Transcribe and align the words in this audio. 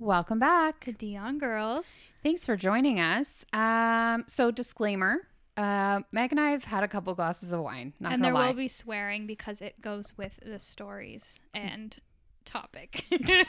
Welcome 0.00 0.38
back. 0.38 0.86
The 0.86 0.92
Dion 0.92 1.36
Girls. 1.36 2.00
Thanks 2.22 2.46
for 2.46 2.56
joining 2.56 2.98
us. 2.98 3.44
Um, 3.52 4.24
so 4.26 4.50
disclaimer, 4.50 5.28
uh, 5.58 6.00
Meg 6.10 6.30
and 6.32 6.40
I 6.40 6.52
have 6.52 6.64
had 6.64 6.82
a 6.82 6.88
couple 6.88 7.14
glasses 7.14 7.52
of 7.52 7.60
wine. 7.60 7.92
Not 8.00 8.14
and 8.14 8.24
there 8.24 8.32
lie. 8.32 8.46
will 8.48 8.54
be 8.54 8.66
swearing 8.66 9.26
because 9.26 9.60
it 9.60 9.78
goes 9.82 10.16
with 10.16 10.40
the 10.42 10.58
stories 10.58 11.40
and 11.52 11.98
topic. 12.46 13.04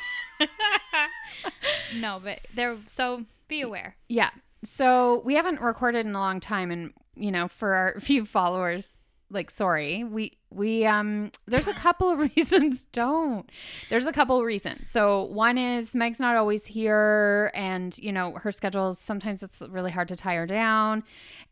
no, 1.95 2.17
but 2.21 2.39
there 2.53 2.75
so 2.75 3.23
be 3.47 3.61
aware. 3.61 3.95
yeah. 4.09 4.31
So 4.65 5.21
we 5.23 5.35
haven't 5.35 5.61
recorded 5.61 6.05
in 6.05 6.13
a 6.13 6.19
long 6.19 6.41
time, 6.41 6.69
and 6.69 6.93
you 7.15 7.31
know, 7.31 7.47
for 7.47 7.73
our 7.73 7.95
few 8.01 8.25
followers, 8.25 8.97
like, 9.31 9.49
sorry, 9.49 10.03
we 10.03 10.37
we 10.49 10.85
um, 10.85 11.31
there's 11.47 11.67
a 11.67 11.73
couple 11.73 12.09
of 12.09 12.19
reasons. 12.35 12.83
Don't. 12.91 13.49
There's 13.89 14.05
a 14.05 14.11
couple 14.11 14.39
of 14.39 14.45
reasons. 14.45 14.89
So 14.89 15.23
one 15.23 15.57
is 15.57 15.95
Meg's 15.95 16.19
not 16.19 16.35
always 16.35 16.65
here, 16.65 17.51
and 17.53 17.97
you 17.97 18.11
know, 18.11 18.33
her 18.33 18.51
schedules 18.51 18.99
sometimes 18.99 19.41
it's 19.41 19.61
really 19.69 19.91
hard 19.91 20.07
to 20.09 20.15
tie 20.15 20.35
her 20.35 20.45
down, 20.45 21.03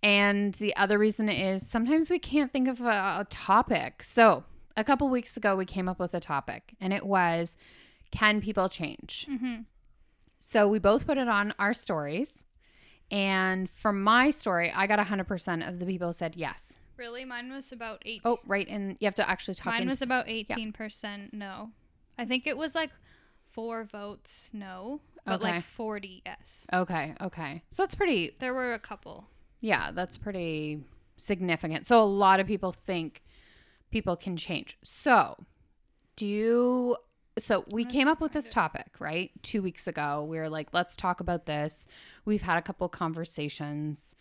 and 0.03 0.53
the 0.55 0.75
other 0.75 0.97
reason 0.97 1.29
is 1.29 1.65
sometimes 1.65 2.09
we 2.09 2.19
can't 2.19 2.51
think 2.51 2.67
of 2.67 2.81
a, 2.81 3.19
a 3.19 3.27
topic. 3.29 4.03
So 4.03 4.43
a 4.75 4.83
couple 4.83 5.09
weeks 5.09 5.37
ago, 5.37 5.55
we 5.55 5.65
came 5.65 5.87
up 5.89 5.99
with 5.99 6.13
a 6.13 6.19
topic, 6.19 6.75
and 6.79 6.93
it 6.93 7.05
was, 7.05 7.57
can 8.11 8.41
people 8.41 8.69
change? 8.69 9.27
Mm-hmm. 9.29 9.61
So 10.39 10.67
we 10.67 10.79
both 10.79 11.05
put 11.05 11.17
it 11.17 11.27
on 11.27 11.53
our 11.59 11.73
stories. 11.73 12.43
And 13.11 13.69
for 13.69 13.91
my 13.91 14.29
story, 14.29 14.71
I 14.73 14.87
got 14.87 14.99
100% 14.99 15.67
of 15.67 15.79
the 15.79 15.85
people 15.85 16.13
said 16.13 16.35
yes. 16.35 16.73
Really, 16.99 17.23
mine 17.25 17.51
was 17.51 17.71
about 17.71 18.01
eight. 18.05 18.21
Oh, 18.25 18.37
right. 18.45 18.67
And 18.67 18.97
you 18.99 19.05
have 19.05 19.15
to 19.15 19.27
actually 19.29 19.55
talk 19.55 19.67
mine 19.73 19.83
into 19.83 19.89
was 19.91 20.01
about 20.01 20.27
eighteen 20.27 20.73
percent 20.73 21.33
no. 21.33 21.71
I 22.17 22.25
think 22.25 22.45
it 22.45 22.57
was 22.57 22.75
like 22.75 22.91
four 23.51 23.85
votes 23.85 24.51
no, 24.53 24.99
but 25.25 25.35
Okay. 25.41 25.51
like 25.53 25.63
forty 25.63 26.21
yes. 26.25 26.67
Okay. 26.73 27.15
Okay. 27.21 27.63
So 27.69 27.83
that's 27.83 27.95
pretty, 27.95 28.35
There 28.39 28.53
were 28.53 28.73
a 28.73 28.79
couple. 28.79 29.29
yeah, 29.61 29.91
that's 29.91 30.17
pretty 30.17 30.83
significant. 31.15 31.87
So 31.87 32.01
a 32.01 32.03
lot 32.03 32.39
of 32.41 32.47
people 32.47 32.73
think 32.73 33.23
people 33.91 34.15
can 34.17 34.35
change. 34.35 34.77
So 34.83 35.37
do 36.17 36.27
you, 36.27 36.97
so 37.37 37.63
we 37.71 37.85
came 37.85 38.09
up 38.09 38.19
with 38.19 38.33
this 38.33 38.49
topic, 38.49 38.87
right? 38.99 39.31
Two 39.41 39.61
weeks 39.61 39.87
ago. 39.87 40.25
We 40.29 40.37
were 40.37 40.49
like, 40.49 40.73
let's 40.73 40.97
talk 40.97 41.21
about 41.21 41.45
this. 41.45 41.87
We've 42.25 42.41
had 42.41 42.57
a 42.57 42.61
couple 42.61 42.89
conversations. 42.89 44.15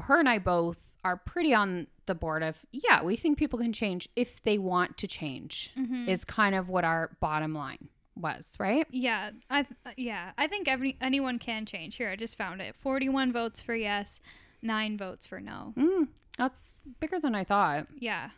Her 0.00 0.18
and 0.18 0.28
I 0.28 0.38
both 0.38 0.94
are 1.04 1.16
pretty 1.16 1.54
on 1.54 1.86
the 2.06 2.14
board 2.14 2.42
of, 2.42 2.64
yeah, 2.72 3.02
we 3.04 3.16
think 3.16 3.38
people 3.38 3.58
can 3.58 3.72
change 3.72 4.08
if 4.16 4.42
they 4.42 4.58
want 4.58 4.96
to 4.98 5.06
change, 5.06 5.72
Mm-hmm. 5.78 6.08
is 6.08 6.24
kind 6.24 6.54
of 6.54 6.68
what 6.68 6.84
our 6.84 7.10
bottom 7.20 7.54
line 7.54 7.88
was, 8.16 8.56
right? 8.58 8.86
Yeah, 8.90 9.30
I 9.50 9.62
th- 9.62 9.94
yeah, 9.96 10.32
I 10.36 10.46
think 10.48 10.66
every 10.68 10.96
anyone 11.00 11.38
can 11.38 11.66
change. 11.66 11.96
Here, 11.96 12.10
I 12.10 12.16
just 12.16 12.36
found 12.36 12.60
it. 12.60 12.74
Forty-one 12.76 13.32
votes 13.32 13.60
for 13.60 13.74
yes, 13.76 14.20
nine 14.62 14.98
votes 14.98 15.24
for 15.26 15.38
no. 15.40 15.72
Mm, 15.76 16.08
that's 16.36 16.74
bigger 17.00 17.20
than 17.20 17.34
I 17.36 17.44
thought. 17.44 17.86
Yeah, 17.96 18.30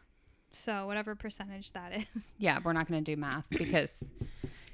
so 0.52 0.86
whatever 0.86 1.14
percentage 1.14 1.72
that 1.72 1.92
is. 2.14 2.34
Yeah, 2.38 2.58
we're 2.62 2.74
not 2.74 2.88
going 2.88 3.02
to 3.02 3.10
do 3.14 3.18
math 3.18 3.44
because 3.48 4.02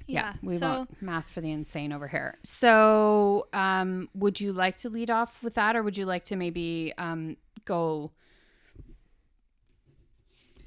yeah, 0.07 0.35
we 0.43 0.57
so 0.57 0.69
want 0.69 1.03
math 1.03 1.29
for 1.29 1.41
the 1.41 1.51
insane 1.51 1.93
over 1.93 2.09
here. 2.09 2.39
So, 2.43 3.49
um, 3.53 4.09
would 4.15 4.41
you 4.41 4.53
like 4.53 4.77
to 4.79 4.91
lead 4.91 5.11
off 5.11 5.43
with 5.43 5.55
that, 5.55 5.77
or 5.77 5.83
would 5.83 5.97
you 5.97 6.07
like 6.07 6.25
to 6.27 6.37
maybe 6.37 6.93
um, 6.99 7.37
go? 7.65 8.13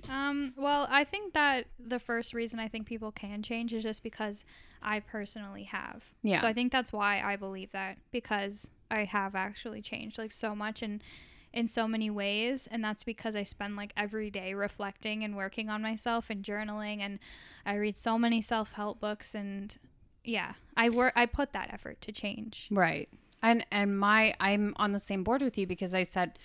Um, 0.10 0.54
well, 0.58 0.88
I 0.90 1.04
think 1.04 1.34
that 1.34 1.68
the 1.80 2.00
first 2.00 2.34
reason 2.34 2.60
I 2.60 2.68
think 2.68 2.88
people 2.88 3.12
can 3.12 3.44
change 3.44 3.74
is 3.74 3.84
just 3.84 4.02
because 4.02 4.46
I 4.82 5.02
personally 5.02 5.64
have. 5.64 6.04
Yeah. 6.24 6.42
So 6.42 6.48
I 6.48 6.54
think 6.54 6.72
that's 6.72 6.92
why 6.92 7.22
I 7.22 7.36
believe 7.36 7.72
that 7.72 7.98
because 8.12 8.72
I 8.90 9.04
have 9.04 9.36
actually 9.36 9.82
changed 9.82 10.18
like 10.18 10.32
so 10.32 10.56
much 10.56 10.82
and 10.82 11.04
in 11.54 11.68
so 11.68 11.88
many 11.88 12.10
ways 12.10 12.68
and 12.72 12.84
that's 12.84 13.04
because 13.04 13.36
I 13.36 13.44
spend 13.44 13.76
like 13.76 13.92
every 13.98 14.30
day 14.30 14.54
reflecting 14.54 15.24
and 15.24 15.36
working 15.36 15.70
on 15.70 15.82
myself 15.82 16.30
and 16.30 16.44
journaling 16.44 17.00
and 17.02 17.20
I 17.66 17.76
read 17.76 17.98
so 17.98 18.18
many 18.20 18.42
self-help 18.42 19.00
books 19.00 19.34
and 19.34 19.76
yeah, 20.24 20.54
I 20.78 20.90
work 20.90 21.14
I 21.16 21.26
put 21.26 21.54
that 21.54 21.74
effort 21.74 22.02
to 22.02 22.12
change. 22.12 22.68
Right, 22.70 23.10
and 23.42 23.66
and 23.72 23.98
my 23.98 24.34
I'm 24.40 24.74
on 24.78 24.92
the 24.92 25.00
same 25.00 25.24
board 25.24 25.42
with 25.42 25.58
you 25.58 25.66
because 25.66 25.94
I 25.94 26.04
said 26.04 26.38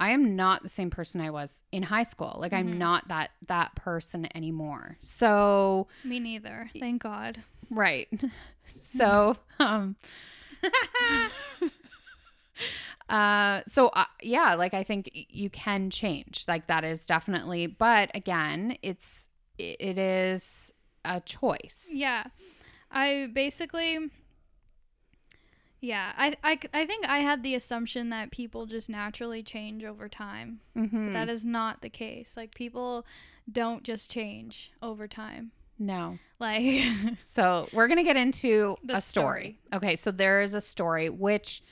I 0.00 0.10
am 0.10 0.34
not 0.36 0.62
the 0.62 0.68
same 0.68 0.90
person 0.90 1.20
I 1.20 1.30
was 1.30 1.62
in 1.72 1.82
high 1.84 2.04
school. 2.04 2.36
Like 2.38 2.52
I'm 2.52 2.72
Mhm. 2.74 2.78
not 2.78 3.08
that 3.08 3.30
that 3.48 3.74
person 3.76 4.26
anymore. 4.34 4.96
So 5.00 5.88
Me 6.04 6.18
neither. 6.20 6.70
Thank 6.78 7.02
God. 7.02 7.42
right, 7.70 8.08
so 8.66 9.36
um. 9.60 9.96
Uh, 13.08 13.62
so 13.66 13.88
uh, 13.88 14.04
yeah, 14.22 14.54
like 14.54 14.74
I 14.74 14.82
think 14.84 15.10
you 15.30 15.48
can 15.50 15.90
change. 15.90 16.44
Like 16.46 16.66
that 16.66 16.84
is 16.84 17.06
definitely, 17.06 17.66
but 17.66 18.10
again, 18.14 18.76
it's 18.82 19.28
it, 19.58 19.98
is 19.98 20.72
a 21.04 21.20
choice. 21.20 21.88
Yeah. 21.90 22.24
I 22.90 23.28
basically 23.32 24.10
Yeah, 25.80 26.12
I, 26.16 26.34
I, 26.42 26.58
I 26.74 26.86
think 26.86 27.06
I 27.08 27.18
had 27.20 27.42
the 27.42 27.54
assumption 27.54 28.10
that 28.10 28.30
people 28.30 28.66
just 28.66 28.88
naturally 28.88 29.42
change 29.42 29.84
over 29.84 30.08
time. 30.08 30.60
Mhm. 30.76 31.06
But 31.06 31.12
that 31.12 31.28
is 31.28 31.44
not 31.44 31.82
the 31.82 31.88
case. 31.88 32.36
Like 32.36 32.54
people 32.54 33.06
don't 33.50 33.84
just 33.84 34.10
change 34.10 34.72
over 34.82 35.06
time. 35.06 35.52
no. 35.78 36.18
Like 36.40 36.84
So 37.18 37.68
we're 37.72 37.88
gonna 37.88 38.04
get 38.04 38.16
into 38.16 38.76
a 38.88 39.00
story. 39.00 39.58
Okay, 39.72 39.96
so 39.96 40.10
there 40.10 40.40
is 40.40 40.54
a 40.54 40.60
story 40.60 41.08
which 41.10 41.62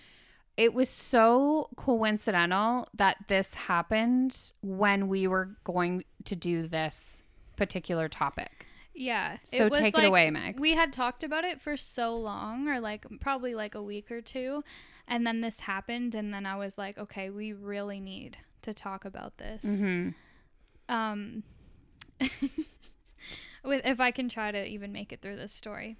it 0.57 0.73
was 0.73 0.89
so 0.89 1.69
coincidental 1.77 2.89
that 2.95 3.17
this 3.29 3.55
happened 3.55 4.53
when 4.63 5.09
we 5.09 5.27
were 5.29 5.57
going 5.65 6.05
to 6.25 6.35
do 6.37 6.67
this 6.67 7.23
particular 7.57 8.09
topic. 8.09 8.67
yeah. 8.95 9.37
So 9.43 9.69
was 9.69 9.79
take 9.79 9.95
it 9.95 9.99
like- 9.99 10.07
away, 10.07 10.31
Meg. 10.31 10.59
We 10.59 10.73
had 10.75 10.93
talked 10.93 11.23
about 11.23 11.45
it 11.45 11.61
for 11.61 11.77
so 11.77 12.17
long 12.17 12.69
or 12.69 12.81
like 12.81 13.05
probably 13.21 13.55
like 13.55 13.75
a 13.75 13.83
week 13.83 14.11
or 14.11 14.21
two 14.23 14.65
and 15.07 15.27
then 15.27 15.41
this 15.41 15.61
happened 15.61 16.15
and 16.15 16.33
then 16.33 16.47
I 16.47 16.57
was 16.57 16.79
like, 16.79 16.99
okay, 16.99 17.31
we 17.31 17.53
really 17.53 18.01
need 18.01 18.39
to 18.63 18.73
talk 18.75 19.05
about 19.05 19.39
this. 19.39 19.65
Mm-hmm. 19.65 20.11
um 20.95 21.43
with 23.65 23.85
if 23.85 24.01
I 24.01 24.11
can 24.11 24.29
try 24.29 24.51
to 24.51 24.65
even 24.67 24.93
make 24.93 25.13
it 25.13 25.21
through 25.21 25.37
this 25.37 25.53
story. 25.53 25.97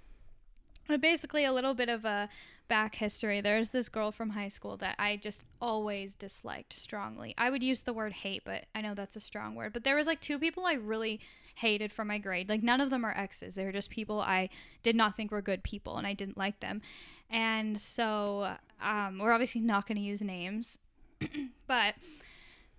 But 0.87 1.01
basically 1.01 1.45
a 1.45 1.53
little 1.53 1.73
bit 1.73 1.89
of 1.89 2.05
a 2.05 2.29
back 2.67 2.95
history. 2.95 3.41
There's 3.41 3.69
this 3.69 3.89
girl 3.89 4.11
from 4.11 4.31
high 4.31 4.47
school 4.47 4.77
that 4.77 4.95
I 4.99 5.15
just 5.17 5.43
always 5.61 6.15
disliked 6.15 6.73
strongly. 6.73 7.33
I 7.37 7.49
would 7.49 7.63
use 7.63 7.83
the 7.83 7.93
word 7.93 8.13
hate, 8.13 8.43
but 8.45 8.65
I 8.75 8.81
know 8.81 8.93
that's 8.93 9.15
a 9.15 9.21
strong 9.21 9.55
word. 9.55 9.73
But 9.73 9.83
there 9.83 9.95
was 9.95 10.07
like 10.07 10.21
two 10.21 10.39
people 10.39 10.65
I 10.65 10.73
really 10.73 11.19
hated 11.55 11.91
from 11.91 12.07
my 12.07 12.17
grade. 12.17 12.49
Like 12.49 12.63
none 12.63 12.81
of 12.81 12.89
them 12.89 13.05
are 13.05 13.17
exes. 13.17 13.55
They 13.55 13.65
were 13.65 13.71
just 13.71 13.89
people 13.89 14.19
I 14.21 14.49
did 14.83 14.95
not 14.95 15.15
think 15.15 15.31
were 15.31 15.41
good 15.41 15.63
people 15.63 15.97
and 15.97 16.05
I 16.05 16.13
didn't 16.13 16.37
like 16.37 16.59
them. 16.59 16.81
And 17.29 17.79
so 17.79 18.55
um, 18.81 19.19
we're 19.19 19.33
obviously 19.33 19.61
not 19.61 19.87
going 19.87 19.97
to 19.97 20.03
use 20.03 20.21
names. 20.21 20.79
but 21.67 21.95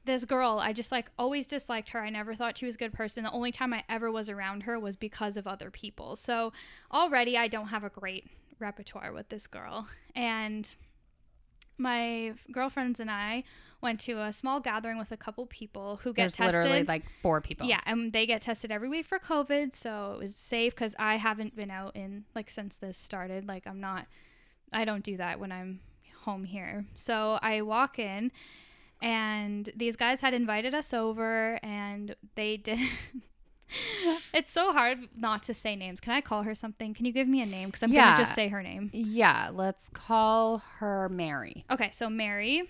this 0.05 0.25
girl, 0.25 0.59
I 0.59 0.73
just 0.73 0.91
like 0.91 1.11
always 1.19 1.47
disliked 1.47 1.91
her. 1.91 2.01
I 2.01 2.11
never 2.11 2.35
thought 2.35 2.57
she 2.57 2.67
was 2.67 2.77
a 2.77 2.79
good 2.79 2.93
person. 2.93 3.25
The 3.25 3.31
only 3.31 3.53
time 3.53 3.75
I 3.75 3.85
ever 3.89 4.11
was 4.11 4.29
around 4.31 4.63
her 4.63 4.79
was 4.79 4.97
because 4.97 5.37
of 5.37 5.47
other 5.47 5.71
people. 5.71 6.17
So 6.17 6.53
already 6.93 7.37
I 7.37 7.49
don't 7.49 7.69
have 7.69 7.85
a 7.85 7.91
great 7.91 8.27
repertoire 8.59 9.13
with 9.13 9.29
this 9.29 9.47
girl. 9.47 9.87
And 10.15 10.75
my 11.77 12.35
girlfriends 12.51 13.01
and 13.01 13.11
I 13.11 13.45
went 13.81 14.01
to 14.01 14.21
a 14.21 14.33
small 14.33 14.59
gathering 14.59 14.99
with 14.99 15.13
a 15.13 15.17
couple 15.17 15.47
people 15.47 16.01
who 16.03 16.13
get 16.13 16.23
There's 16.23 16.37
tested. 16.37 16.63
literally 16.63 16.85
like 16.85 17.05
four 17.23 17.41
people. 17.41 17.69
Yeah, 17.69 17.81
and 17.87 18.13
they 18.13 18.27
get 18.27 18.43
tested 18.43 18.73
every 18.73 18.89
week 18.89 19.07
for 19.07 19.21
COVID, 19.21 19.75
so 19.75 20.15
it 20.15 20.19
was 20.19 20.35
safe 20.35 20.75
because 20.75 20.97
I 20.99 21.17
haven't 21.17 21.55
been 21.55 21.71
out 21.71 21.95
in 21.95 22.25
like 22.35 22.51
since 22.51 22.77
this 22.77 22.99
started. 22.99 23.47
Like 23.47 23.67
I'm 23.67 23.81
not, 23.81 24.07
I 24.73 24.85
don't 24.85 25.05
do 25.05 25.17
that 25.19 25.39
when 25.39 25.53
I'm 25.53 25.81
home 26.23 26.45
here. 26.45 26.87
So 26.97 27.39
I 27.41 27.63
walk 27.63 28.01
in, 28.01 28.33
and 29.01 29.69
these 29.77 29.97
guys 29.97 30.21
had 30.21 30.35
invited 30.35 30.75
us 30.75 30.93
over, 30.93 31.59
and 31.63 32.15
they 32.35 32.57
did. 32.57 32.79
it's 34.33 34.51
so 34.51 34.73
hard 34.73 34.99
not 35.17 35.43
to 35.45 35.55
say 35.55 35.77
names. 35.77 36.01
Can 36.01 36.13
I 36.13 36.21
call 36.21 36.43
her 36.43 36.55
something? 36.55 36.95
Can 36.95 37.05
you 37.05 37.13
give 37.13 37.29
me 37.29 37.41
a 37.43 37.47
name? 37.47 37.69
Because 37.69 37.83
I'm 37.83 37.93
Yeah. 37.93 38.07
gonna 38.07 38.17
just 38.25 38.35
say 38.35 38.49
her 38.49 38.63
name. 38.63 38.91
Yeah, 38.93 39.51
let's 39.53 39.89
call 39.89 40.59
her 40.79 41.09
Mary. 41.09 41.65
Okay, 41.71 41.91
so 41.93 42.09
Mary. 42.09 42.69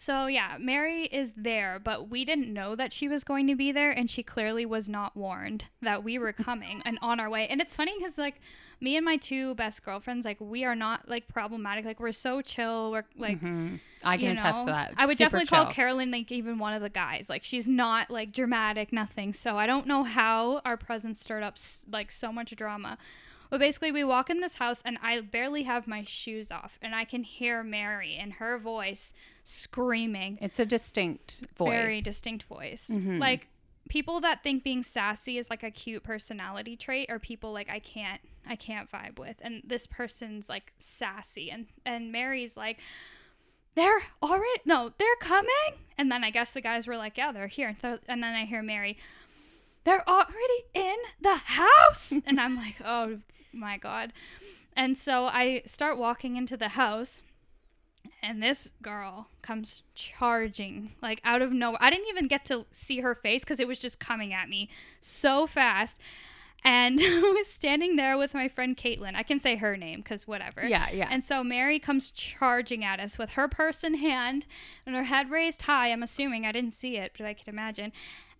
So 0.00 0.26
yeah, 0.26 0.58
Mary 0.60 1.04
is 1.06 1.32
there, 1.36 1.80
but 1.82 2.08
we 2.08 2.24
didn't 2.24 2.52
know 2.52 2.76
that 2.76 2.92
she 2.92 3.08
was 3.08 3.24
going 3.24 3.48
to 3.48 3.56
be 3.56 3.72
there, 3.72 3.90
and 3.90 4.08
she 4.08 4.22
clearly 4.22 4.64
was 4.64 4.88
not 4.88 5.16
warned 5.16 5.66
that 5.82 6.04
we 6.04 6.18
were 6.18 6.32
coming 6.32 6.80
and 6.84 6.98
on 7.02 7.18
our 7.18 7.28
way. 7.28 7.48
And 7.48 7.60
it's 7.60 7.74
funny 7.74 7.92
because 7.98 8.16
like 8.16 8.40
me 8.80 8.96
and 8.96 9.04
my 9.04 9.16
two 9.16 9.54
best 9.56 9.84
girlfriends, 9.84 10.24
like 10.24 10.36
we 10.40 10.64
are 10.64 10.74
not 10.76 11.08
like 11.08 11.26
problematic. 11.28 11.84
Like 11.84 11.98
we're 12.00 12.12
so 12.12 12.40
chill. 12.40 12.92
We're 12.92 13.04
like 13.16 13.40
Mhm. 13.40 13.80
I 14.04 14.16
can 14.16 14.32
attest 14.32 14.60
to 14.60 14.66
that. 14.66 14.94
I 14.96 15.06
would 15.06 15.18
Super 15.18 15.38
definitely 15.38 15.46
call. 15.46 15.66
Carolyn 15.72 16.10
like 16.10 16.30
even 16.30 16.58
one 16.58 16.72
of 16.74 16.82
the 16.82 16.88
guys. 16.88 17.28
Like 17.28 17.42
she's 17.44 17.66
not 17.68 18.10
like 18.10 18.32
dramatic, 18.32 18.92
nothing. 18.92 19.32
So 19.32 19.58
I 19.58 19.66
don't 19.66 19.86
know 19.86 20.04
how 20.04 20.60
our 20.64 20.76
presence 20.76 21.20
stirred 21.20 21.42
up 21.42 21.56
like 21.90 22.10
so 22.10 22.32
much 22.32 22.54
drama. 22.54 22.98
But 23.50 23.60
basically, 23.60 23.92
we 23.92 24.04
walk 24.04 24.28
in 24.28 24.40
this 24.40 24.56
house, 24.56 24.82
and 24.84 24.98
I 25.02 25.18
barely 25.22 25.62
have 25.62 25.86
my 25.86 26.02
shoes 26.02 26.50
off, 26.50 26.78
and 26.82 26.94
I 26.94 27.04
can 27.06 27.22
hear 27.22 27.62
Mary 27.64 28.14
in 28.14 28.32
her 28.32 28.58
voice 28.58 29.14
screaming. 29.42 30.38
It's 30.42 30.58
a 30.58 30.66
distinct 30.66 31.46
voice. 31.56 31.70
Very 31.70 32.00
distinct 32.02 32.44
voice. 32.44 32.90
Mhm. 32.92 33.18
Like 33.18 33.48
people 33.88 34.20
that 34.20 34.42
think 34.42 34.62
being 34.62 34.82
sassy 34.82 35.38
is 35.38 35.50
like 35.50 35.62
a 35.62 35.70
cute 35.70 36.02
personality 36.02 36.76
trait 36.76 37.10
are 37.10 37.18
people 37.18 37.52
like 37.52 37.70
I 37.70 37.78
can't 37.78 38.20
I 38.46 38.56
can't 38.56 38.90
vibe 38.90 39.18
with. 39.18 39.36
And 39.42 39.62
this 39.64 39.86
person's 39.86 40.48
like 40.48 40.72
sassy 40.78 41.50
and 41.50 41.66
and 41.84 42.12
Mary's 42.12 42.56
like 42.56 42.78
they're 43.74 44.02
already 44.22 44.60
no, 44.64 44.92
they're 44.98 45.16
coming. 45.20 45.80
And 45.96 46.10
then 46.10 46.24
I 46.24 46.30
guess 46.30 46.52
the 46.52 46.60
guys 46.60 46.86
were 46.86 46.96
like, 46.96 47.16
yeah, 47.16 47.32
they're 47.32 47.46
here. 47.46 47.68
And, 47.68 47.80
th- 47.80 48.00
and 48.08 48.22
then 48.22 48.34
I 48.34 48.44
hear 48.44 48.62
Mary, 48.62 48.98
they're 49.84 50.08
already 50.08 50.64
in 50.74 50.96
the 51.20 51.36
house. 51.36 52.12
and 52.26 52.40
I'm 52.40 52.56
like, 52.56 52.76
oh 52.84 53.18
my 53.52 53.78
god. 53.78 54.12
And 54.76 54.96
so 54.96 55.26
I 55.26 55.62
start 55.66 55.98
walking 55.98 56.36
into 56.36 56.56
the 56.56 56.68
house 56.68 57.22
and 58.22 58.42
this 58.42 58.70
girl 58.82 59.28
comes 59.42 59.82
charging 59.94 60.92
like 61.02 61.20
out 61.24 61.42
of 61.42 61.52
nowhere. 61.52 61.78
I 61.80 61.90
didn't 61.90 62.08
even 62.08 62.28
get 62.28 62.44
to 62.46 62.66
see 62.70 63.00
her 63.00 63.14
face 63.14 63.42
because 63.42 63.60
it 63.60 63.68
was 63.68 63.78
just 63.78 64.00
coming 64.00 64.32
at 64.32 64.48
me 64.48 64.68
so 65.00 65.46
fast. 65.46 66.00
And 66.64 66.98
I 67.02 67.20
was 67.36 67.46
standing 67.46 67.96
there 67.96 68.18
with 68.18 68.34
my 68.34 68.48
friend 68.48 68.76
Caitlin. 68.76 69.14
I 69.14 69.22
can 69.22 69.38
say 69.38 69.56
her 69.56 69.76
name 69.76 70.00
because 70.00 70.26
whatever. 70.26 70.64
Yeah, 70.64 70.90
yeah. 70.90 71.08
And 71.10 71.22
so 71.22 71.44
Mary 71.44 71.78
comes 71.78 72.10
charging 72.10 72.84
at 72.84 73.00
us 73.00 73.18
with 73.18 73.30
her 73.30 73.48
purse 73.48 73.84
in 73.84 73.94
hand 73.94 74.46
and 74.86 74.94
her 74.94 75.04
head 75.04 75.30
raised 75.30 75.62
high. 75.62 75.92
I'm 75.92 76.02
assuming 76.02 76.46
I 76.46 76.52
didn't 76.52 76.72
see 76.72 76.96
it, 76.96 77.12
but 77.16 77.26
I 77.26 77.34
can 77.34 77.48
imagine. 77.48 77.92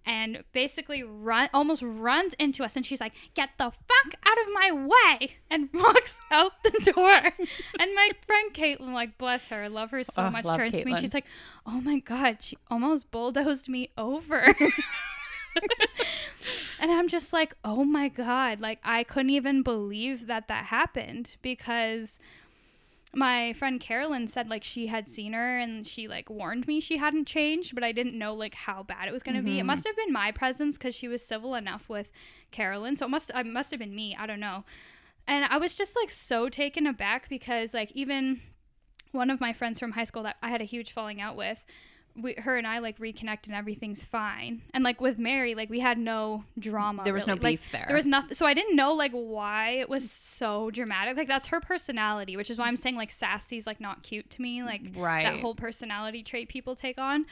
And 0.06 0.42
basically 0.52 1.02
run 1.02 1.50
almost 1.52 1.82
runs 1.82 2.32
into 2.34 2.64
us 2.64 2.76
and 2.76 2.86
she's 2.86 3.00
like, 3.00 3.12
Get 3.34 3.50
the 3.58 3.64
fuck 3.64 4.14
out 4.26 4.38
of 4.38 4.46
my 4.54 4.70
way 4.72 5.32
and 5.50 5.68
walks 5.74 6.20
out 6.30 6.52
the 6.62 6.92
door. 6.92 7.20
and 7.78 7.94
my 7.94 8.10
friend 8.26 8.54
Caitlin, 8.54 8.94
like 8.94 9.18
bless 9.18 9.48
her, 9.48 9.68
love 9.68 9.90
her 9.90 10.02
so 10.02 10.22
Oh, 10.22 10.30
much, 10.30 10.46
turns 10.46 10.78
to 10.78 10.84
me 10.84 10.92
and 10.92 11.00
she's 11.00 11.14
like, 11.14 11.26
Oh 11.66 11.80
my 11.80 11.98
god, 11.98 12.38
she 12.40 12.56
almost 12.70 13.10
bulldozed 13.10 13.68
me 13.68 13.90
over. 13.98 14.54
and 16.80 16.90
I'm 16.90 17.08
just 17.08 17.32
like, 17.32 17.54
oh 17.64 17.84
my 17.84 18.08
God. 18.08 18.60
Like, 18.60 18.78
I 18.84 19.04
couldn't 19.04 19.30
even 19.30 19.62
believe 19.62 20.26
that 20.26 20.48
that 20.48 20.66
happened 20.66 21.36
because 21.42 22.18
my 23.18 23.52
friend 23.52 23.80
Carolyn 23.80 24.26
said, 24.28 24.48
like, 24.48 24.64
she 24.64 24.86
had 24.86 25.08
seen 25.08 25.32
her 25.32 25.58
and 25.58 25.86
she, 25.86 26.08
like, 26.08 26.30
warned 26.30 26.66
me 26.66 26.80
she 26.80 26.96
hadn't 26.96 27.26
changed, 27.26 27.74
but 27.74 27.84
I 27.84 27.92
didn't 27.92 28.16
know, 28.16 28.32
like, 28.34 28.54
how 28.54 28.82
bad 28.82 29.08
it 29.08 29.12
was 29.12 29.22
going 29.22 29.36
to 29.36 29.42
be. 29.42 29.58
It 29.58 29.62
Mhm. 29.62 29.66
must 29.66 29.86
have 29.86 29.96
been 29.96 30.12
my 30.12 30.30
presence 30.32 30.78
because 30.78 30.94
she 30.94 31.08
was 31.08 31.24
civil 31.26 31.54
enough 31.54 31.88
with 31.88 32.10
Carolyn. 32.50 32.96
So 32.96 33.06
it 33.06 33.10
must, 33.10 33.30
it 33.34 33.46
must 33.46 33.70
have 33.72 33.80
been 33.80 33.94
me. 33.94 34.16
I 34.18 34.26
don't 34.26 34.40
know. 34.40 34.64
And 35.26 35.44
I 35.44 35.58
was 35.58 35.74
just, 35.74 35.94
like, 35.96 36.10
so 36.10 36.48
taken 36.48 36.86
aback 36.86 37.28
because, 37.28 37.74
like, 37.74 37.92
even 37.92 38.40
one 39.12 39.30
of 39.30 39.40
my 39.40 39.52
friends 39.52 39.78
from 39.78 39.92
high 39.92 40.04
school 40.04 40.22
that 40.22 40.36
I 40.42 40.48
had 40.48 40.60
a 40.62 40.64
huge 40.64 40.92
falling 40.92 41.20
out 41.20 41.36
with, 41.36 41.64
we, 42.22 42.34
her 42.34 42.56
and 42.56 42.66
I 42.66 42.78
like 42.78 42.98
reconnect 42.98 43.46
and 43.46 43.54
everything's 43.54 44.02
fine. 44.02 44.62
And 44.74 44.84
like 44.84 45.00
with 45.00 45.18
Mary, 45.18 45.54
like 45.54 45.70
we 45.70 45.80
had 45.80 45.98
no 45.98 46.44
drama. 46.58 47.02
There 47.04 47.14
was 47.14 47.26
no 47.26 47.34
really. 47.34 47.44
Like, 47.44 47.60
beef 47.60 47.72
there. 47.72 47.84
There 47.86 47.96
was 47.96 48.06
nothing. 48.06 48.34
So 48.34 48.46
I 48.46 48.54
didn't 48.54 48.76
know 48.76 48.92
like 48.94 49.12
why 49.12 49.70
it 49.72 49.88
was 49.88 50.10
so 50.10 50.70
dramatic. 50.70 51.16
Like 51.16 51.28
that's 51.28 51.48
her 51.48 51.60
personality, 51.60 52.36
which 52.36 52.50
is 52.50 52.58
why 52.58 52.66
I'm 52.66 52.76
saying 52.76 52.96
like 52.96 53.10
sassy's 53.10 53.66
like 53.66 53.80
not 53.80 54.02
cute 54.02 54.28
to 54.30 54.42
me. 54.42 54.62
Like 54.62 54.82
right. 54.96 55.22
that 55.24 55.40
whole 55.40 55.54
personality 55.54 56.22
trait 56.22 56.48
people 56.48 56.74
take 56.74 56.98
on. 56.98 57.26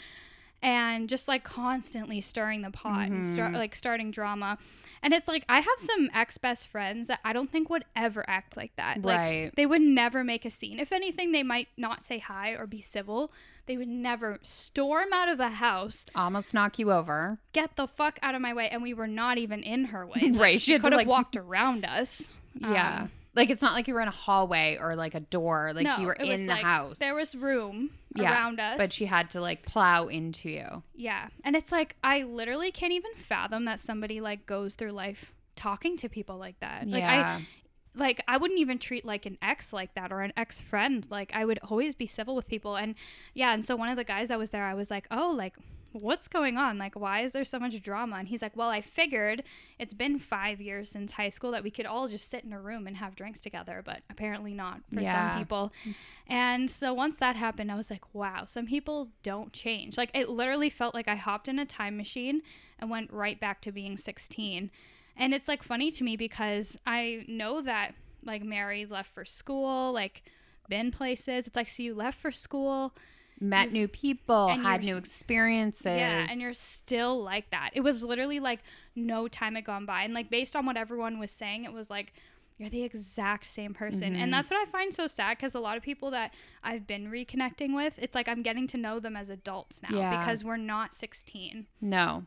And 0.63 1.09
just 1.09 1.29
like 1.29 1.45
constantly 1.45 2.21
stirring 2.21 2.63
the 2.63 2.71
pot 2.71 3.09
and 3.09 3.23
start 3.25 3.53
Mhm. 3.53 3.57
like 3.57 3.75
starting 3.75 4.11
drama. 4.11 4.57
And 5.03 5.13
it's 5.13 5.29
like 5.29 5.45
I 5.49 5.61
have 5.61 5.79
some 5.79 6.11
ex 6.15 6.39
best 6.39 6.67
friends 6.67 7.09
that 7.09 7.21
I 7.25 7.35
don't 7.35 7.53
think 7.53 7.69
would 7.69 7.85
ever 7.95 8.25
act 8.29 8.57
like 8.57 8.75
that. 8.77 9.03
Like 9.03 9.19
right. 9.19 9.51
they 9.55 9.67
would 9.67 9.83
never 9.83 10.25
make 10.25 10.45
a 10.47 10.51
scene. 10.51 10.79
If 10.79 10.93
anything, 10.93 11.33
they 11.33 11.43
might 11.43 11.69
not 11.77 12.03
say 12.03 12.19
hi 12.19 12.51
or 12.53 12.67
be 12.67 12.81
civil. 12.81 13.33
They 13.67 13.77
would 13.77 13.89
never 13.89 14.39
storm 14.43 15.13
out 15.13 15.29
of 15.29 15.41
a 15.41 15.49
house, 15.49 16.07
Almost 16.15 16.55
knock 16.55 16.79
you 16.79 16.93
over. 16.93 17.39
get 17.53 17.77
the 17.77 17.87
fuck 17.87 18.19
out 18.23 18.35
of 18.35 18.41
my 18.41 18.55
way, 18.55 18.69
and 18.69 18.83
we 18.83 18.95
were 18.95 19.09
not 19.09 19.39
even 19.39 19.63
in 19.63 19.87
her 19.87 20.07
way. 20.07 20.21
Like, 20.31 20.41
Right, 20.41 20.61
she 20.61 20.79
could 20.79 20.93
have 20.93 21.01
like- 21.01 21.09
walked 21.09 21.37
around 21.37 21.85
us. 21.85 22.35
Yeah. 22.55 23.01
Um, 23.03 23.11
like 23.35 23.51
it's 23.51 23.61
not 23.61 23.75
like 23.75 23.87
you 23.87 23.93
were 23.93 24.01
in 24.01 24.09
a 24.09 24.13
hallway 24.13 24.79
or 24.81 24.97
like 24.97 25.15
a 25.15 25.21
door. 25.21 25.73
Like 25.75 25.85
no, 25.85 25.99
you 25.99 26.07
were 26.07 26.17
it 26.19 26.27
was 26.27 26.41
in 26.41 26.47
the 26.47 26.55
like, 26.55 26.65
house. 26.65 26.99
There 26.99 27.15
was 27.15 27.35
room 27.35 27.91
Yeah, 28.15 28.33
around 28.33 28.61
us. 28.61 28.79
But 28.79 28.93
she 28.95 29.05
had 29.05 29.29
to 29.33 29.43
like 29.43 29.67
plow 29.67 30.07
into 30.07 30.49
you. 30.49 30.83
Yeah. 30.95 31.29
And 31.45 31.55
it's 31.55 31.71
like 31.71 31.97
I 32.03 32.23
literally 32.23 32.71
can't 32.71 32.95
even 32.95 33.11
fathom 33.15 33.67
that 33.67 33.79
somebody 33.79 34.23
like 34.23 34.47
goes 34.47 34.75
through 34.75 34.93
life 34.93 35.35
talking 35.55 35.99
to 35.99 36.09
people 36.09 36.39
like 36.39 36.59
that. 36.61 36.89
Like 36.89 37.03
I 37.05 37.17
yeah. 37.17 37.41
Like 37.97 38.23
I 38.29 38.37
wouldn't 38.37 38.61
even 38.61 38.79
treat 38.79 39.05
like 39.05 39.27
an 39.27 39.39
ex 39.43 39.73
like 39.73 39.95
that 39.95 40.13
or 40.13 40.21
an 40.21 40.33
ex 40.37 40.61
friend. 40.61 41.07
Like 41.11 41.33
I 41.35 41.45
would 41.45 41.59
always 41.69 41.95
be 41.95 42.07
civil 42.07 42.35
with 42.37 42.47
people. 42.47 42.77
And 42.77 42.95
yeah, 43.35 43.53
and 43.55 43.65
so 43.65 43.75
one 43.75 43.89
of 43.89 43.97
the 43.97 44.05
guys 44.05 44.29
that 44.29 44.39
was 44.39 44.51
there, 44.51 44.65
I 44.65 44.75
was 44.75 44.91
like, 44.91 45.07
oh, 45.11 45.33
like 45.37 45.55
what's 45.93 46.29
going 46.29 46.59
on? 46.59 46.77
Like 46.77 46.95
why 46.95 47.21
is 47.23 47.33
there 47.33 47.45
so 47.45 47.59
much 47.59 47.81
drama? 47.81 48.17
And 48.17 48.29
he's 48.29 48.43
like, 48.43 48.55
well, 48.55 48.69
I 48.69 48.83
figured 48.83 49.43
it's 49.79 49.95
been 49.95 50.19
five 50.19 50.61
years 50.61 50.91
since 50.91 51.13
high 51.13 51.31
school 51.31 51.53
that 51.53 51.63
we 51.65 51.71
could 51.71 51.87
all 51.87 52.07
just 52.07 52.29
sit 52.29 52.45
in 52.45 52.53
a 52.53 52.61
room 52.61 52.87
and 52.87 52.99
have 52.99 53.17
drinks 53.17 53.41
together, 53.41 53.81
but 53.83 54.03
apparently 54.11 54.53
not 54.53 54.81
for 54.93 55.01
Yeah. 55.01 55.31
some 55.33 55.41
people. 55.41 55.73
And 56.27 56.71
so 56.71 56.93
once 56.93 57.17
that 57.19 57.37
happened, 57.37 57.73
I 57.73 57.77
was 57.77 57.91
like, 57.91 58.03
wow, 58.15 58.45
some 58.45 58.67
people 58.67 59.09
don't 59.23 59.55
change. 59.55 59.97
Like 59.97 60.11
it 60.13 60.29
literally 60.29 60.69
felt 60.69 60.95
like 60.95 61.09
I 61.09 61.15
hopped 61.15 61.49
in 61.49 61.59
a 61.59 61.65
time 61.65 61.97
machine 61.97 62.43
and 62.79 62.91
went 62.91 63.11
right 63.11 63.41
back 63.41 63.63
to 63.63 63.73
being 63.73 63.97
16. 63.97 64.71
And 65.17 65.33
it's 65.35 65.49
like 65.49 65.63
funny 65.63 65.91
to 65.93 66.05
me 66.05 66.17
because 66.17 66.79
I 66.87 67.25
know 67.29 67.63
that 67.63 67.95
like 68.25 68.43
Mary 68.45 68.85
left 68.87 69.13
for 69.15 69.25
school, 69.25 69.93
like 69.93 70.23
been 70.69 70.91
places. 70.91 71.47
It's 71.47 71.57
like 71.57 71.69
so 71.69 71.83
you 71.83 71.95
left 71.95 72.19
for 72.21 72.33
school, 72.33 72.95
Met 73.41 73.71
new 73.73 73.87
people, 73.89 74.49
had 74.49 74.83
new 74.83 74.97
experiences. 74.97 75.85
yeah, 75.99 76.27
and 76.31 76.41
you're 76.41 76.53
still 76.53 77.23
like 77.23 77.51
that. 77.51 77.71
It 77.75 77.81
was 77.83 78.03
literally 78.03 78.41
like 78.41 78.61
no 78.95 79.29
time 79.29 79.55
had 79.55 79.65
gone 79.65 79.87
by, 79.87 80.03
and 80.03 80.13
like 80.15 80.31
based 80.31 80.57
on 80.57 80.67
what 80.67 80.77
everyone 80.77 81.19
was 81.19 81.31
saying, 81.31 81.65
it 81.65 81.73
was 81.73 81.89
like 81.91 82.13
you're 82.59 82.71
the 82.71 82.83
exact 82.83 83.45
same 83.45 83.75
person, 83.75 84.15
Mhm. 84.15 84.19
and 84.19 84.33
that's 84.33 84.51
what 84.51 84.67
I 84.67 84.71
find 84.71 84.93
so 84.93 85.07
sad 85.07 85.37
because 85.37 85.55
a 85.55 85.61
lot 85.61 85.77
of 85.77 85.83
people 85.83 86.11
that 86.13 86.33
I've 86.65 86.87
been 86.87 87.11
reconnecting 87.11 87.75
with, 87.77 87.99
it's 87.99 88.15
like 88.15 88.29
I'm 88.29 88.41
getting 88.43 88.67
to 88.69 88.79
know 88.79 88.99
them 88.99 89.15
as 89.17 89.29
adults 89.29 89.83
now 89.83 89.95
Yeah. 89.97 90.19
because 90.19 90.43
we're 90.43 90.57
not 90.57 90.95
16. 90.95 91.67
No. 91.83 92.25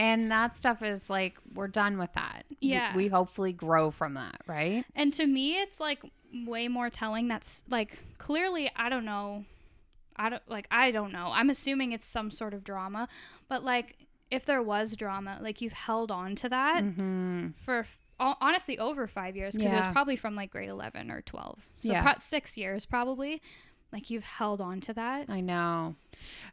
And 0.00 0.32
that 0.32 0.56
stuff 0.56 0.82
is 0.82 1.10
like 1.10 1.36
we're 1.54 1.68
done 1.68 1.98
with 1.98 2.12
that. 2.14 2.44
Yeah. 2.60 2.96
We, 2.96 3.08
hopefully 3.08 3.52
grow 3.52 3.90
from 3.90 4.14
that, 4.14 4.40
right? 4.46 4.84
And 4.94 5.12
to 5.12 5.26
me, 5.26 5.60
it's 5.60 5.78
like 5.78 6.02
way 6.46 6.68
more 6.68 6.88
telling. 6.88 7.28
That's 7.28 7.62
like 7.68 7.98
clearly, 8.16 8.70
I 8.76 8.88
don't 8.88 9.04
know. 9.04 9.44
I 10.16 10.30
don't 10.30 10.42
like, 10.48 10.66
I 10.70 10.90
don't 10.90 11.12
know. 11.12 11.30
I'm 11.34 11.50
assuming 11.50 11.92
it's 11.92 12.06
some 12.06 12.30
sort 12.30 12.54
of 12.54 12.64
drama, 12.64 13.08
but 13.48 13.62
like, 13.62 13.96
if 14.30 14.46
there 14.46 14.62
was 14.62 14.96
drama, 14.96 15.38
like 15.42 15.60
you've 15.60 15.72
held 15.74 16.10
on 16.10 16.34
to 16.36 16.48
that 16.48 16.82
Mm-hmm. 16.84 17.48
for 17.64 17.84
honestly 18.18 18.78
over 18.78 19.06
five 19.06 19.34
years 19.36 19.54
because 19.56 19.72
it 19.72 19.76
was 19.76 19.86
probably 19.92 20.14
from 20.16 20.34
like 20.34 20.50
grade 20.50 20.68
11 20.68 21.10
or 21.10 21.20
12. 21.22 21.58
So 21.78 21.92
Yeah. 21.92 22.02
pro- 22.02 22.18
six 22.20 22.56
years 22.56 22.84
probably. 22.86 23.42
Like 23.92 24.08
you've 24.10 24.24
held 24.24 24.60
on 24.60 24.80
to 24.82 24.94
that. 24.94 25.26
I 25.28 25.40
know. 25.40 25.96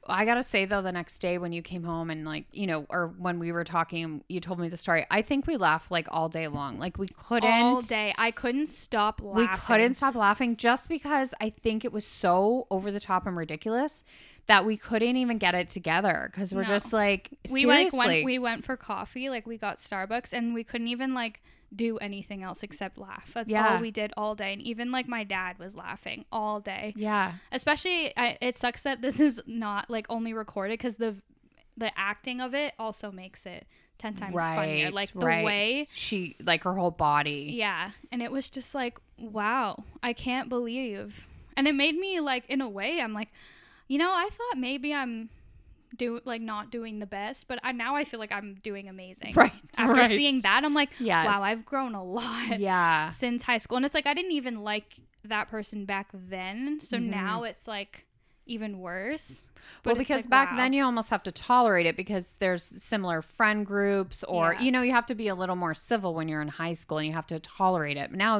I 0.08 0.25
gotta 0.25 0.44
say 0.44 0.65
though, 0.65 0.82
the 0.82 0.91
next 0.91 1.20
day 1.20 1.38
when 1.38 1.51
you 1.51 1.62
came 1.62 1.84
home 1.84 2.10
and 2.10 2.25
like 2.25 2.46
you 2.51 2.65
know, 2.65 2.86
or 2.89 3.13
when 3.17 3.38
we 3.38 3.51
were 3.51 3.63
talking, 3.63 4.24
you 4.27 4.39
told 4.39 4.60
me 4.60 4.70
the 4.70 4.77
story. 4.77 5.06
I 5.12 5.22
think 5.22 5.46
we 5.46 5.58
laughed 5.58 5.91
like 5.91 6.08
all 6.10 6.29
day 6.29 6.48
long. 6.48 6.79
Like 6.79 6.98
we 6.98 7.08
couldn't. 7.08 7.50
All 7.50 7.82
day. 7.82 8.13
I 8.17 8.32
couldn't 8.32 8.67
stop 8.67 9.22
laughing. 9.22 9.41
We 9.51 9.58
couldn't 9.60 9.94
stop 9.96 10.15
laughing 10.15 10.56
just 10.58 10.89
because 10.89 11.34
I 11.39 11.50
think 11.51 11.86
it 11.86 11.91
was 11.91 12.06
so 12.06 12.65
over 12.72 12.91
the 12.91 13.00
top 13.00 13.27
and 13.27 13.38
ridiculous 13.38 14.03
that 14.48 14.65
we 14.65 14.77
couldn't 14.77 15.17
even 15.17 15.38
get 15.38 15.53
it 15.53 15.70
together 15.70 16.29
because 16.32 16.56
we're 16.56 16.62
No. 16.62 16.70
just 16.70 16.94
like 16.94 17.29
we 17.51 17.65
like 17.65 17.94
went 17.94 18.25
we 18.25 18.39
went 18.39 18.63
for 18.63 18.77
coffee 18.77 19.29
like 19.29 19.46
we 19.46 19.58
got 19.58 19.75
starbucks 19.77 20.32
and 20.34 20.53
we 20.53 20.63
couldn't 20.63 20.88
even 20.88 21.13
like 21.13 21.41
do 21.76 21.98
anything 21.98 22.44
else 22.44 22.64
except 22.64 22.98
laugh 22.98 23.32
that's 23.34 23.52
Yeah. 23.52 23.76
all 23.76 23.82
we 23.82 23.92
did 23.92 24.14
all 24.16 24.36
day 24.36 24.54
and 24.54 24.62
even 24.62 24.92
like 24.92 25.08
my 25.08 25.24
dad 25.26 25.60
was 25.60 25.76
laughing 25.76 26.24
all 26.32 26.60
day 26.62 26.94
yeah, 26.96 27.34
especially 27.52 28.16
I, 28.16 28.38
it 28.42 28.56
sucks 28.56 28.84
that 28.84 29.02
this 29.02 29.20
is 29.20 29.42
not 29.46 29.90
like 29.90 30.06
only 30.10 30.34
recorded 30.34 30.80
because 30.80 30.96
the 30.96 31.16
the 31.76 31.92
acting 32.00 32.40
of 32.42 32.54
it 32.56 32.74
also 32.80 33.12
makes 33.12 33.46
it 33.46 33.68
10 34.00 34.16
times 34.16 34.36
funnier 34.36 34.92
like 34.92 35.12
the 35.12 35.20
right. 35.26 35.44
way 35.46 35.88
she 35.92 36.36
like 36.44 36.64
her 36.64 36.74
whole 36.74 36.92
body. 36.92 37.52
yeah 37.56 37.92
and 38.12 38.22
it 38.22 38.32
was 38.32 38.50
just 38.50 38.74
like 38.74 39.00
wow 39.18 39.84
i 40.02 40.14
can't 40.14 40.50
believe 40.50 41.28
and 41.58 41.68
it 41.68 41.74
made 41.76 41.96
me 41.98 42.20
like 42.20 42.44
in 42.50 42.62
a 42.62 42.70
way 42.70 43.02
i'm 43.02 43.14
like 43.14 43.30
you 43.88 43.98
know 43.98 44.12
i 44.12 44.30
thought 44.32 44.58
maybe 44.60 44.94
i'm 44.94 45.30
do 45.96 46.20
like 46.25 46.41
not 46.41 46.72
doing 46.72 47.00
the 47.00 47.06
best 47.06 47.48
but 47.48 47.60
I, 47.63 47.72
now 47.72 47.96
i 47.96 48.03
feel 48.03 48.20
like 48.20 48.32
i'm 48.32 48.56
doing 48.62 48.89
amazing 48.89 49.34
Right, 49.36 49.51
after 49.75 49.94
right. 49.94 50.10
seeing 50.10 50.41
that 50.41 50.63
i'm 50.65 50.74
like 50.74 50.89
Yes. 51.00 51.25
wow 51.25 51.41
i've 51.44 51.65
grown 51.65 51.96
a 51.96 52.03
lot 52.03 52.60
Yeah, 52.60 53.10
since 53.24 53.44
high 53.44 53.58
school 53.60 53.77
and 53.77 53.86
it's 53.86 53.96
like 53.96 54.06
i 54.06 54.13
didn't 54.13 54.32
even 54.34 54.63
like 54.63 54.96
that 55.24 55.50
person 55.50 55.86
back 55.86 56.10
then 56.13 56.79
so 56.79 56.98
Mhm. 56.98 57.10
now 57.10 57.44
it's 57.44 57.67
like 57.67 58.06
even 58.50 58.79
worse. 58.79 59.50
well, 59.84 59.94
because 59.96 60.24
like, 60.24 60.29
back 60.29 60.51
wow. 60.51 60.58
then 60.58 60.72
you 60.72 60.82
almost 60.82 61.10
have 61.10 61.22
to 61.24 61.34
tolerate 61.34 61.86
it 61.86 61.98
because 61.98 62.29
there's 62.39 62.63
similar 62.63 63.22
friend 63.22 63.65
groups, 63.65 64.24
or 64.24 64.53
Yeah. 64.53 64.62
you 64.62 64.72
know, 64.72 64.82
you 64.84 64.94
have 64.94 65.06
to 65.08 65.15
be 65.15 65.27
a 65.27 65.36
little 65.36 65.58
more 65.58 65.74
civil 65.74 66.13
when 66.13 66.29
you're 66.29 66.41
in 66.41 66.48
high 66.48 66.72
school 66.72 66.98
and 67.00 67.08
you 67.08 67.12
have 67.12 67.27
to 67.27 67.41
tolerate 67.41 67.98
it. 67.98 68.13
Now 68.13 68.39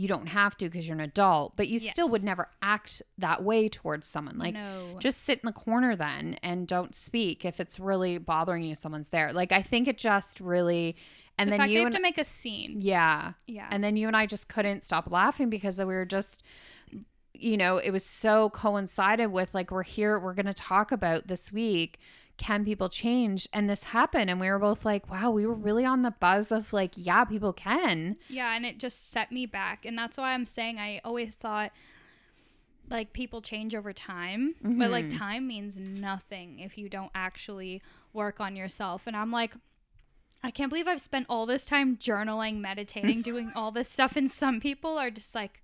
you 0.00 0.08
don't 0.08 0.28
have 0.28 0.56
to 0.56 0.64
because 0.64 0.88
you're 0.88 0.96
an 0.96 1.00
adult, 1.02 1.56
but 1.56 1.68
you 1.68 1.78
still 1.78 2.08
would 2.08 2.24
never 2.24 2.48
act 2.62 3.02
that 3.18 3.44
way 3.44 3.68
towards 3.68 4.06
someone. 4.06 4.38
Like, 4.38 4.54
no. 4.54 4.96
just 4.98 5.20
sit 5.24 5.40
in 5.40 5.46
the 5.46 5.52
corner 5.52 5.94
then 5.94 6.38
and 6.42 6.66
don't 6.66 6.94
speak 6.94 7.44
if 7.44 7.60
it's 7.60 7.78
really 7.78 8.16
bothering 8.16 8.62
you. 8.64 8.74
Someone's 8.74 9.08
there. 9.08 9.32
Like, 9.32 9.52
I 9.52 9.60
think 9.62 9.86
it 9.88 9.98
just 9.98 10.40
really, 10.40 10.96
and 11.36 11.52
the 11.52 11.58
then 11.58 11.68
you 11.68 11.78
have 11.80 11.86
and 11.88 11.96
to 11.96 12.00
make 12.02 12.16
a 12.16 12.24
scene. 12.24 12.78
yeah, 12.80 13.32
Yeah. 13.46 13.68
and 13.70 13.84
then 13.84 13.96
you 13.98 14.06
and 14.06 14.16
I 14.16 14.24
just 14.24 14.48
couldn't 14.48 14.82
stop 14.84 15.10
laughing 15.10 15.50
because 15.50 15.78
we 15.78 15.84
were 15.84 16.06
just, 16.06 16.42
you 17.34 17.56
know, 17.58 17.76
it 17.76 17.90
was 17.90 18.04
so 18.04 18.48
coincided 18.50 19.26
with 19.26 19.54
like, 19.54 19.70
we're 19.70 19.82
here, 19.82 20.18
we're 20.18 20.34
going 20.34 20.46
to 20.46 20.54
talk 20.54 20.92
about 20.92 21.26
this 21.26 21.52
week. 21.52 21.98
Can 22.40 22.64
people 22.64 22.88
change? 22.88 23.46
And 23.52 23.68
this 23.68 23.82
happened. 23.84 24.30
And 24.30 24.40
we 24.40 24.48
were 24.48 24.58
both 24.58 24.84
like, 24.84 25.10
wow, 25.10 25.30
we 25.30 25.46
were 25.46 25.54
really 25.54 25.84
on 25.84 26.00
the 26.00 26.10
buzz 26.10 26.50
of 26.50 26.72
like, 26.72 26.92
yeah, 26.96 27.24
people 27.26 27.52
can. 27.52 28.16
Yeah, 28.28 28.56
and 28.56 28.64
it 28.64 28.78
just 28.78 29.10
set 29.10 29.30
me 29.30 29.44
back. 29.44 29.84
And 29.84 29.96
that's 29.96 30.16
why 30.16 30.32
I'm 30.32 30.46
saying 30.46 30.78
I 30.78 31.00
always 31.04 31.36
thought 31.36 31.70
like 32.88 33.12
people 33.12 33.40
change 33.42 33.74
over 33.74 33.92
time, 33.92 34.54
but 34.62 34.90
like 34.90 35.04
Mhm. 35.10 35.18
time 35.18 35.46
means 35.46 35.78
nothing 35.78 36.58
if 36.60 36.76
you 36.78 36.88
don't 36.88 37.12
actually 37.14 37.82
work 38.12 38.40
on 38.40 38.56
yourself. 38.56 39.06
And 39.06 39.14
I'm 39.16 39.30
like, 39.30 39.54
I 40.42 40.50
can't 40.50 40.70
believe 40.70 40.88
I've 40.88 41.00
spent 41.02 41.26
all 41.28 41.44
this 41.46 41.66
time 41.66 41.98
journaling, 41.98 42.56
meditating, 42.60 43.20
doing 43.30 43.52
all 43.54 43.70
this 43.70 43.88
stuff, 43.88 44.16
and 44.16 44.30
some 44.30 44.60
people 44.60 44.98
are 44.98 45.10
just 45.10 45.34
like 45.34 45.62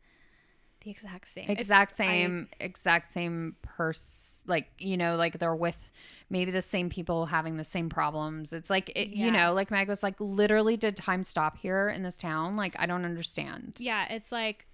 the 0.86 0.90
exact 0.92 1.28
same. 1.28 1.44
It's- 1.44 1.60
Exact 1.60 1.92
I- 1.92 1.96
same, 1.96 2.48
exact 2.60 3.12
same 3.12 3.56
person. 3.62 4.22
Like, 4.48 4.68
you 4.78 4.96
know, 4.96 5.16
like 5.16 5.38
they're 5.38 5.54
with 5.56 5.90
maybe 6.30 6.50
the 6.52 6.62
same 6.62 6.88
people 6.88 7.26
having 7.26 7.56
the 7.56 7.64
same 7.64 7.88
problems. 7.88 8.52
It's 8.52 8.70
like, 8.70 8.90
it, 8.96 9.08
you 9.08 9.30
know, 9.30 9.52
like 9.52 9.70
Meg 9.72 9.88
was 9.88 10.02
like, 10.04 10.14
literally, 10.20 10.76
did 10.76 10.96
time 10.96 11.24
stop 11.24 11.58
here 11.58 11.88
in 11.88 12.02
this 12.04 12.14
town? 12.14 12.56
Like, 12.56 12.74
I 12.78 12.86
don't 12.86 13.04
understand. 13.04 13.74
yeah, 13.78 14.06
it's 14.08 14.30
like, 14.30 14.66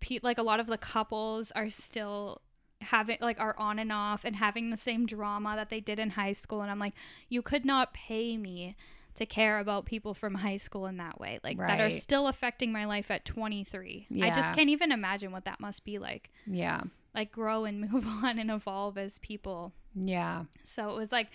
pe- 0.00 0.18
like 0.22 0.38
a 0.38 0.42
lot 0.42 0.58
of 0.60 0.66
the 0.66 0.76
couples 0.78 1.52
are 1.52 1.70
still 1.70 2.42
having 2.80 3.16
like 3.20 3.38
are 3.38 3.54
on 3.58 3.78
and 3.78 3.92
off 3.92 4.24
and 4.24 4.34
having 4.34 4.70
the 4.70 4.76
same 4.76 5.06
drama 5.06 5.54
that 5.54 5.70
they 5.70 5.78
did 5.78 6.00
in 6.00 6.10
high 6.10 6.32
school 6.32 6.62
and 6.62 6.68
I'm 6.68 6.80
like 6.80 6.94
you 7.28 7.40
could 7.40 7.64
not 7.64 7.94
pay 7.94 8.36
me 8.36 8.74
to 9.14 9.26
care 9.26 9.58
about 9.58 9.84
people 9.84 10.14
from 10.14 10.34
high 10.34 10.56
school 10.56 10.86
in 10.86 10.96
that 10.96 11.20
way 11.20 11.38
like 11.44 11.58
that 11.58 11.80
are 11.80 11.90
still 11.90 12.28
affecting 12.28 12.72
my 12.72 12.84
life 12.86 13.10
at 13.10 13.24
23 13.24 14.06
I 14.22 14.30
just 14.30 14.54
can't 14.54 14.70
even 14.70 14.90
imagine 14.92 15.32
what 15.32 15.44
that 15.44 15.60
must 15.60 15.84
be 15.84 15.98
like 15.98 16.30
Yeah. 16.46 16.82
like 17.14 17.30
grow 17.32 17.64
and 17.64 17.80
move 17.92 18.06
on 18.06 18.38
and 18.38 18.50
evolve 18.50 18.96
as 18.98 19.18
people 19.18 19.72
Yeah. 19.94 20.44
so 20.64 20.90
it 20.90 20.96
was 20.96 21.12
like 21.12 21.28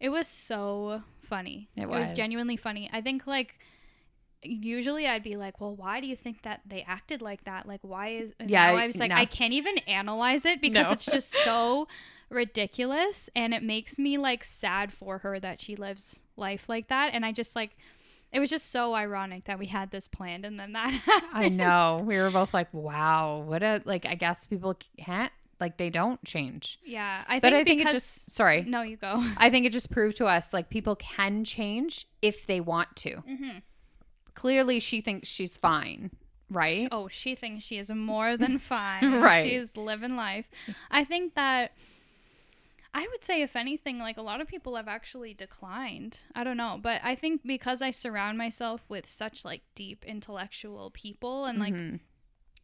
it 0.00 0.08
was 0.10 0.26
so 0.28 1.02
funny 1.22 1.68
It 1.76 1.88
was 1.88 2.08
was. 2.08 2.12
genuinely 2.14 2.56
funny 2.56 2.88
i 2.92 3.00
think 3.02 3.26
like 3.26 3.58
usually 4.42 5.06
i'd 5.06 5.22
be 5.24 5.36
like 5.36 5.60
well 5.60 5.74
why 5.74 6.00
do 6.00 6.06
you 6.06 6.14
think 6.14 6.42
that 6.42 6.60
they 6.64 6.82
acted 6.86 7.20
like 7.20 7.42
that 7.44 7.66
like 7.66 7.80
why 7.82 8.10
is 8.10 8.32
and 8.38 8.48
Yeah, 8.48 8.66
i 8.70 8.86
was 8.86 8.96
like 9.00 9.10
no. 9.10 9.16
i 9.16 9.24
can't 9.24 9.52
even 9.52 9.76
analyze 9.78 10.46
it 10.46 10.60
because 10.60 10.86
No. 10.86 10.92
it's 10.92 11.04
just 11.04 11.30
so 11.44 11.88
ridiculous 12.30 13.28
and 13.34 13.52
it 13.52 13.62
makes 13.62 13.98
me 13.98 14.16
like 14.16 14.44
sad 14.44 14.92
for 14.92 15.18
her 15.18 15.40
that 15.40 15.60
she 15.60 15.74
lives 15.76 16.20
life 16.38 16.68
like 16.68 16.88
that 16.88 17.10
and 17.12 17.24
i 17.26 17.32
just 17.32 17.54
like 17.56 17.76
it 18.30 18.40
was 18.40 18.50
just 18.50 18.70
so 18.70 18.94
ironic 18.94 19.44
that 19.44 19.58
we 19.58 19.66
had 19.66 19.90
this 19.90 20.06
planned 20.06 20.44
and 20.44 20.60
then 20.60 20.72
that 20.74 20.90
happened. 21.06 21.30
I 21.32 21.48
know. 21.48 22.00
We 22.04 22.18
were 22.18 22.30
both 22.30 22.52
like, 22.52 22.68
wow, 22.74 23.38
what 23.38 23.62
a, 23.62 23.80
like, 23.86 24.04
I 24.04 24.16
guess 24.16 24.46
people 24.46 24.76
can't, 24.98 25.32
like, 25.60 25.78
they 25.78 25.88
don't 25.88 26.22
change. 26.26 26.78
yeah 26.84 27.24
i 27.26 27.40
think 27.40 27.54
I 27.54 27.64
think 27.64 27.80
it 27.80 27.86
because 27.86 27.94
just, 27.94 28.30
sorry. 28.30 28.64
no 28.68 28.82
you 28.82 28.98
go 28.98 29.14
I 29.38 29.48
think 29.48 29.64
it 29.64 29.72
just 29.72 29.90
proved 29.90 30.18
to 30.18 30.26
us, 30.26 30.52
like, 30.52 30.68
people 30.68 30.94
can 30.96 31.42
change 31.42 32.06
if 32.20 32.46
they 32.46 32.60
want 32.60 32.94
to. 32.96 33.14
Mm-hmm. 33.16 33.58
Clearly, 34.34 34.78
she 34.78 35.00
thinks 35.00 35.26
she's 35.26 35.56
fine, 35.56 36.10
right? 36.50 36.86
Oh, 36.92 37.08
she 37.08 37.34
thinks 37.34 37.64
she 37.64 37.78
is 37.78 37.90
more 37.90 38.36
than 38.36 38.58
fine. 38.74 39.22
Right. 39.22 39.48
She's 39.48 39.74
living 39.76 40.16
life. 40.16 40.50
I 40.90 41.04
think 41.04 41.34
that 41.34 41.72
I 42.94 43.06
would 43.10 43.22
say 43.22 43.42
if 43.42 43.54
anything 43.54 43.98
like 43.98 44.16
a 44.16 44.22
lot 44.22 44.40
of 44.40 44.48
people 44.48 44.76
have 44.76 44.88
actually 44.88 45.34
declined. 45.34 46.24
I 46.34 46.42
don't 46.42 46.56
know, 46.56 46.78
but 46.82 47.00
I 47.04 47.14
think 47.14 47.42
because 47.46 47.82
I 47.82 47.90
surround 47.90 48.38
myself 48.38 48.82
with 48.88 49.06
such 49.06 49.44
like 49.44 49.62
deep 49.74 50.04
intellectual 50.06 50.90
people 50.90 51.44
and 51.44 51.58
like 51.58 51.74
Mhm. 51.74 52.00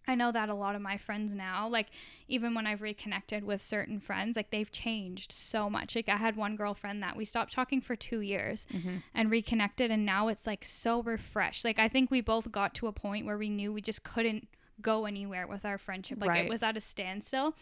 I 0.07 0.15
know 0.15 0.31
that 0.33 0.51
a 0.51 0.55
lot 0.55 0.75
of 0.75 0.83
my 0.83 0.99
friends 0.99 1.35
now, 1.35 1.67
like 1.67 1.87
even 2.29 2.53
when 2.55 2.67
I've 2.67 2.83
reconnected 2.83 3.43
with 3.43 3.63
certain 3.63 4.01
friends, 4.01 4.37
like 4.37 4.51
they've 4.51 4.71
changed 4.71 5.33
so 5.33 5.71
much. 5.71 5.97
Like 5.97 6.11
I 6.11 6.17
had 6.19 6.37
one 6.37 6.57
girlfriend 6.57 7.03
that 7.03 7.17
we 7.17 7.25
stopped 7.25 7.53
talking 7.55 7.81
for 7.81 7.97
2 7.97 8.21
years 8.21 8.67
Mhm. 8.71 9.03
and 9.15 9.31
reconnected 9.31 9.91
and 9.91 10.05
now 10.05 10.29
it's 10.29 10.47
like 10.47 10.65
so 10.65 11.03
refreshed. 11.03 11.65
Like 11.65 11.79
I 11.79 11.89
think 11.89 12.11
we 12.11 12.21
both 12.21 12.51
got 12.53 12.75
to 12.77 12.87
a 12.87 12.93
point 12.93 13.25
where 13.25 13.39
we 13.39 13.49
knew 13.49 13.73
we 13.73 13.81
just 13.81 14.03
couldn't 14.03 14.49
go 14.83 15.07
anywhere 15.07 15.47
with 15.47 15.65
our 15.65 15.79
friendship. 15.79 16.19
Like 16.21 16.31
Right. 16.31 16.45
it 16.45 16.51
was 16.51 16.63
at 16.63 16.77
a 16.77 16.81
standstill. 16.83 17.57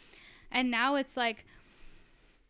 And 0.51 0.71
now 0.71 0.97
it's 0.97 1.17
like 1.17 1.47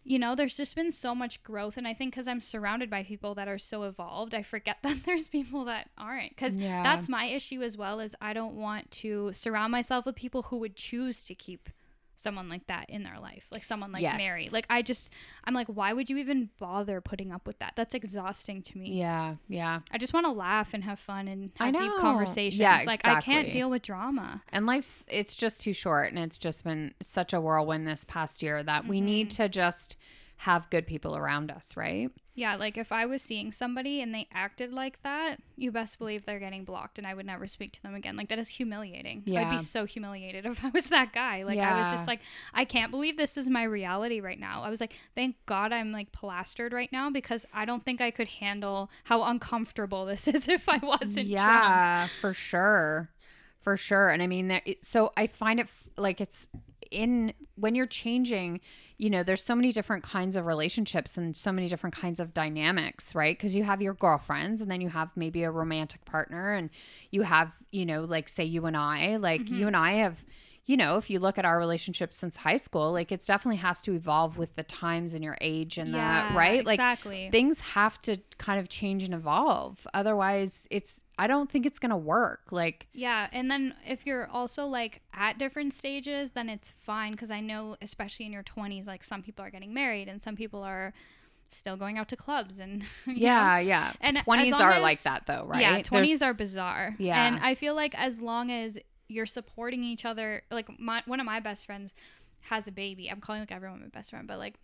you 0.04 0.18
know, 0.18 0.35
there's 0.35 0.56
just 0.56 0.75
been 0.75 0.90
so 0.90 1.14
much 1.14 1.42
growth 1.42 1.76
and 1.76 1.87
I 1.87 1.94
think 1.94 2.14
cuz 2.14 2.26
I'm 2.26 2.40
surrounded 2.40 2.90
by 2.90 3.02
people 3.04 3.35
that 3.37 3.49
are 3.49 3.59
so 3.59 3.85
evolved, 3.85 4.35
I 4.35 4.42
forget 4.42 4.78
that 4.82 5.04
there's 5.04 5.28
people 5.28 5.64
that 5.66 5.90
aren't 5.97 6.37
cuz 6.37 6.56
Yeah. 6.56 6.82
that's 6.82 7.09
my 7.09 7.26
issue 7.26 7.62
as 7.62 7.76
well 7.76 8.00
is 8.00 8.16
I 8.21 8.32
don't 8.32 8.54
want 8.56 8.90
to 9.02 9.32
surround 9.32 9.71
myself 9.73 10.04
with 10.06 10.16
people 10.16 10.42
who 10.42 10.56
would 10.59 10.76
choose 10.76 11.23
to 11.25 11.35
keep 11.35 11.68
someone 12.23 12.49
like 12.49 12.67
that 12.69 12.88
in 12.88 13.02
their 13.02 13.19
life 13.19 13.47
like 13.50 13.64
someone 13.64 13.91
like 13.93 14.02
Yes. 14.02 14.19
mary 14.19 14.49
like 14.52 14.67
i 14.71 14.81
just 14.83 15.11
i'm 15.45 15.55
like 15.55 15.67
why 15.67 15.93
would 15.93 16.09
you 16.09 16.19
even 16.19 16.49
bother 16.59 17.00
putting 17.00 17.33
up 17.33 17.47
with 17.47 17.59
that 17.59 17.73
that's 17.76 17.95
exhausting 17.95 18.62
to 18.62 18.79
me 18.79 18.93
Yeah. 18.99 19.35
Yeah. 19.49 19.81
I 19.91 19.99
just 19.99 20.12
want 20.14 20.26
to 20.26 20.33
laugh 20.33 20.75
and 20.75 20.85
have 20.85 20.99
fun 20.99 21.29
and 21.29 21.50
have 21.57 21.76
deep 21.76 21.93
conversations. 21.99 22.61
Yeah, 22.61 22.81
like 22.87 23.07
I 23.07 23.21
can't 23.21 23.50
deal 23.52 23.69
with 23.71 23.83
drama. 23.83 24.43
And 24.50 24.67
life's 24.67 25.05
it's 25.09 25.35
just 25.35 25.61
too 25.61 25.73
short 25.73 26.11
and 26.11 26.19
it's 26.19 26.37
just 26.38 26.64
been 26.64 26.95
such 27.02 27.33
a 27.33 27.41
whirlwind 27.41 27.87
this 27.87 28.05
past 28.07 28.43
year 28.43 28.62
that 28.62 28.87
we 28.87 29.00
need 29.00 29.29
Mm-hmm. 29.31 29.43
to 29.43 29.49
just 29.49 29.97
have 30.42 30.68
good 30.70 30.88
people 30.88 31.16
around 31.16 31.52
us, 31.52 31.76
right? 31.76 32.11
Yeah, 32.34 32.56
like 32.56 32.76
if 32.76 32.90
I 32.90 33.06
was 33.06 33.22
seeing 33.22 33.52
somebody 33.52 34.00
and 34.00 34.12
they 34.12 34.26
acted 34.32 34.72
like 34.72 35.00
that, 35.04 35.37
you 35.56 35.70
best 35.70 36.00
believe 36.00 36.26
they're 36.26 36.40
getting 36.40 36.64
blocked 36.64 36.99
and 36.99 37.06
I 37.06 37.14
would 37.14 37.26
never 37.26 37.46
speak 37.46 37.70
to 37.75 37.82
them 37.82 37.94
again. 37.94 38.16
Like 38.16 38.28
that 38.28 38.40
is 38.40 38.49
humiliating. 38.49 39.22
Yeah. 39.25 39.42
I'd 39.42 39.56
be 39.56 39.62
so 39.62 39.84
humiliated 39.84 40.44
if 40.46 40.64
I 40.64 40.70
was 40.70 40.87
that 40.87 41.12
guy. 41.12 41.44
Like 41.44 41.61
I 41.61 41.78
was 41.78 41.92
just 41.92 42.08
like 42.08 42.22
I 42.52 42.64
can't 42.64 42.90
believe 42.90 43.16
this 43.16 43.37
is 43.37 43.49
my 43.49 43.62
reality 43.62 44.20
right 44.20 44.40
now. 44.40 44.62
I 44.64 44.70
was 44.70 44.80
like 44.80 44.94
thank 45.14 45.37
God 45.46 45.72
I'm 45.72 45.92
like 45.92 46.11
plastered 46.11 46.72
right 46.72 46.90
now 46.90 47.08
because 47.08 47.46
I 47.54 47.64
don't 47.64 47.84
think 47.84 48.00
I 48.00 48.11
could 48.11 48.28
handle 48.28 48.90
how 49.04 49.22
uncomfortable 49.22 50.06
this 50.12 50.26
is 50.26 50.49
if 50.49 50.68
I 50.68 50.78
wasn't 50.78 51.14
drunk. 51.14 51.28
yeah, 51.28 52.08
for 52.20 52.34
sure. 52.34 53.11
For 53.61 53.76
sure. 53.76 54.08
And 54.08 54.20
I 54.20 54.26
mean, 54.26 54.50
it, 54.50 54.84
so 54.84 55.12
I 55.16 55.28
find 55.28 55.61
it 55.61 55.66
f- 55.66 55.88
like 55.96 56.20
it's 56.20 56.49
in 56.92 57.32
when 57.56 57.75
you're 57.75 57.87
changing, 57.87 58.61
you 58.99 59.11
know, 59.11 59.22
there's 59.22 59.42
so 59.42 59.54
many 59.54 59.72
different 59.72 60.02
kinds 60.04 60.37
of 60.37 60.46
relationships 60.46 61.16
and 61.16 61.37
so 61.37 61.52
many 61.52 61.68
different 61.68 61.94
kinds 61.96 62.20
of 62.20 62.32
dynamics, 62.34 63.14
right? 63.14 63.37
Because 63.37 63.54
you 63.54 63.64
have 63.64 63.82
your 63.82 63.94
girlfriends 63.94 64.62
and 64.62 64.70
then 64.70 64.80
you 64.80 64.88
have 64.88 65.11
maybe 65.16 65.42
a 65.42 65.50
romantic 65.50 66.04
partner 66.04 66.52
and 66.54 66.70
you 67.11 67.22
have, 67.22 67.50
you 67.70 67.84
know, 67.87 68.02
like 68.04 68.28
say 68.28 68.44
you 68.44 68.66
and 68.66 68.76
I, 68.76 69.16
like 69.16 69.42
Mm-hmm. 69.42 69.54
you 69.54 69.66
and 69.66 69.76
I 69.76 69.92
have 69.92 70.25
you 70.64 70.76
know, 70.76 70.97
if 70.97 71.11
you 71.11 71.19
look 71.19 71.38
at 71.38 71.45
our 71.45 71.59
relationship 71.59 72.14
since 72.14 72.37
high 72.37 72.57
school, 72.57 72.92
like 72.92 73.11
it's 73.11 73.26
definitely 73.26 73.57
has 73.57 73.81
to 73.83 73.95
evolve 73.95 74.38
with 74.38 74.54
the 74.54 74.62
times 74.62 75.12
and 75.12 75.25
your 75.25 75.37
age 75.40 75.76
and 75.76 75.92
that, 75.95 76.35
right? 76.37 76.64
Like 76.64 76.76
exactly. 76.78 77.28
things 77.33 77.59
have 77.61 78.00
to 78.02 78.19
kind 78.38 78.61
of 78.61 78.69
change 78.69 79.02
and 79.02 79.12
evolve. 79.12 79.85
Otherwise, 79.92 80.69
it's 80.71 81.02
I 81.19 81.26
don't 81.26 81.50
think 81.50 81.66
it's 81.66 81.81
going 81.81 81.90
to 81.90 81.97
work. 81.97 82.52
Like 82.52 82.87
Yeah, 82.92 83.28
and 83.33 83.50
then 83.50 83.75
if 83.85 84.07
you're 84.07 84.28
also 84.28 84.66
like 84.66 85.02
at 85.12 85.37
different 85.37 85.75
stages, 85.75 86.31
then 86.33 86.49
it's 86.49 86.69
fine 86.78 87.11
because 87.12 87.33
I 87.33 87.40
know, 87.40 87.76
especially 87.83 88.26
in 88.26 88.33
your 88.33 88.45
20s, 88.45 88.87
like 88.87 89.02
some 89.02 89.21
people 89.23 89.45
are 89.45 89.50
getting 89.50 89.75
married 89.75 90.09
and 90.09 90.23
some 90.23 90.37
people 90.37 90.62
are 90.62 90.95
still 91.49 91.76
going 91.76 91.99
out 91.99 92.09
to 92.09 92.16
clubs 92.16 92.61
and 92.61 92.85
yeah, 93.07 93.57
know? 93.57 93.66
yeah. 93.66 93.92
And 94.00 94.16
20s 94.19 94.52
are 94.61 94.75
as- 94.75 94.83
like 94.83 95.02
that 95.02 95.26
though, 95.26 95.45
right? 95.47 95.61
Yeah, 95.61 95.81
20s 95.81 95.90
There's- 96.07 96.23
are 96.23 96.35
bizarre. 96.35 96.95
Yeah. 96.99 97.26
and 97.26 97.40
I 97.40 97.57
feel 97.57 97.75
like 97.75 97.99
as 97.99 98.21
long 98.21 98.52
as 98.52 98.78
you're 99.12 99.26
supporting 99.26 99.85
each 99.85 100.04
other, 100.04 100.42
like 100.50 100.69
my 100.81 101.02
one 101.07 101.21
of 101.21 101.26
my 101.26 101.40
best 101.40 101.66
friends 101.66 101.95
has 102.47 102.66
a 102.66 102.73
baby. 102.73 103.09
I'm 103.09 103.21
calling 103.21 103.40
like 103.42 103.52
everyone 103.52 103.81
my 103.81 103.87
best 103.88 104.11
friend, 104.11 104.26
but 104.26 104.38
like 104.38 104.54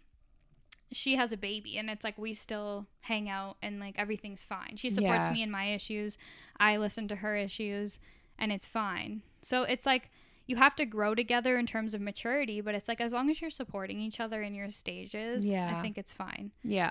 she 0.91 1.17
has 1.17 1.33
a 1.33 1.37
baby 1.37 1.77
and 1.77 1.91
it's 1.91 2.03
like 2.03 2.17
we 2.17 2.33
still 2.33 2.87
hang 3.03 3.29
out 3.29 3.57
and 3.63 3.79
like 3.79 3.95
everything's 3.99 4.43
fine. 4.43 4.77
She 4.77 4.89
supports 4.91 5.27
Yeah. 5.27 5.33
me 5.33 5.43
in 5.43 5.51
my 5.51 5.67
issues. 5.67 6.17
I 6.59 6.79
listen 6.79 7.09
to 7.09 7.17
her 7.17 7.37
issues 7.37 7.99
and 8.39 8.51
it's 8.51 8.67
fine. 8.67 9.23
So 9.43 9.65
it's 9.65 9.85
like 9.85 10.11
you 10.47 10.57
have 10.57 10.75
to 10.77 10.87
grow 10.87 11.15
together 11.15 11.59
in 11.59 11.67
terms 11.67 11.93
of 11.93 12.01
maturity, 12.01 12.63
but 12.63 12.75
it's 12.75 12.89
like 12.89 13.03
as 13.03 13.13
long 13.13 13.29
as 13.29 13.39
you're 13.41 13.51
supporting 13.51 14.01
each 14.01 14.19
other 14.19 14.41
in 14.43 14.55
your 14.55 14.71
stages, 14.71 15.47
Yeah. 15.47 15.77
I 15.77 15.83
think 15.83 15.99
it's 15.99 16.11
fine. 16.13 16.53
Yeah. 16.65 16.91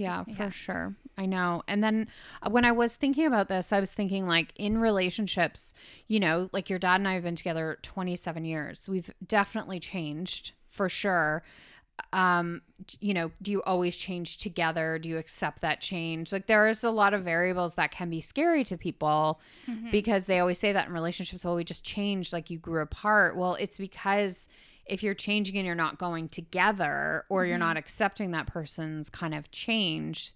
Yeah, 0.00 0.24
for 0.24 0.30
Yeah. 0.30 0.50
sure. 0.50 0.94
I 1.18 1.26
know. 1.26 1.62
And 1.68 1.84
then 1.84 2.08
uh, 2.42 2.48
when 2.50 2.64
I 2.64 2.72
was 2.72 2.96
thinking 2.96 3.26
about 3.26 3.48
this, 3.48 3.72
I 3.72 3.80
was 3.80 3.92
thinking 3.92 4.26
like 4.26 4.52
in 4.56 4.78
relationships, 4.78 5.74
you 6.08 6.18
know, 6.18 6.48
like 6.52 6.70
your 6.70 6.78
dad 6.78 6.96
and 7.00 7.06
I 7.08 7.12
have 7.14 7.24
been 7.24 7.36
together 7.36 7.78
27 7.82 8.44
years. 8.46 8.88
We've 8.88 9.10
definitely 9.26 9.80
changed 9.80 10.52
for 10.68 10.88
sure 10.88 11.42
um 12.14 12.62
you 13.00 13.12
know 13.12 13.30
do 13.42 13.50
you 13.52 13.62
always 13.64 13.94
change 13.94 14.38
together 14.38 14.98
do 14.98 15.06
you 15.06 15.18
accept 15.18 15.60
that 15.60 15.82
change 15.82 16.32
like 16.32 16.46
there 16.46 16.66
is 16.66 16.82
a 16.82 16.90
lot 16.90 17.12
of 17.12 17.22
variables 17.22 17.74
that 17.74 17.90
can 17.90 18.08
be 18.08 18.22
scary 18.22 18.64
to 18.64 18.78
people 18.78 19.38
Mhm. 19.68 19.90
because 19.90 20.24
they 20.24 20.38
always 20.38 20.58
say 20.58 20.72
that 20.72 20.86
in 20.88 20.94
relationships 20.94 21.44
well 21.44 21.56
we 21.56 21.62
just 21.62 21.84
changed 21.84 22.32
like 22.32 22.48
you 22.48 22.56
grew 22.58 22.80
apart 22.80 23.36
well 23.36 23.54
it's 23.56 23.76
because 23.76 24.48
if 24.90 25.02
you're 25.02 25.14
changing 25.14 25.56
and 25.56 25.64
you're 25.66 25.74
not 25.74 25.98
going 25.98 26.28
together 26.28 27.24
or 27.28 27.46
you're 27.46 27.56
Mhm. 27.56 27.60
not 27.60 27.76
accepting 27.76 28.32
that 28.32 28.46
person's 28.46 29.08
kind 29.10 29.34
of 29.34 29.50
change 29.50 30.32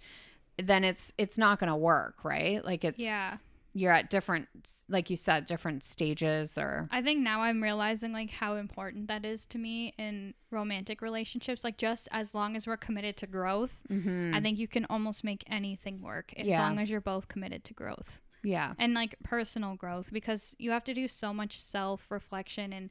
then 0.56 0.84
it's 0.84 1.12
it's 1.18 1.36
not 1.36 1.58
going 1.58 1.68
to 1.70 1.76
work 1.76 2.24
right 2.24 2.64
like 2.64 2.84
it's 2.84 3.00
yeah. 3.00 3.38
you're 3.72 3.90
at 3.90 4.08
different 4.08 4.46
like 4.88 5.10
you 5.10 5.16
said 5.16 5.44
different 5.46 5.82
stages 5.82 6.56
or 6.56 6.88
I 6.92 7.02
think 7.02 7.20
now 7.20 7.40
I'm 7.40 7.60
realizing 7.60 8.12
like 8.12 8.30
how 8.30 8.54
important 8.54 9.08
that 9.08 9.24
is 9.24 9.46
to 9.46 9.58
me 9.58 9.94
in 9.98 10.32
romantic 10.52 11.02
relationships. 11.02 11.64
Like 11.64 11.76
just 11.76 12.08
as 12.12 12.36
long 12.36 12.54
as 12.54 12.68
we're 12.68 12.76
committed 12.76 13.16
to 13.16 13.26
growth, 13.26 13.80
Mhm. 13.90 14.32
I 14.32 14.40
think 14.40 14.60
you 14.60 14.68
can 14.68 14.84
almost 14.88 15.24
make 15.24 15.42
anything 15.50 16.00
work 16.00 16.32
as 16.36 16.46
Yeah. 16.46 16.62
long 16.62 16.78
as 16.78 16.88
you're 16.88 17.00
both 17.00 17.26
committed 17.26 17.64
to 17.64 17.74
growth 17.74 18.20
yeah 18.44 18.74
and 18.78 18.92
like 18.94 19.16
personal 19.24 19.74
growth 19.74 20.12
because 20.12 20.54
you 20.58 20.70
have 20.70 20.84
to 20.84 20.92
do 20.94 21.08
so 21.08 21.34
much 21.34 21.58
self 21.58 22.08
reflection 22.10 22.72
and 22.72 22.90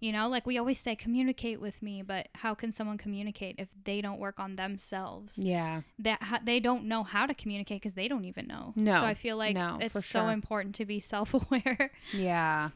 you 0.00 0.12
know 0.12 0.28
like 0.28 0.46
we 0.46 0.56
always 0.58 0.78
say 0.78 0.94
communicate 0.94 1.60
with 1.60 1.82
me 1.82 2.02
but 2.02 2.28
how 2.36 2.54
can 2.54 2.70
someone 2.70 2.96
communicate 2.98 3.56
if 3.58 3.68
they 3.84 4.00
don't 4.00 4.18
work 4.20 4.38
on 4.38 4.56
themselves 4.56 5.38
yeah 5.38 5.80
that 5.98 6.22
ha- 6.22 6.40
they 6.44 6.60
don't 6.60 6.84
know 6.84 7.02
how 7.02 7.26
to 7.26 7.34
communicate 7.34 7.80
because 7.82 7.94
they 7.94 8.06
don't 8.08 8.24
even 8.24 8.46
know 8.46 8.72
No. 8.76 8.92
so 8.92 9.06
i 9.06 9.14
feel 9.14 9.36
like 9.36 9.54
No, 9.56 9.78
it's 9.80 10.04
so 10.06 10.20
sure. 10.20 10.30
important 10.30 10.74
to 10.76 10.84
be 10.86 11.00
self-aware 11.00 11.90
yeah 12.12 12.70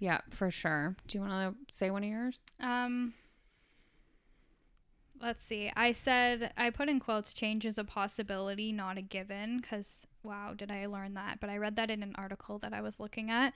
yeah 0.00 0.20
for 0.30 0.50
sure 0.50 0.94
do 1.08 1.18
you 1.18 1.24
want 1.24 1.32
to 1.68 1.74
say 1.74 1.90
one 1.90 2.04
of 2.04 2.10
yours 2.10 2.40
Um, 2.60 3.14
let's 5.20 5.44
see. 5.44 5.72
I 5.74 5.92
said 5.92 6.52
I 6.56 6.70
put 6.70 6.88
in 6.88 7.00
quotes 7.00 7.32
change 7.32 7.66
is 7.66 7.78
a 7.78 7.84
possibility, 7.84 8.70
not 8.72 8.98
a 8.98 9.02
given. 9.02 9.58
Because 9.60 10.06
wow, 10.22 10.54
did 10.56 10.70
I 10.70 10.86
learn 10.86 11.14
that? 11.14 11.40
But 11.40 11.50
I 11.50 11.56
read 11.56 11.74
that 11.76 11.90
in 11.90 12.02
an 12.02 12.14
article 12.16 12.58
that 12.60 12.72
I 12.72 12.80
was 12.80 13.00
looking 13.00 13.30
at 13.30 13.52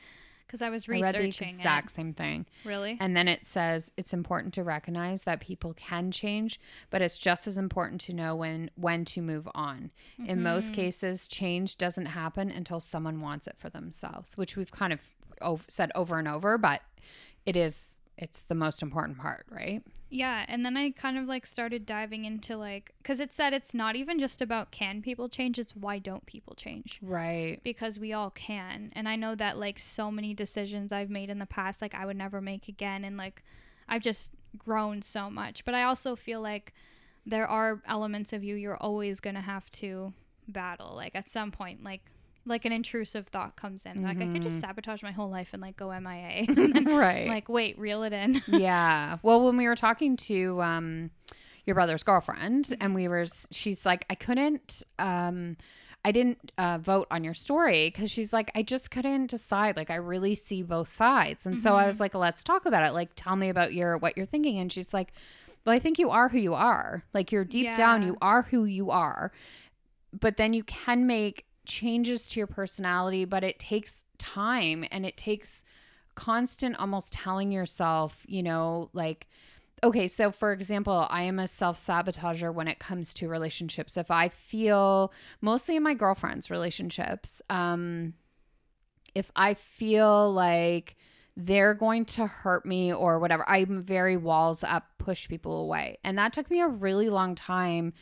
because 0.46 0.62
I 0.62 0.68
was 0.70 0.88
I 0.88 0.92
read 0.92 1.02
researching 1.14 1.48
the 1.48 1.54
exact 1.54 1.90
it. 1.90 1.94
same 1.94 2.12
thing 2.14 2.46
Really? 2.64 2.96
and 3.00 3.16
then 3.16 3.28
it 3.28 3.46
says 3.46 3.90
it's 3.96 4.12
important 4.12 4.54
to 4.54 4.62
recognize 4.62 5.22
that 5.24 5.40
people 5.40 5.74
can 5.74 6.10
change 6.10 6.60
but 6.90 7.00
it's 7.02 7.18
just 7.18 7.46
as 7.46 7.58
important 7.58 8.00
to 8.02 8.12
know 8.12 8.36
when 8.36 8.70
when 8.74 9.04
to 9.06 9.22
move 9.22 9.48
on 9.54 9.90
in 10.24 10.42
most 10.42 10.72
Mhm. 10.72 10.74
cases 10.76 11.26
change 11.26 11.76
doesn't 11.78 12.06
happen 12.06 12.50
until 12.50 12.80
someone 12.80 13.20
wants 13.20 13.46
it 13.46 13.56
for 13.58 13.70
themselves 13.70 14.36
which 14.36 14.56
we've 14.56 14.72
kind 14.72 14.92
of 14.92 15.00
said 15.68 15.90
over 15.94 16.18
and 16.18 16.28
over 16.28 16.56
but 16.58 16.82
it 17.44 17.56
is 17.56 18.00
it's 18.18 18.42
the 18.42 18.54
most 18.54 18.82
important 18.82 19.18
part 19.18 19.46
right 19.50 19.82
Yeah, 20.10 20.44
and 20.46 20.64
then 20.64 20.76
I 20.76 20.90
kind 20.90 21.16
of 21.16 21.24
like 21.24 21.46
started 21.46 21.86
diving 21.86 22.24
into 22.26 22.56
like 22.56 22.92
because 22.98 23.20
it 23.20 23.32
said 23.32 23.54
it's 23.54 23.72
not 23.72 23.96
even 23.96 24.18
just 24.18 24.42
about 24.42 24.70
can 24.70 25.00
people 25.02 25.28
change; 25.28 25.58
it's 25.58 25.74
why 25.74 25.98
don't 25.98 26.24
people 26.26 26.54
change. 26.54 26.98
right 27.02 27.60
because 27.64 27.98
we 27.98 28.12
all 28.12 28.30
can 28.30 28.92
and 28.94 29.08
i 29.08 29.16
know 29.16 29.34
that 29.34 29.58
like 29.58 29.78
so 29.78 30.10
many 30.10 30.34
decisions 30.34 30.92
i've 30.92 31.10
made 31.10 31.30
in 31.30 31.38
the 31.38 31.46
past 31.46 31.80
like 31.80 31.94
i 31.94 32.04
would 32.04 32.16
never 32.16 32.40
make 32.40 32.68
again 32.68 33.04
and 33.04 33.16
like 33.16 33.42
i've 33.88 34.02
just 34.02 34.32
grown 34.58 35.00
so 35.00 35.30
much 35.30 35.64
but 35.64 35.74
i 35.74 35.82
also 35.82 36.14
feel 36.14 36.40
like 36.40 36.74
there 37.24 37.46
are 37.46 37.80
elements 37.86 38.32
of 38.32 38.44
you 38.44 38.54
you're 38.56 38.76
always 38.76 39.20
going 39.20 39.34
to 39.36 39.40
have 39.40 39.68
to 39.70 40.12
battle 40.48 40.94
like 40.94 41.14
at 41.14 41.28
some 41.28 41.50
point 41.50 41.82
like 41.82 42.10
like 42.44 42.64
an 42.64 42.72
intrusive 42.72 43.26
thought 43.28 43.54
comes 43.56 43.86
in 43.86 44.02
like 44.02 44.20
i 44.20 44.26
could 44.26 44.42
just 44.42 44.56
Mhm. 44.56 44.60
sabotage 44.62 45.02
my 45.02 45.12
whole 45.12 45.30
life 45.30 45.50
and 45.52 45.62
like 45.62 45.76
go 45.76 45.88
mia 46.00 46.44
and 46.48 46.56
then 46.74 46.84
right 46.86 47.28
like 47.28 47.48
wait 47.48 47.78
reel 47.78 48.02
it 48.02 48.12
in 48.12 48.42
yeah. 48.48 49.18
Well, 49.22 49.44
when 49.44 49.56
we 49.56 49.66
were 49.68 49.76
talking 49.76 50.16
to 50.28 50.60
um 50.62 51.10
your 51.64 51.74
brother's 51.74 52.02
girlfriend 52.02 52.64
Mm-hmm. 52.66 52.82
and 52.82 52.94
we 52.94 53.06
were 53.08 53.26
she's 53.50 53.86
like 53.86 54.04
I 54.10 54.14
couldn't 54.16 54.82
um 54.98 55.56
I 56.04 56.10
didn't 56.10 56.50
uh, 56.58 56.78
vote 56.82 57.06
on 57.12 57.22
your 57.22 57.32
story 57.32 57.88
because 57.88 58.10
she's 58.10 58.32
like, 58.32 58.50
I 58.56 58.64
just 58.64 58.90
couldn't 58.90 59.30
decide. 59.30 59.76
Like, 59.76 59.88
I 59.88 59.94
really 59.94 60.34
see 60.34 60.64
both 60.64 60.88
sides. 60.88 61.46
And 61.46 61.60
so 61.60 61.76
I 61.76 61.86
was 61.86 62.00
like, 62.00 62.12
let's 62.16 62.42
talk 62.42 62.66
about 62.66 62.84
it. 62.84 62.90
Like, 62.92 63.10
tell 63.14 63.36
me 63.36 63.48
about 63.50 63.72
your 63.72 63.96
what 63.98 64.16
you're 64.16 64.26
thinking. 64.26 64.58
And 64.58 64.72
she's 64.72 64.92
like, 64.92 65.12
well, 65.64 65.72
I 65.72 65.78
think 65.78 66.00
you 66.00 66.10
are 66.10 66.28
who 66.28 66.38
you 66.38 66.54
are. 66.54 67.04
Like, 67.14 67.30
you're 67.30 67.44
deep 67.44 67.72
down, 67.74 68.02
you 68.02 68.16
are 68.20 68.42
who 68.42 68.64
you 68.64 68.90
are. 68.90 69.30
But 70.18 70.38
then 70.38 70.52
you 70.54 70.64
can 70.64 71.06
make 71.06 71.44
changes 71.66 72.28
to 72.28 72.40
your 72.40 72.46
personality, 72.46 73.24
but 73.24 73.44
it 73.44 73.58
takes 73.58 74.04
time 74.18 74.84
and 74.90 75.06
it 75.06 75.16
takes 75.16 75.64
constant 76.14 76.76
almost 76.78 77.12
telling 77.12 77.52
yourself, 77.52 78.24
you 78.26 78.42
know, 78.42 78.90
like, 78.92 79.28
okay, 79.84 80.06
so 80.08 80.30
for 80.30 80.52
example, 80.52 81.06
I 81.10 81.22
am 81.22 81.38
a 81.38 81.48
self 81.48 81.76
sabotager 81.76 82.52
when 82.52 82.68
it 82.68 82.78
comes 82.78 83.14
to 83.14 83.28
relationships. 83.28 83.96
If 83.96 84.10
I 84.10 84.28
feel 84.28 85.12
mostly 85.40 85.76
in 85.76 85.82
my 85.82 85.94
girlfriends' 85.94 86.50
relationships, 86.50 87.42
um, 87.50 88.14
if 89.14 89.30
I 89.36 89.54
feel 89.54 90.32
like 90.32 90.96
they're 91.36 91.74
going 91.74 92.04
to 92.04 92.26
hurt 92.26 92.66
me 92.66 92.92
or 92.92 93.18
whatever, 93.18 93.48
I'm 93.48 93.82
very 93.82 94.16
walls 94.16 94.62
up, 94.62 94.84
push 94.98 95.28
people 95.28 95.62
away. 95.62 95.96
And 96.04 96.18
that 96.18 96.32
took 96.32 96.50
me 96.50 96.60
a 96.60 96.68
really 96.68 97.08
long 97.08 97.34
time 97.34 97.94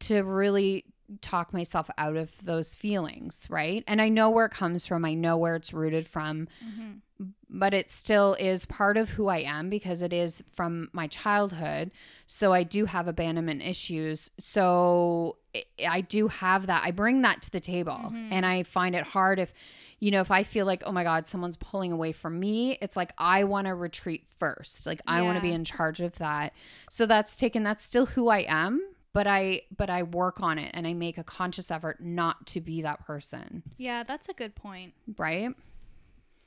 to 0.00 0.22
really 0.22 0.84
talk 1.20 1.52
myself 1.52 1.88
out 1.96 2.16
of 2.16 2.32
those 2.44 2.74
feelings, 2.74 3.46
right? 3.48 3.82
And 3.86 4.00
I 4.00 4.08
know 4.08 4.30
where 4.30 4.46
it 4.46 4.52
comes 4.52 4.86
from, 4.86 5.04
I 5.04 5.14
know 5.14 5.36
where 5.36 5.56
it's 5.56 5.72
rooted 5.72 6.06
from 6.06 6.48
mm-hmm. 6.64 7.24
but 7.50 7.72
it 7.74 7.90
still 7.90 8.34
is 8.38 8.66
part 8.66 8.96
of 8.96 9.10
who 9.10 9.26
I 9.28 9.38
am 9.38 9.70
because 9.70 10.02
it 10.02 10.12
is 10.12 10.44
from 10.54 10.88
my 10.92 11.06
childhood. 11.08 11.90
So 12.26 12.52
I 12.52 12.62
do 12.62 12.84
have 12.84 13.08
abandonment 13.08 13.62
issues. 13.62 14.30
So 14.38 15.36
I- 15.84 16.02
do 16.02 16.28
have 16.28 16.66
that. 16.66 16.82
I 16.84 16.90
bring 16.92 17.22
that 17.22 17.42
to 17.42 17.50
the 17.50 17.58
table 17.58 17.98
Mhm. 18.12 18.28
and 18.30 18.46
I 18.46 18.62
find 18.62 18.94
it 18.94 19.04
hard 19.04 19.38
if 19.40 19.52
you 19.98 20.12
know 20.12 20.20
if 20.20 20.30
I 20.30 20.44
feel 20.44 20.64
like 20.66 20.84
oh 20.86 20.92
my 20.92 21.02
god 21.02 21.26
someone's 21.26 21.56
pulling 21.56 21.90
away 21.90 22.12
from 22.12 22.38
me 22.38 22.78
it's 22.80 22.96
like 22.96 23.12
I 23.18 23.42
want 23.44 23.66
to 23.66 23.74
retreat 23.74 24.24
first 24.38 24.86
like 24.86 25.00
I 25.08 25.22
want 25.22 25.38
to 25.38 25.42
be 25.42 25.50
in 25.52 25.64
charge 25.64 26.00
of 26.00 26.18
that 26.18 26.52
so 26.88 27.04
that's 27.06 27.36
taken 27.36 27.64
that's 27.64 27.82
still 27.82 28.06
who 28.06 28.28
I 28.28 28.44
am 28.46 28.80
but 29.12 29.26
I 29.26 29.62
but 29.76 29.90
I 29.90 30.02
work 30.02 30.40
on 30.40 30.58
it 30.58 30.70
and 30.74 30.86
I 30.86 30.94
make 30.94 31.18
a 31.18 31.24
conscious 31.24 31.70
effort 31.70 32.00
not 32.00 32.46
to 32.48 32.60
be 32.60 32.82
that 32.82 33.04
person 33.06 33.62
yeah 33.76 34.02
that's 34.04 34.28
a 34.28 34.32
good 34.34 34.54
point 34.54 34.94
right 35.16 35.50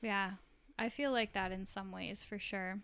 yeah 0.01 0.31
i 0.79 0.89
feel 0.89 1.11
like 1.11 1.33
that 1.33 1.51
in 1.51 1.65
some 1.65 1.91
ways 1.91 2.23
for 2.23 2.39
sure 2.39 2.79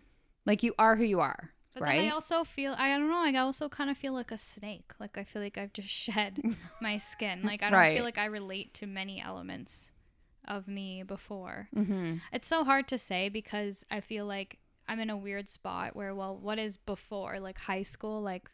like 0.46 0.62
you 0.62 0.74
are 0.78 0.96
who 0.96 1.04
you 1.04 1.20
are 1.20 1.50
But 1.74 1.82
right 1.82 1.98
then 1.98 2.08
I 2.08 2.14
also 2.14 2.44
feel 2.44 2.74
I 2.78 2.88
don't 2.96 3.08
know, 3.08 3.22
I 3.22 3.34
also 3.38 3.68
kind 3.68 3.90
of 3.90 3.96
feel 3.98 4.12
like 4.12 4.32
a 4.32 4.38
snake. 4.38 4.92
Like 4.98 5.16
I 5.18 5.24
feel 5.24 5.42
like 5.42 5.58
I've 5.58 5.72
just 5.72 5.88
shed 6.04 6.40
my 6.80 6.96
skin. 6.96 7.42
Like 7.44 7.62
I 7.62 7.70
don't 7.70 7.78
Right. 7.78 7.94
feel 7.96 8.04
like 8.04 8.18
I 8.18 8.24
relate 8.26 8.72
to 8.74 8.86
many 8.86 9.20
elements 9.20 9.92
of 10.46 10.66
me 10.66 11.02
before. 11.02 11.68
mm-hmm. 11.76 12.16
It's 12.32 12.48
so 12.48 12.64
hard 12.64 12.88
to 12.88 12.98
say 12.98 13.28
because 13.28 13.84
I 13.90 14.00
feel 14.00 14.24
like 14.26 14.58
I'm 14.88 14.98
in 15.00 15.10
a 15.10 15.16
weird 15.16 15.48
spot 15.48 15.94
where 15.94 16.14
well, 16.14 16.34
what 16.36 16.58
is 16.58 16.78
before? 16.78 17.38
Like 17.40 17.58
high 17.58 17.82
school, 17.84 18.22
like 18.22 18.50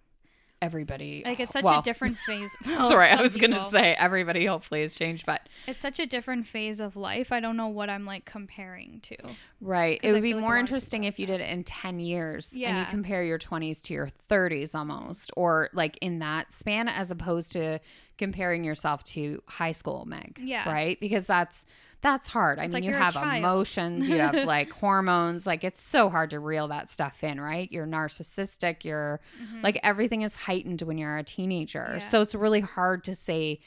everybody 0.64 1.22
like 1.24 1.40
it's 1.40 1.52
such 1.52 1.64
well, 1.64 1.80
a 1.80 1.82
different 1.82 2.16
phase. 2.18 2.56
Well, 2.66 2.88
sorry 2.88 3.08
i 3.08 3.20
was 3.20 3.36
gonna 3.36 3.68
say 3.70 3.94
everybody 3.94 4.46
hopefully 4.46 4.80
has 4.80 4.94
changed 4.94 5.26
but 5.26 5.48
it's 5.66 5.80
such 5.80 6.00
a 6.00 6.06
different 6.06 6.46
phase 6.46 6.80
of 6.80 6.96
life. 6.96 7.32
I 7.32 7.40
don't 7.40 7.56
know 7.56 7.68
what 7.68 7.90
I'm 7.90 8.04
like 8.04 8.24
comparing 8.24 9.00
to. 9.02 9.16
right 9.60 10.00
it 10.02 10.12
would 10.12 10.22
be 10.22 10.34
like 10.34 10.40
more 10.42 10.56
interesting 10.56 11.04
if 11.04 11.18
you 11.18 11.26
did 11.26 11.40
it 11.40 11.50
in 11.50 11.64
10 11.64 12.00
years 12.00 12.52
and 12.52 12.78
you 12.78 12.84
compare 12.86 13.24
your 13.24 13.38
20s 13.38 13.82
to 13.82 13.94
your 13.94 14.10
30s 14.30 14.74
almost 14.74 15.30
or 15.36 15.68
like 15.72 15.98
in 16.00 16.20
that 16.20 16.52
span 16.52 16.88
as 16.88 17.10
opposed 17.10 17.52
to 17.52 17.80
comparing 18.18 18.64
yourself 18.64 19.02
to 19.04 19.42
high 19.46 19.72
school 19.72 20.04
meg 20.06 20.40
Yeah. 20.42 20.70
right? 20.70 20.98
Because 21.00 21.26
that's 21.26 21.66
that's 22.00 22.26
hard. 22.28 22.58
I 22.58 22.62
mean 22.62 22.70
like 22.72 22.84
you 22.84 22.92
have 22.92 23.16
emotions 23.16 24.08
you 24.08 24.18
have 24.18 24.34
like 24.44 24.70
hormones. 24.70 25.46
Like 25.46 25.64
it's 25.64 25.80
so 25.80 26.10
hard 26.10 26.30
to 26.30 26.38
reel 26.40 26.68
that 26.68 26.90
stuff 26.90 27.24
in 27.24 27.40
right? 27.40 27.70
You're 27.72 27.86
narcissistic. 27.86 28.84
You're 28.84 29.20
Mhm. 29.42 29.62
like 29.62 29.78
everything 29.82 30.22
is 30.22 30.36
heightened 30.36 30.82
when 30.82 30.98
you're 30.98 31.16
a 31.16 31.24
teenager. 31.24 31.88
Yeah. 31.94 31.98
so 32.00 32.20
it's 32.22 32.34
really 32.34 32.60
hard 32.60 33.04
to 33.04 33.14
say 33.14 33.60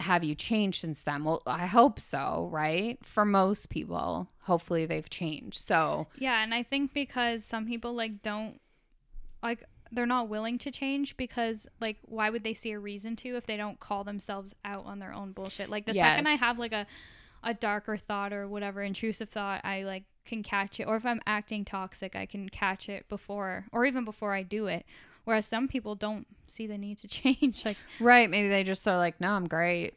have 0.00 0.24
you 0.24 0.34
changed 0.34 0.80
since 0.80 1.02
then? 1.02 1.22
Well 1.24 1.42
i 1.46 1.66
hope 1.66 2.00
so 2.00 2.48
right? 2.52 2.98
For 3.04 3.24
most 3.24 3.70
people 3.70 4.28
hopefully 4.42 4.84
they've 4.86 5.08
changed. 5.08 5.58
So 5.66 6.08
Yeah, 6.18 6.42
and 6.42 6.52
I 6.52 6.62
think 6.64 6.92
because 6.92 7.44
some 7.44 7.66
people 7.66 7.94
like 7.94 8.20
don't 8.22 8.60
like 9.42 9.64
they're 9.92 10.06
not 10.06 10.28
willing 10.28 10.58
to 10.58 10.70
change 10.70 11.16
because 11.16 11.66
like 11.80 11.98
why 12.02 12.30
would 12.30 12.42
they 12.42 12.54
see 12.54 12.72
a 12.72 12.78
reason 12.78 13.14
to 13.16 13.36
if 13.36 13.46
they 13.46 13.56
don't 13.56 13.78
call 13.78 14.04
themselves 14.04 14.54
out 14.64 14.86
on 14.86 14.98
their 14.98 15.12
own 15.12 15.32
bullshit? 15.32 15.68
Like 15.68 15.84
the 15.84 15.94
second 15.94 16.26
I 16.26 16.32
have 16.34 16.58
like 16.58 16.72
a 16.72 16.86
a 17.44 17.54
darker 17.54 17.96
thought 17.96 18.32
or 18.32 18.48
whatever 18.48 18.82
intrusive 18.82 19.28
thought, 19.28 19.64
I 19.64 19.82
like 19.82 20.04
can 20.24 20.42
catch 20.42 20.80
it. 20.80 20.84
Or 20.84 20.96
if 20.96 21.04
I'm 21.04 21.20
acting 21.26 21.64
toxic, 21.64 22.14
I 22.16 22.26
can 22.26 22.48
catch 22.48 22.88
it 22.88 23.08
before 23.08 23.66
or 23.72 23.84
even 23.84 24.04
before 24.04 24.32
I 24.32 24.42
do 24.42 24.66
it. 24.66 24.86
Whereas 25.24 25.46
some 25.46 25.68
people 25.68 25.94
don't 25.94 26.26
see 26.46 26.66
the 26.66 26.78
need 26.78 26.98
to 26.98 27.08
change. 27.08 27.64
Like 27.64 27.76
right. 28.00 28.30
Maybe 28.30 28.48
they 28.48 28.64
just 28.64 28.86
are 28.88 28.96
like 28.96 29.20
no 29.20 29.32
i'm 29.32 29.46
great 29.46 29.94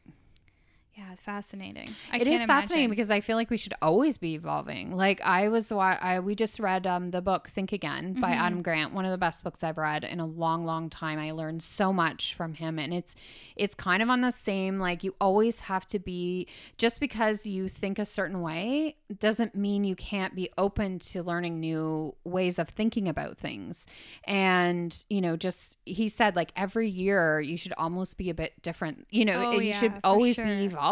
Yeah, 0.98 1.12
it's 1.12 1.20
fascinating. 1.20 1.90
I 2.10 2.20
It 2.20 2.28
is 2.30 2.46
fascinating 2.46 2.86
imagine. 2.86 2.90
because 2.92 3.12
I 3.12 3.20
feel 3.20 3.36
like 3.36 3.50
we 3.50 3.58
should 3.58 3.74
always 3.82 4.18
be 4.18 4.34
evolving. 4.36 4.96
Like 4.96 5.20
I 5.22 5.50
was, 5.50 5.70
wa- 5.74 5.98
I 6.02 6.22
we 6.22 6.36
just 6.36 6.58
read 6.58 6.88
um, 6.88 7.12
the 7.12 7.22
book 7.22 7.50
Think 7.50 7.74
Again 7.74 8.14
by 8.14 8.32
Mhm. 8.32 8.38
Adam 8.40 8.62
Grant, 8.62 8.94
one 8.94 9.04
of 9.04 9.12
the 9.12 9.18
best 9.18 9.44
books 9.44 9.62
I've 9.62 9.78
read 9.78 10.06
in 10.06 10.22
a 10.22 10.26
long, 10.26 10.64
long 10.66 10.90
time. 10.90 11.20
I 11.20 11.32
learned 11.32 11.62
so 11.64 11.92
much 11.92 12.34
from 12.34 12.54
him, 12.54 12.80
and 12.80 12.94
it's 12.94 13.14
it's 13.58 13.76
kind 13.76 14.02
of 14.02 14.10
on 14.10 14.22
the 14.22 14.32
same 14.32 14.80
like 14.80 15.04
you 15.04 15.14
always 15.20 15.60
have 15.62 15.86
to 15.88 16.00
be 16.00 16.48
just 16.78 17.02
because 17.02 17.46
you 17.46 17.68
think 17.68 18.00
a 18.00 18.06
certain 18.06 18.40
way 18.42 18.96
doesn't 19.20 19.54
mean 19.54 19.84
you 19.84 19.96
can't 19.98 20.34
be 20.34 20.50
open 20.58 21.00
to 21.00 21.22
learning 21.24 21.60
new 21.60 22.16
ways 22.24 22.58
of 22.58 22.70
thinking 22.70 23.10
about 23.10 23.38
things. 23.38 23.86
And 24.24 24.98
you 25.10 25.20
know, 25.20 25.36
just 25.36 25.78
he 25.86 26.08
said 26.08 26.38
like 26.38 26.54
every 26.56 26.88
year 26.90 27.42
you 27.42 27.58
should 27.58 27.74
almost 27.78 28.18
be 28.18 28.30
a 28.30 28.34
bit 28.34 28.54
different. 28.62 29.08
You 29.10 29.26
know, 29.26 29.44
Oh, 29.48 29.52
you 29.60 29.70
yeah, 29.72 29.80
should 29.80 29.94
always 30.02 30.36
sure. 30.38 30.46
be 30.46 30.52
evolving. 30.64 30.85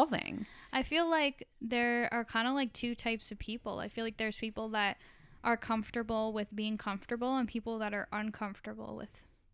I 0.71 0.83
feel 0.83 1.09
like 1.09 1.47
there 1.61 2.09
are 2.11 2.25
kind 2.25 2.47
of 2.47 2.53
like 2.55 2.73
two 2.73 2.95
types 2.95 3.31
of 3.31 3.37
people. 3.39 3.79
I 3.79 3.87
feel 3.89 4.03
like 4.03 4.17
there's 4.17 4.37
people 4.37 4.69
that 4.69 4.97
are 5.43 5.57
comfortable 5.57 6.33
with 6.33 6.47
being 6.55 6.77
comfortable 6.77 7.35
and 7.37 7.47
people 7.47 7.77
that 7.79 7.93
are 7.93 8.07
uncomfortable 8.11 8.95
with 8.95 9.09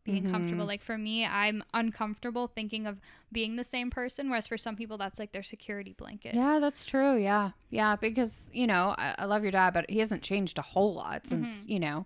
being 0.05 0.23
Mhm. 0.23 0.31
comfortable. 0.31 0.65
Like 0.65 0.81
for 0.81 0.97
me, 0.97 1.25
I'm 1.25 1.63
uncomfortable 1.73 2.47
thinking 2.47 2.87
of 2.87 2.99
being 3.31 3.57
the 3.57 3.63
same 3.63 3.89
person, 3.91 4.29
whereas 4.29 4.47
for 4.47 4.57
some 4.57 4.75
people, 4.75 4.97
that's 4.97 5.19
like 5.19 5.31
their 5.33 5.43
security 5.43 5.93
blanket. 5.93 6.33
Yeah, 6.35 6.59
that's 6.59 6.85
true. 6.85 7.17
Yeah. 7.17 7.51
Yeah. 7.69 7.95
Because, 7.95 8.49
you 8.53 8.65
know, 8.65 8.95
I, 8.97 9.15
I 9.19 9.25
love 9.25 9.43
your 9.43 9.51
dad, 9.51 9.73
but 9.73 9.89
he 9.89 9.99
hasn't 9.99 10.23
changed 10.23 10.57
a 10.57 10.61
whole 10.63 10.93
lot 10.93 11.27
since, 11.27 11.61
Mm-hmm. 11.63 11.71
you 11.71 11.79
know, 11.79 12.05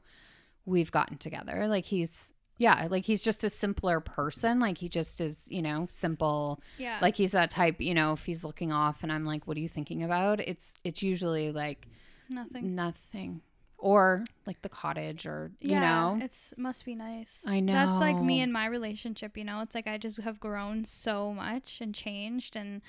we've 0.65 0.91
gotten 0.91 1.17
together. 1.17 1.67
Like 1.67 1.85
he's, 1.85 2.32
yeah, 2.57 2.87
like 2.89 3.05
he's 3.05 3.21
just 3.21 3.43
a 3.43 3.49
simpler 3.49 3.99
person. 3.99 4.59
Like 4.59 4.77
he 4.77 4.89
just 4.89 5.19
is, 5.19 5.47
you 5.49 5.61
know, 5.61 5.87
simple. 5.89 6.61
Yeah. 6.77 6.99
Like 7.01 7.15
he's 7.15 7.31
that 7.31 7.49
type, 7.49 7.77
you 7.79 7.93
know, 7.93 8.13
if 8.13 8.25
he's 8.25 8.43
looking 8.43 8.71
off 8.71 9.03
and 9.03 9.11
I'm 9.11 9.25
like, 9.25 9.47
what 9.47 9.57
are 9.57 9.59
you 9.59 9.69
thinking 9.69 10.03
about? 10.03 10.39
It's, 10.39 10.75
it's 10.83 11.01
usually 11.01 11.51
like 11.51 11.87
nothing. 12.29 12.75
nothing 12.75 13.41
or 13.77 14.23
like 14.45 14.61
the 14.61 14.69
cottage 14.69 15.25
or, 15.25 15.51
you 15.59 15.71
yeah, 15.71 15.79
know, 15.81 16.19
it's 16.21 16.53
must 16.57 16.85
be 16.85 16.95
nice. 16.95 17.43
I 17.47 17.59
know. 17.59 17.73
That's 17.73 17.99
like 17.99 18.21
me 18.21 18.39
and 18.41 18.53
my 18.53 18.67
relationship, 18.67 19.35
you 19.35 19.43
know. 19.43 19.61
It's 19.61 19.75
like 19.75 19.87
I 19.87 19.97
just 19.97 20.21
have 20.21 20.39
grown 20.39 20.85
so 20.85 21.33
much 21.33 21.81
and 21.81 21.93
changed 21.93 22.55
and 22.55 22.81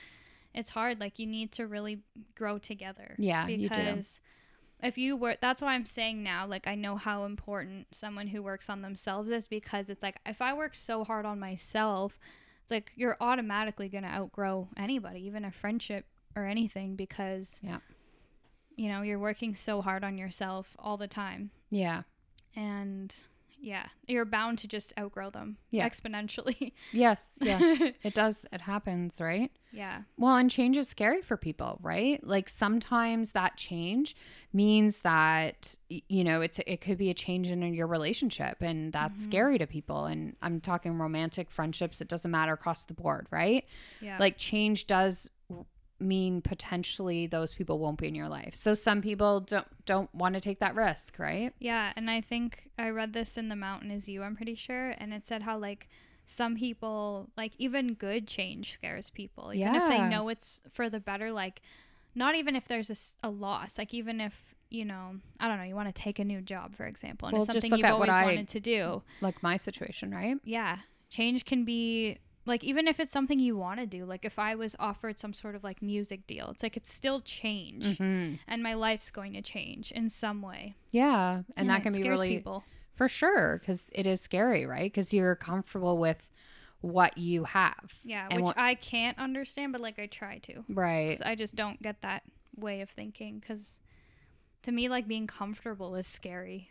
it's 0.54 0.70
hard 0.70 1.00
like 1.00 1.18
you 1.18 1.26
need 1.26 1.52
to 1.52 1.66
really 1.66 1.98
grow 2.36 2.58
together. 2.58 3.16
Yeah, 3.18 3.48
you 3.48 3.68
do. 3.68 4.00
If 4.84 4.98
you 4.98 5.16
were 5.16 5.36
that's 5.40 5.62
why 5.62 5.74
I'm 5.74 5.86
saying 5.86 6.22
now 6.22 6.46
like 6.46 6.68
I 6.68 6.74
know 6.74 6.96
how 6.96 7.24
important 7.24 7.86
someone 7.90 8.28
who 8.28 8.42
works 8.42 8.68
on 8.68 8.82
themselves 8.82 9.30
is 9.30 9.48
because 9.48 9.88
it's 9.88 10.02
like 10.02 10.20
if 10.26 10.42
I 10.42 10.52
work 10.52 10.74
so 10.74 11.04
hard 11.04 11.24
on 11.24 11.40
myself, 11.40 12.18
it's 12.62 12.70
like 12.70 12.92
you're 12.94 13.16
automatically 13.20 13.88
going 13.88 14.04
to 14.04 14.10
outgrow 14.10 14.68
anybody, 14.76 15.26
even 15.26 15.44
a 15.44 15.50
friendship 15.50 16.04
or 16.36 16.44
anything 16.44 16.96
because 16.96 17.60
Yeah. 17.62 17.78
You 18.76 18.88
know, 18.88 19.02
you're 19.02 19.20
working 19.20 19.54
so 19.54 19.80
hard 19.80 20.02
on 20.02 20.18
yourself 20.18 20.76
all 20.80 20.96
the 20.96 21.06
time 21.06 21.50
yeah. 21.70 22.02
and 22.56 23.14
yeah, 23.64 23.86
you're 24.06 24.26
bound 24.26 24.58
to 24.58 24.68
just 24.68 24.92
outgrow 24.98 25.30
them 25.30 25.56
Yeah. 25.70 25.88
exponentially. 25.88 26.72
Yes. 26.92 27.30
Yes. 27.40 27.80
it 28.02 28.14
does. 28.14 28.44
It 28.52 28.60
happens, 28.60 29.20
right? 29.20 29.50
yeah. 29.72 30.02
Well, 30.16 30.36
and 30.36 30.48
change 30.50 30.76
is 30.76 30.86
scary 30.88 31.20
for 31.22 31.36
people, 31.36 31.78
right? 31.82 32.22
Like 32.24 32.48
sometimes 32.48 33.32
that 33.32 33.56
change 33.56 34.14
means 34.52 35.00
that 35.00 35.76
you 35.88 36.22
know 36.22 36.42
it's 36.42 36.60
it 36.66 36.80
could 36.80 36.98
be 36.98 37.10
a 37.10 37.14
change 37.14 37.50
in 37.50 37.62
your 37.74 37.86
relationship, 37.88 38.58
and 38.60 38.92
that's 38.92 39.22
Mm-hmm. 39.22 39.30
scary 39.30 39.58
to 39.58 39.66
people. 39.66 40.04
And 40.06 40.36
I'm 40.42 40.60
talking 40.60 40.98
romantic 40.98 41.50
friendships; 41.50 42.00
it 42.00 42.08
doesn't 42.08 42.30
matter 42.30 42.52
across 42.52 42.84
the 42.84 42.94
board, 42.94 43.26
right? 43.30 43.64
Yeah. 44.00 44.18
Like 44.20 44.36
change 44.36 44.86
does 44.86 45.30
mean 46.00 46.40
potentially 46.42 47.26
those 47.26 47.54
people 47.54 47.78
won't 47.78 47.98
be 47.98 48.08
in 48.08 48.14
your 48.14 48.28
life. 48.28 48.54
So 48.54 48.74
some 48.74 49.00
people 49.00 49.40
don't 49.40 49.66
don't 49.86 50.12
want 50.14 50.34
to 50.34 50.40
take 50.40 50.58
that 50.60 50.74
risk, 50.74 51.18
right? 51.18 51.52
yeah, 51.58 51.92
and 51.96 52.10
I 52.10 52.20
think 52.20 52.70
I 52.78 52.88
read 52.90 53.12
this 53.12 53.36
in 53.36 53.48
The 53.48 53.56
Mountain 53.56 53.90
Is 53.90 54.08
You, 54.08 54.22
I'm 54.22 54.36
pretty 54.36 54.54
sure, 54.54 54.94
and 54.98 55.12
it 55.14 55.26
said 55.26 55.42
how 55.42 55.58
like 55.58 55.88
some 56.26 56.56
people 56.56 57.28
like 57.36 57.52
even 57.58 57.94
good 57.94 58.26
change 58.26 58.72
scares 58.72 59.10
people. 59.10 59.52
Even 59.54 59.74
if 59.74 59.88
they 59.88 60.00
know 60.08 60.28
it's 60.30 60.62
for 60.72 60.88
the 60.88 61.00
better 61.00 61.30
like 61.32 61.60
not 62.14 62.34
even 62.36 62.54
if 62.56 62.66
there's 62.68 63.16
a 63.22 63.30
loss, 63.30 63.76
like 63.78 63.92
even 63.92 64.20
if 64.20 64.54
you 64.70 64.84
know, 64.84 65.16
I 65.38 65.46
don't 65.48 65.58
know, 65.58 65.64
you 65.64 65.76
want 65.76 65.94
to 65.94 66.02
take 66.02 66.18
a 66.18 66.24
new 66.24 66.40
job, 66.40 66.74
for 66.74 66.86
example, 66.86 67.28
and 67.28 67.34
Well, 67.36 67.42
it's 67.44 67.52
something 67.52 67.76
you've 67.76 67.86
always 67.90 68.10
I- 68.10 68.24
wanted 68.24 68.48
to 68.48 68.60
do. 68.60 69.02
Like 69.20 69.40
my 69.42 69.56
situation, 69.56 70.10
right? 70.12 70.36
yeah 70.44 70.78
change 71.10 71.44
can 71.44 71.64
be 71.64 72.18
like 72.46 72.62
even 72.64 72.86
if 72.88 73.00
it's 73.00 73.10
something 73.10 73.38
you 73.38 73.56
want 73.56 73.80
to 73.80 73.86
do 73.86 74.04
like 74.04 74.24
if 74.24 74.38
i 74.38 74.54
was 74.54 74.76
offered 74.78 75.18
some 75.18 75.32
sort 75.32 75.54
of 75.54 75.64
like 75.64 75.80
music 75.82 76.26
deal 76.26 76.50
it's 76.50 76.62
like 76.62 76.76
it's 76.76 76.92
still 76.92 77.20
change 77.20 77.84
Mm-hmm. 77.98 78.34
and 78.46 78.62
my 78.62 78.74
life's 78.74 79.10
going 79.10 79.32
to 79.34 79.42
change 79.42 79.90
in 79.92 80.08
some 80.08 80.42
way 80.42 80.74
Yeah, 80.92 81.42
and, 81.56 81.70
that 81.70 81.82
can 81.82 81.94
be 81.94 82.08
really 82.08 82.36
people 82.36 82.64
For 82.96 83.08
sure, 83.08 83.58
because 83.60 83.90
it 83.94 84.06
is 84.06 84.20
scary, 84.20 84.66
right? 84.66 84.84
Because 84.92 85.12
you're 85.12 85.34
comfortable 85.34 85.98
with 85.98 86.30
what 86.80 87.16
you 87.18 87.44
have. 87.44 87.98
yeah 88.04 88.26
And 88.30 88.40
which 88.40 88.44
what- 88.46 88.58
i 88.58 88.74
can't 88.74 89.18
understand 89.18 89.72
but 89.72 89.80
like 89.80 89.98
i 89.98 90.06
try 90.06 90.38
to 90.38 90.64
right 90.68 91.18
i 91.24 91.34
just 91.34 91.56
don't 91.56 91.80
get 91.82 92.02
that 92.02 92.22
way 92.56 92.82
of 92.82 92.90
thinking 92.90 93.38
because 93.38 93.80
to 94.62 94.70
me 94.70 94.88
like 94.88 95.08
being 95.08 95.26
comfortable 95.26 95.94
is 95.96 96.06
scary 96.06 96.70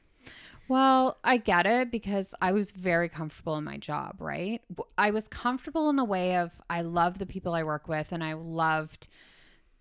Well, 0.67 1.17
I 1.23 1.37
get 1.37 1.65
it 1.65 1.91
because 1.91 2.33
I 2.41 2.51
was 2.53 2.71
very 2.71 3.09
comfortable 3.09 3.57
in 3.57 3.63
my 3.63 3.77
job, 3.77 4.15
right? 4.19 4.61
I 4.97 5.11
was 5.11 5.27
comfortable 5.27 5.89
in 5.89 5.97
the 5.97 6.05
way 6.05 6.37
of 6.37 6.61
I 6.69 6.81
love 6.81 7.19
the 7.19 7.25
people 7.25 7.53
I 7.53 7.63
work 7.63 7.87
with 7.87 8.11
and 8.11 8.23
I 8.23 8.33
loved 8.33 9.07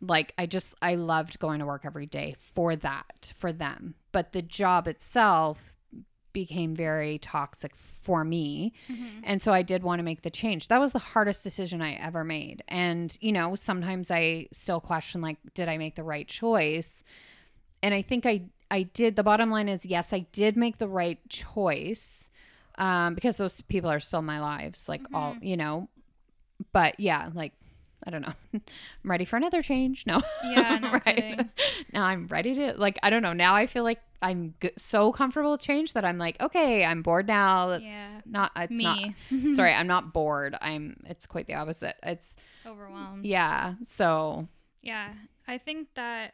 like 0.01 0.35
I 0.37 0.47
just 0.47 0.75
I 0.83 0.97
loved 0.97 1.39
going 1.39 1.61
to 1.61 1.67
work 1.67 1.83
every 1.85 2.07
day 2.07 2.35
for 2.41 2.75
that, 2.77 3.33
for 3.37 3.53
them. 3.53 3.95
But 4.11 4.33
the 4.33 4.43
job 4.43 4.89
itself 4.89 5.73
became 6.33 6.75
very 6.75 7.19
toxic 7.19 7.77
for 7.77 8.25
me. 8.25 8.73
Mm-hmm. 8.91 9.21
And 9.25 9.41
so 9.41 9.53
I 9.53 9.63
did 9.63 9.83
want 9.83 9.99
to 10.01 10.03
make 10.03 10.23
the 10.23 10.31
change. 10.31 10.69
That 10.69 10.81
was 10.81 10.93
the 10.93 10.99
hardest 10.99 11.45
decision 11.45 11.83
I 11.83 11.95
ever 11.95 12.25
made. 12.25 12.65
And, 12.69 13.17
you 13.21 13.33
know, 13.33 13.55
sometimes 13.55 14.11
I 14.11 14.49
still 14.53 14.81
question 14.81 15.21
like 15.21 15.37
did 15.55 15.69
I 15.69 15.79
make 15.79 15.95
the 15.95 16.03
right 16.03 16.27
choice? 16.27 17.03
And 17.83 17.95
I 17.95 18.03
think 18.03 18.27
I 18.27 18.45
I 18.73 18.83
did 18.85 19.15
the 19.17 19.23
bottom 19.23 19.51
line 19.51 19.69
is 19.69 19.85
yes, 19.87 20.13
I 20.13 20.21
did 20.33 20.57
make 20.57 20.79
the 20.79 20.89
right 20.89 21.19
choice. 21.29 22.29
Um 22.79 23.15
because 23.15 23.37
those 23.37 23.61
people 23.61 23.91
are 23.91 24.01
still 24.01 24.21
in 24.21 24.25
my 24.27 24.41
lives 24.41 24.89
like 24.89 25.03
all, 25.15 25.37
you 25.43 25.57
know. 25.57 25.89
But 26.73 26.99
yeah, 26.99 27.29
like 27.35 27.53
I 28.05 28.11
don't 28.11 28.23
know. 28.23 28.33
I'm 28.55 29.11
ready 29.11 29.25
for 29.25 29.37
another 29.37 29.63
change. 29.63 30.07
No. 30.07 30.23
Yeah, 30.43 30.79
no 30.83 30.99
kidding. 30.99 31.51
Now 31.93 32.05
I'm 32.05 32.27
ready 32.29 32.55
to 32.55 32.73
like 32.79 32.99
I 33.03 33.11
don't 33.11 33.23
know. 33.23 33.35
Now 33.35 33.55
I 33.55 33.67
feel 33.67 33.85
like 33.85 34.01
I'm 34.23 34.55
g- 34.63 34.71
so 34.79 35.13
comfortable 35.13 35.53
with 35.53 35.61
change 35.61 35.93
that 35.95 36.05
I'm 36.05 36.17
like, 36.17 36.41
okay, 36.41 36.85
I'm 36.85 37.03
bored 37.03 37.27
now. 37.27 37.73
It's 37.73 37.85
Yeah. 37.85 38.21
not 38.25 38.51
it's 38.57 38.79
me 38.79 39.15
not 39.31 39.51
sorry, 39.51 39.73
I'm 39.75 39.87
not 39.87 40.13
bored. 40.15 40.57
I'm 40.61 40.97
it's 41.07 41.27
quite 41.27 41.47
the 41.47 41.55
opposite. 41.55 41.97
It's 42.03 42.35
overwhelmed 42.67 43.27
yeah. 43.27 43.75
So 43.85 44.49
Yeah, 44.81 45.13
I 45.47 45.59
think 45.59 45.89
that 45.95 46.33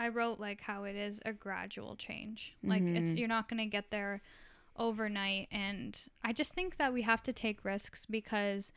I 0.00 0.08
wrote 0.08 0.40
like 0.40 0.62
how 0.62 0.84
it 0.84 0.96
is 0.96 1.20
a 1.26 1.32
gradual 1.34 1.94
change. 1.94 2.54
Like 2.64 2.82
it's 2.82 3.10
Mhm. 3.10 3.18
you're 3.18 3.28
not 3.28 3.48
going 3.48 3.58
to 3.58 3.66
get 3.66 3.90
there 3.90 4.22
overnight 4.76 5.48
and 5.50 6.08
I 6.24 6.32
just 6.32 6.54
think 6.54 6.78
that 6.78 6.92
we 6.94 7.02
have 7.02 7.22
to 7.24 7.34
take 7.34 7.64
risks 7.66 8.06
because 8.06 8.72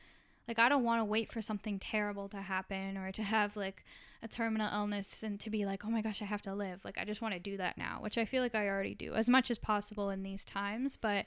like 0.49 0.59
I 0.59 0.67
don't 0.67 0.83
want 0.83 0.99
to 0.99 1.05
wait 1.05 1.31
for 1.31 1.41
something 1.41 1.79
terrible 1.79 2.27
to 2.27 2.41
happen 2.41 2.97
or 2.97 3.13
to 3.13 3.23
have 3.23 3.55
like 3.55 3.86
a 4.21 4.27
terminal 4.27 4.69
illness 4.73 5.23
and 5.23 5.39
to 5.39 5.49
be 5.49 5.65
like, 5.65 5.86
"Oh 5.86 5.89
my 5.89 6.01
gosh, 6.01 6.21
I 6.21 6.25
have 6.25 6.41
to 6.41 6.53
live." 6.53 6.83
Like 6.83 6.97
I 6.97 7.05
just 7.05 7.21
want 7.21 7.33
to 7.36 7.39
do 7.39 7.55
that 7.57 7.77
now, 7.77 7.99
which 8.01 8.17
I 8.17 8.25
feel 8.25 8.43
like 8.43 8.55
I 8.55 8.67
already 8.67 8.93
do 8.93 9.13
as 9.13 9.29
much 9.29 9.49
as 9.49 9.57
possible 9.57 10.09
in 10.09 10.23
these 10.23 10.43
times, 10.43 10.97
but 10.97 11.25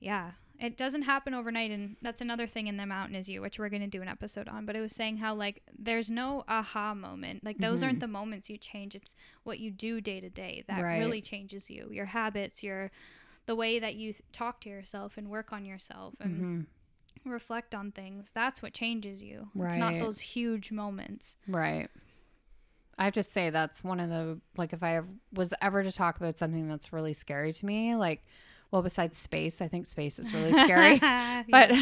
yeah, 0.00 0.32
it 0.60 0.76
doesn't 0.76 1.02
happen 1.02 1.34
overnight 1.34 1.70
and 1.70 1.96
that's 2.02 2.20
another 2.20 2.46
thing 2.46 2.66
in 2.66 2.76
the 2.76 2.84
mountain 2.86 3.14
is 3.14 3.28
you 3.28 3.40
which 3.40 3.58
we're 3.58 3.68
going 3.68 3.80
to 3.82 3.86
do 3.86 4.02
an 4.02 4.08
episode 4.08 4.48
on 4.48 4.66
but 4.66 4.74
it 4.74 4.80
was 4.80 4.92
saying 4.92 5.16
how 5.18 5.34
like 5.34 5.62
there's 5.78 6.10
no 6.10 6.42
aha 6.48 6.94
moment 6.94 7.44
like 7.44 7.58
those 7.58 7.82
aren't 7.82 7.98
Mhm. 7.98 8.00
the 8.00 8.08
moments 8.08 8.50
you 8.50 8.56
change 8.58 8.94
it's 8.94 9.14
what 9.44 9.58
you 9.60 9.70
do 9.70 10.00
day 10.00 10.20
to 10.20 10.28
day 10.28 10.64
that 10.66 10.82
Right. 10.82 10.98
really 10.98 11.20
changes 11.22 11.70
you 11.70 11.88
your 11.92 12.06
habits 12.06 12.62
your 12.62 12.90
the 13.46 13.54
way 13.54 13.78
that 13.78 13.94
you 13.94 14.12
th- 14.12 14.22
talk 14.32 14.60
to 14.62 14.68
yourself 14.68 15.16
and 15.16 15.28
work 15.30 15.52
on 15.52 15.64
yourself 15.64 16.14
and 16.20 16.42
mhm, 16.42 16.66
reflect 17.24 17.74
on 17.74 17.92
things 17.92 18.30
that's 18.34 18.60
what 18.60 18.72
changes 18.72 19.22
you 19.22 19.48
it's 19.60 19.76
not 19.76 19.98
those 19.98 20.18
huge 20.18 20.72
moments 20.72 21.36
right. 21.46 21.88
I 23.00 23.04
have 23.04 23.14
to 23.14 23.22
say 23.22 23.50
that's 23.50 23.84
one 23.84 24.00
of 24.00 24.10
the 24.10 24.40
like 24.56 24.72
if 24.72 24.82
I 24.82 25.00
was 25.32 25.54
ever 25.62 25.84
to 25.84 25.92
talk 25.92 26.16
about 26.16 26.36
something 26.36 26.66
that's 26.66 26.92
really 26.92 27.12
scary 27.12 27.52
to 27.52 27.64
me, 27.64 27.94
like 27.94 28.24
well 28.70 28.82
besides 28.82 29.16
space, 29.18 29.60
I 29.60 29.68
think 29.68 29.86
space 29.86 30.18
is 30.18 30.32
really 30.32 30.52
scary. 30.52 30.96
Yeah. 31.02 31.42
but 31.50 31.72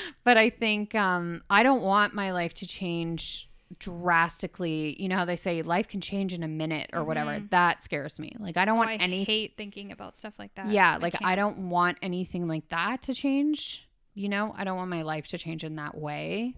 but 0.24 0.36
I 0.36 0.50
think 0.50 0.94
um 0.94 1.42
I 1.50 1.62
don't 1.62 1.82
want 1.82 2.14
my 2.14 2.32
life 2.32 2.54
to 2.54 2.66
change 2.66 3.48
drastically. 3.78 5.00
You 5.00 5.08
know 5.08 5.16
how 5.16 5.24
they 5.24 5.36
say 5.36 5.62
life 5.62 5.88
can 5.88 6.00
change 6.00 6.32
in 6.32 6.42
a 6.42 6.48
minute 6.48 6.90
or 6.92 7.04
whatever. 7.04 7.40
That 7.50 7.82
scares 7.82 8.18
me. 8.18 8.32
Like 8.38 8.56
I 8.56 8.64
don't 8.64 8.74
Oh, 8.76 8.78
want 8.78 8.90
I 8.90 8.94
any 8.96 9.24
hate 9.24 9.54
thinking 9.56 9.92
about 9.92 10.16
stuff 10.16 10.34
like 10.38 10.54
that 10.56 10.68
Yeah, 10.68 10.98
like 11.00 11.14
I 11.16 11.18
can't. 11.34 11.36
don't 11.36 11.70
want 11.70 11.98
anything 12.02 12.48
like 12.48 12.68
that 12.70 13.02
to 13.02 13.14
change. 13.14 13.88
You 14.14 14.28
know, 14.28 14.54
I 14.56 14.64
don't 14.64 14.76
want 14.76 14.90
my 14.90 15.02
life 15.02 15.28
to 15.28 15.38
change 15.38 15.64
in 15.64 15.76
that 15.76 15.96
way. 15.96 16.54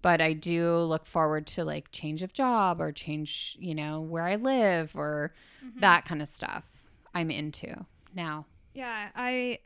But 0.00 0.20
I 0.20 0.32
do 0.32 0.76
look 0.76 1.06
forward 1.06 1.46
to 1.48 1.64
like 1.64 1.90
change 1.90 2.22
of 2.22 2.32
job 2.32 2.80
or 2.80 2.92
change, 2.92 3.56
you 3.58 3.74
know, 3.74 4.00
where 4.00 4.24
I 4.24 4.36
live 4.36 4.94
or 4.96 5.32
Mm-hmm. 5.64 5.80
that 5.80 6.04
kind 6.04 6.22
of 6.22 6.28
stuff. 6.28 6.62
I'm 7.12 7.32
into 7.32 7.84
now. 8.14 8.46
Yeah, 8.74 9.08
I 9.14 9.58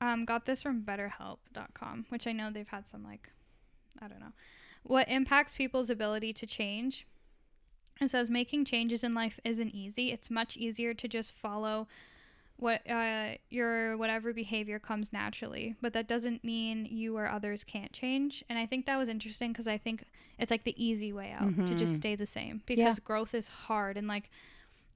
um, 0.00 0.24
got 0.24 0.46
this 0.46 0.62
from 0.62 0.82
BetterHelp.com, 0.82 2.06
which 2.08 2.26
I 2.26 2.32
know 2.32 2.50
they've 2.50 2.68
had 2.68 2.86
some 2.86 3.04
like, 3.04 3.30
I 4.00 4.08
don't 4.08 4.20
know, 4.20 4.32
what 4.82 5.08
impacts 5.08 5.54
people's 5.54 5.90
ability 5.90 6.32
to 6.34 6.46
change. 6.46 7.06
It 8.00 8.10
says 8.10 8.30
making 8.30 8.64
changes 8.64 9.04
in 9.04 9.12
life 9.14 9.38
isn't 9.44 9.74
easy. 9.74 10.10
It's 10.10 10.30
much 10.30 10.56
easier 10.56 10.94
to 10.94 11.08
just 11.08 11.32
follow 11.32 11.86
what 12.56 12.88
uh, 12.90 13.32
your 13.48 13.96
whatever 13.96 14.34
behavior 14.34 14.78
comes 14.78 15.12
naturally, 15.14 15.76
but 15.80 15.94
that 15.94 16.06
doesn't 16.06 16.44
mean 16.44 16.86
you 16.86 17.16
or 17.16 17.26
others 17.26 17.64
can't 17.64 17.92
change. 17.92 18.44
And 18.50 18.58
I 18.58 18.66
think 18.66 18.84
that 18.84 18.96
was 18.98 19.08
interesting 19.08 19.52
because 19.52 19.66
I 19.68 19.78
think 19.78 20.04
it's 20.38 20.50
like 20.50 20.64
the 20.64 20.82
easy 20.82 21.10
way 21.12 21.32
out 21.32 21.54
to 21.66 21.74
just 21.74 21.94
Mhm. 21.94 21.96
stay 21.96 22.14
the 22.16 22.26
same 22.26 22.62
because 22.66 22.98
growth 22.98 23.34
is 23.34 23.48
hard 23.48 23.96
and 23.96 24.06
like 24.06 24.30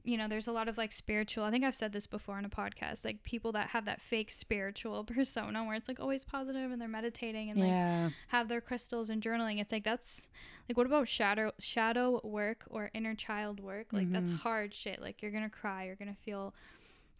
you 0.04 0.18
know, 0.18 0.28
there's 0.28 0.46
a 0.48 0.52
lot 0.52 0.68
of 0.68 0.76
like 0.76 0.92
spiritual. 0.92 1.44
I 1.44 1.50
think 1.50 1.64
I've 1.64 1.74
said 1.74 1.92
this 1.92 2.06
before 2.06 2.38
in 2.38 2.44
a 2.44 2.48
podcast, 2.50 3.04
like 3.04 3.22
people 3.22 3.52
that 3.52 3.68
have 3.68 3.86
that 3.86 4.00
fake 4.02 4.30
spiritual 4.30 5.02
persona 5.16 5.64
where 5.64 5.74
it's 5.74 5.88
like 5.88 5.98
always 5.98 6.24
positive 6.24 6.70
and 6.70 6.80
they're 6.80 6.88
meditating 6.88 7.50
and 7.50 7.58
like 7.60 8.12
have 8.28 8.48
their 8.48 8.60
crystals 8.60 9.08
and 9.10 9.22
journaling. 9.22 9.60
It's 9.60 9.72
like 9.72 9.84
that's 9.84 10.28
like 10.68 10.76
what 10.76 10.86
about 10.86 11.08
shadow 11.08 11.52
shadow 11.58 12.20
work 12.22 12.64
or 12.68 12.90
inner 12.94 13.14
child 13.14 13.60
work? 13.60 13.88
Like 13.92 14.12
that's 14.12 14.28
Mhm. 14.30 14.38
hard 14.40 14.74
shit. 14.74 15.00
Like 15.00 15.22
you're 15.22 15.30
going 15.30 15.44
to 15.44 15.50
cry, 15.50 15.84
you're 15.86 15.96
going 15.96 16.14
to 16.14 16.20
feel 16.22 16.54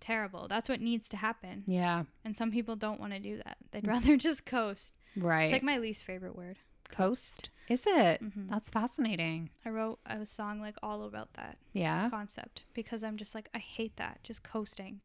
terrible. 0.01 0.47
That's 0.49 0.69
what 0.69 0.81
needs 0.81 1.09
to 1.11 1.17
happen. 1.17 1.65
Yeah. 1.67 2.05
And 2.25 2.37
some 2.37 2.51
people 2.51 2.77
don't 2.77 3.01
want 3.01 3.13
to 3.15 3.19
do 3.21 3.39
that. 3.39 3.57
They'd 3.71 3.85
Mm. 3.85 3.89
rather 3.89 4.17
just 4.29 4.45
coast. 4.45 4.93
Right. 5.17 5.45
It's 5.45 5.53
like 5.53 5.63
my 5.63 5.79
least 5.79 6.05
favorite 6.05 6.37
word. 6.37 6.59
Coast. 6.91 7.51
Is 7.69 7.85
it? 7.87 8.23
Mhm. 8.23 8.49
That's 8.51 8.71
fascinating. 8.71 9.51
I 9.65 9.71
wrote 9.71 9.99
a 10.07 10.27
song 10.27 10.61
like 10.61 10.77
all 10.83 11.05
about 11.05 11.33
that 11.35 11.57
Yeah. 11.73 12.11
concept 12.11 12.65
because 12.75 13.03
I'm 13.03 13.17
just 13.17 13.35
like 13.35 13.49
I 13.55 13.59
hate 13.59 13.97
that 13.97 14.21
just 14.23 14.43
coasting 14.43 15.01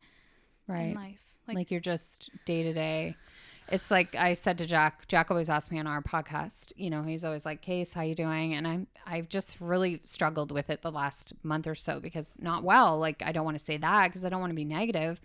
Right. 0.68 0.82
in 0.89 0.94
life. 0.96 1.22
Like, 1.48 1.72
you're 1.72 1.80
just 1.80 2.30
day 2.46 2.62
to 2.62 2.74
day. 2.74 3.15
It's 3.72 3.89
like 3.89 4.13
I 4.13 4.34
said 4.36 4.58
to 4.60 4.68
Jack. 4.68 5.08
Jack 5.08 5.32
always 5.32 5.50
asks 5.50 5.72
me 5.72 5.80
on 5.80 5.88
our 5.88 6.02
podcast. 6.02 6.74
You 6.76 6.89
know, 6.92 7.02
he's 7.04 7.24
always 7.24 7.44
like, 7.46 7.62
"Case, 7.62 7.94
how 7.94 8.02
you 8.02 8.13
doing?" 8.15 8.54
And 8.54 8.68
I'm 8.68 8.88
I've 9.06 9.30
just 9.30 9.60
really 9.60 10.02
struggled 10.04 10.52
with 10.52 10.70
it 10.70 10.82
the 10.84 10.92
last 10.92 11.34
month 11.44 11.65
or 11.65 11.76
so 11.76 12.00
because 12.00 12.34
not 12.39 12.63
well. 12.63 12.98
Like 13.00 13.24
I 13.26 13.32
don't 13.32 13.46
want 13.46 13.58
to 13.58 13.63
say 13.65 13.78
that 13.78 14.08
because 14.10 14.26
I 14.26 14.30
don't 14.30 14.42
want 14.42 14.52
to 14.52 14.56
be 14.56 14.65
negative, 14.65 15.22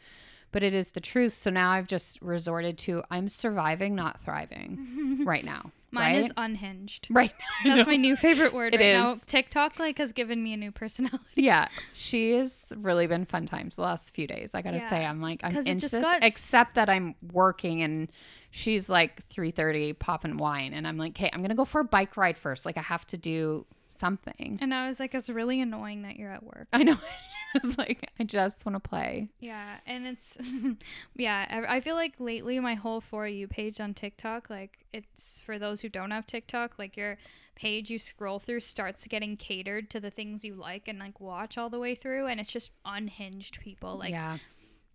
but 0.52 0.62
it 0.62 0.72
is 0.74 0.90
the 0.92 1.00
truth. 1.00 1.34
So 1.34 1.50
now 1.50 1.70
I've 1.72 1.86
just 1.88 2.20
resorted 2.22 2.78
to 2.78 3.02
I'm 3.10 3.28
surviving, 3.28 3.94
not 3.94 4.20
thriving 4.22 5.24
right 5.26 5.44
now. 5.44 5.72
Mine 5.94 6.16
right? 6.16 6.24
is 6.24 6.32
unhinged. 6.36 7.08
right. 7.10 7.32
That's 7.64 7.86
my 7.86 7.96
new 7.96 8.16
favorite 8.16 8.52
word 8.52 8.74
It 8.74 8.80
right 8.80 8.92
now. 8.92 9.18
TikTok 9.26 9.78
like 9.78 9.98
has 9.98 10.12
given 10.12 10.42
me 10.42 10.52
a 10.52 10.56
new 10.56 10.70
personality. 10.72 11.24
Yeah, 11.36 11.68
she 11.92 12.32
has 12.32 12.64
really 12.76 13.06
been 13.06 13.24
fun 13.24 13.46
times 13.46 13.76
the 13.76 13.82
last 13.82 14.14
few 14.14 14.26
days. 14.26 14.50
I 14.54 14.62
gotta 14.62 14.78
Yeah. 14.78 14.90
say, 14.90 15.04
I'm 15.06 15.20
like 15.20 15.40
I'm 15.44 15.56
into 15.56 15.88
this, 15.88 15.92
got 16.02 16.22
except 16.24 16.74
that 16.74 16.90
I'm 16.90 17.14
working 17.32 17.82
and 17.82 18.10
she's 18.50 18.88
like 18.88 19.26
3:30 19.28 19.98
popping 19.98 20.36
wine, 20.36 20.74
and 20.74 20.86
I'm 20.86 20.96
like, 20.96 21.12
okay, 21.12 21.30
I'm 21.32 21.40
gonna 21.42 21.54
go 21.54 21.64
for 21.64 21.80
a 21.80 21.84
bike 21.84 22.16
ride 22.16 22.36
first. 22.38 22.66
Like 22.66 22.76
I 22.76 22.82
have 22.82 23.06
to 23.08 23.16
do 23.16 23.66
something. 23.88 24.58
And 24.60 24.74
I 24.74 24.88
was 24.88 24.98
like, 25.00 25.14
it's 25.14 25.30
really 25.30 25.60
annoying 25.60 26.02
that 26.02 26.16
you're 26.16 26.32
at 26.32 26.42
work. 26.42 26.68
I 26.72 26.82
know. 26.82 26.96
it's 27.64 27.78
like 27.78 28.10
I 28.18 28.24
just 28.24 28.64
want 28.66 28.74
to 28.76 28.80
play. 28.88 29.28
Yeah, 29.40 29.76
and 29.86 30.06
it's 30.06 30.36
yeah. 31.16 31.46
I 31.66 31.76
I 31.76 31.80
feel 31.80 31.94
like 31.94 32.14
lately 32.18 32.58
my 32.60 32.74
whole 32.74 33.00
for 33.00 33.26
you 33.26 33.46
page 33.48 33.80
on 33.80 33.94
TikTok, 33.94 34.50
like 34.50 34.84
it's 34.92 35.40
for 35.40 35.58
those 35.58 35.80
who 35.80 35.88
don't 35.88 36.10
have 36.10 36.26
TikTok, 36.26 36.78
like 36.78 36.96
your 36.96 37.16
page 37.54 37.88
you 37.90 37.98
scroll 37.98 38.38
through 38.40 38.60
starts 38.60 39.06
getting 39.06 39.36
catered 39.36 39.88
to 39.90 40.00
the 40.00 40.10
things 40.10 40.44
you 40.44 40.54
like 40.54 40.88
and 40.88 40.98
like 40.98 41.20
watch 41.20 41.56
all 41.56 41.70
the 41.70 41.78
way 41.78 41.94
through, 41.94 42.26
and 42.26 42.40
it's 42.40 42.52
just 42.52 42.70
unhinged 42.84 43.60
people, 43.60 43.96
like 43.96 44.10
yeah, 44.10 44.38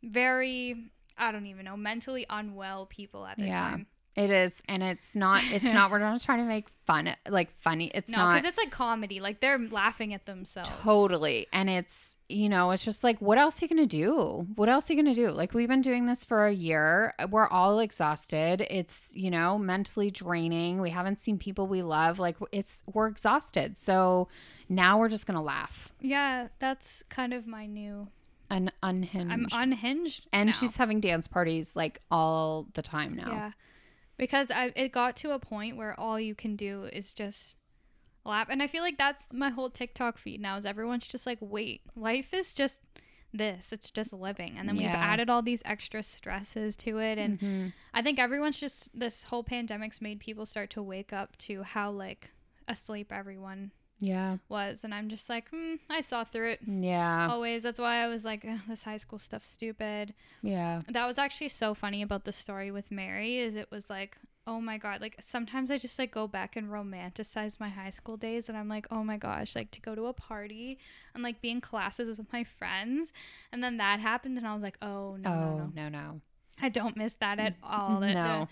very 0.04 0.92
I 1.18 1.32
don't 1.32 1.46
even 1.48 1.66
know 1.66 1.78
mentally 1.78 2.26
unwell 2.30 2.86
people 2.86 3.26
at 3.26 3.38
the 3.38 3.46
Yeah. 3.46 3.70
time. 3.72 3.88
It 4.20 4.30
is, 4.30 4.54
and 4.68 4.84
it's 4.84 5.16
not. 5.16 5.44
It's 5.52 5.72
not. 5.72 5.90
We're 5.92 6.00
not 6.00 6.20
trying 6.28 6.40
to 6.40 6.46
make 6.46 6.68
fun, 6.86 7.16
like 7.30 7.50
funny. 7.62 7.90
It's 7.94 8.12
No, 8.12 8.18
not. 8.24 8.34
because 8.34 8.46
it's 8.50 8.58
like 8.58 8.70
comedy. 8.72 9.20
Like 9.20 9.40
they're 9.40 9.58
laughing 9.58 10.14
at 10.14 10.26
themselves. 10.26 10.70
Totally. 10.84 11.48
And 11.54 11.70
it's, 11.70 12.18
you 12.28 12.50
know, 12.50 12.72
it's 12.72 12.84
just 12.84 13.04
like, 13.04 13.20
what 13.22 13.38
else 13.38 13.62
are 13.62 13.66
you 13.66 13.70
going 13.76 13.88
to 13.88 13.98
do? 13.98 14.48
What 14.56 14.70
else 14.70 14.90
are 14.90 14.94
you 14.94 15.02
going 15.04 15.16
to 15.16 15.20
do? 15.22 15.32
Like, 15.32 15.54
we've 15.54 15.68
been 15.70 15.82
doing 15.82 16.06
this 16.06 16.24
for 16.26 16.46
a 16.48 16.52
year. 16.52 17.14
We're 17.30 17.48
all 17.48 17.80
exhausted. 17.80 18.66
It's, 18.70 19.12
you 19.16 19.32
know, 19.32 19.58
mentally 19.58 20.12
draining. 20.12 20.82
We 20.82 20.90
haven't 20.90 21.20
seen 21.20 21.38
people 21.38 21.68
we 21.68 21.82
love. 21.82 22.20
Like, 22.20 22.38
it's, 22.52 22.84
we're 22.92 23.08
exhausted. 23.08 23.78
So 23.78 24.28
now 24.68 25.00
we're 25.00 25.10
just 25.10 25.26
going 25.26 25.36
to 25.38 25.42
laugh 25.44 25.92
Yeah, 26.02 26.48
that's 26.60 27.04
kind 27.10 27.34
of 27.34 27.48
my 27.48 27.66
new. 27.66 28.08
and 28.50 28.72
unhinged. 28.84 29.32
I'm 29.32 29.48
unhinged. 29.72 30.28
and 30.34 30.48
now. 30.48 30.52
she's 30.54 30.76
having 30.76 31.00
dance 31.00 31.28
parties 31.28 31.76
like 31.76 32.02
all 32.12 32.68
the 32.74 32.82
time 32.82 33.14
now. 33.16 33.32
Yeah. 33.32 33.52
Because 34.20 34.52
I 34.52 34.72
it 34.76 34.92
got 34.92 35.16
to 35.18 35.32
a 35.32 35.40
point 35.40 35.78
where 35.78 36.00
all 36.00 36.20
you 36.20 36.36
can 36.36 36.56
do 36.56 36.84
is 36.94 37.14
just 37.14 37.56
laugh. 38.26 38.48
And 38.50 38.62
I 38.62 38.68
feel 38.68 38.84
like 38.84 38.98
that's 38.98 39.34
my 39.34 39.50
whole 39.50 39.70
TikTok 39.72 40.18
feed 40.20 40.42
now 40.42 40.58
is 40.58 40.66
everyone's 40.66 41.08
just 41.08 41.26
like, 41.26 41.40
wait, 41.42 41.82
life 41.96 42.34
is 42.34 42.54
just 42.54 42.82
this. 43.34 43.72
It's 43.72 43.90
just 43.90 44.12
living. 44.14 44.58
And 44.58 44.68
then 44.68 44.76
we've 44.76 44.86
added 44.88 45.30
all 45.30 45.42
these 45.42 45.62
extra 45.66 46.04
stresses 46.04 46.76
to 46.78 47.00
it. 47.00 47.18
And 47.18 47.40
Mhm. 47.40 47.74
I 47.94 48.02
think 48.02 48.20
everyone's 48.20 48.60
just 48.60 48.90
this 48.98 49.24
whole 49.24 49.44
pandemic's 49.44 50.02
made 50.02 50.20
people 50.20 50.46
start 50.46 50.70
to 50.72 50.84
wake 50.84 51.14
up 51.14 51.38
to 51.40 51.64
how 51.64 51.90
like 51.92 52.32
asleep 52.68 53.12
everyone 53.12 53.72
Yeah. 54.00 54.38
was. 54.48 54.84
And 54.84 54.94
I'm 54.94 55.10
just 55.10 55.30
like, 55.30 55.50
hmm, 55.50 55.76
I 55.90 56.02
saw 56.02 56.24
through 56.24 56.52
it. 56.52 56.60
Yeah. 56.66 57.28
Always. 57.30 57.64
That's 57.64 57.80
why 57.80 58.04
I 58.04 58.08
was 58.08 58.26
like, 58.26 58.46
this 58.68 58.84
high 58.84 58.98
school 58.98 59.20
stuff's 59.20 59.50
stupid. 59.50 60.14
Yeah. 60.42 60.82
That 60.88 61.06
was 61.06 61.18
actually 61.18 61.50
so 61.50 61.74
funny 61.74 62.02
about 62.02 62.26
the 62.26 62.32
story 62.32 62.72
with 62.72 62.92
Mary 62.92 63.40
is 63.40 63.56
it 63.56 63.70
was 63.72 63.90
like, 63.90 64.18
oh 64.48 64.60
my 64.60 64.80
god, 64.80 65.00
like 65.00 65.16
sometimes 65.20 65.70
I 65.70 65.78
just 65.78 66.00
like 66.00 66.12
go 66.12 66.28
back 66.28 66.56
and 66.56 66.70
romanticize 66.70 67.60
my 67.60 67.70
high 67.70 67.92
school 67.92 68.18
days 68.18 68.50
and 68.50 68.58
I'm 68.58 68.68
like, 68.68 68.88
oh 68.90 69.04
my 69.04 69.18
gosh, 69.18 69.56
like 69.56 69.70
to 69.72 69.82
go 69.82 69.94
to 69.94 70.08
a 70.08 70.14
party 70.14 70.80
and 71.14 71.22
like 71.22 71.40
be 71.40 71.52
in 71.52 71.62
classes 71.62 72.18
with 72.18 72.34
my 72.34 72.44
friends 72.44 73.14
and 73.52 73.64
then 73.64 73.78
that 73.78 74.00
happened 74.00 74.38
and 74.40 74.48
I 74.48 74.54
was 74.56 74.64
like, 74.64 74.78
oh 74.82 75.18
no, 75.18 75.30
no, 75.30 75.36
oh, 75.36 75.72
no. 75.76 75.84
no, 75.84 75.90
no. 75.90 76.22
I 76.62 76.70
don't 76.70 76.98
miss 76.98 77.14
that 77.16 77.40
at 77.40 77.56
all. 77.64 78.00
The, 78.00 78.14
No. 78.14 78.48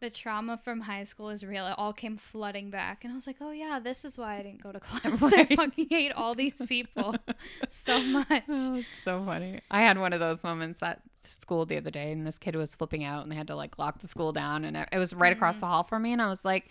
The, 0.00 0.10
trauma 0.10 0.56
from 0.56 0.80
high 0.80 1.04
school 1.04 1.30
is 1.30 1.44
real. 1.44 1.66
It 1.66 1.74
all 1.78 1.92
came 1.92 2.16
flooding 2.16 2.70
back 2.70 3.04
and 3.04 3.12
I 3.12 3.16
was 3.16 3.26
like, 3.26 3.36
oh 3.40 3.50
yeah, 3.50 3.78
this 3.82 4.04
is 4.04 4.16
why 4.18 4.38
I 4.38 4.42
didn't 4.42 4.62
go 4.62 4.72
to 4.72 4.80
class. 4.80 5.22
I 5.32 5.44
fucking 5.44 5.86
hate 5.90 6.12
all 6.14 6.34
these 6.34 6.64
people 6.66 7.14
so 7.68 8.00
much. 8.02 8.44
Oh, 8.48 8.76
it's 8.76 8.86
so 9.04 9.24
funny. 9.24 9.60
I 9.70 9.80
had 9.80 9.98
one 9.98 10.12
of 10.12 10.20
those 10.20 10.42
moments 10.44 10.82
at 10.82 11.00
school 11.28 11.66
the 11.66 11.76
other 11.76 11.90
day, 11.90 12.12
and 12.12 12.26
this 12.26 12.38
kid 12.38 12.54
was 12.56 12.74
flipping 12.74 13.04
out, 13.04 13.22
and 13.22 13.32
they 13.32 13.36
had 13.36 13.48
to 13.48 13.56
like 13.56 13.78
lock 13.78 14.00
the 14.00 14.08
school 14.08 14.32
down, 14.32 14.64
and 14.64 14.76
it 14.76 14.98
was 14.98 15.12
right 15.12 15.32
Mm. 15.32 15.36
across 15.36 15.56
the 15.58 15.66
hall 15.66 15.82
from 15.82 16.02
me, 16.02 16.12
and 16.12 16.22
I 16.22 16.28
was 16.28 16.44
like, 16.44 16.68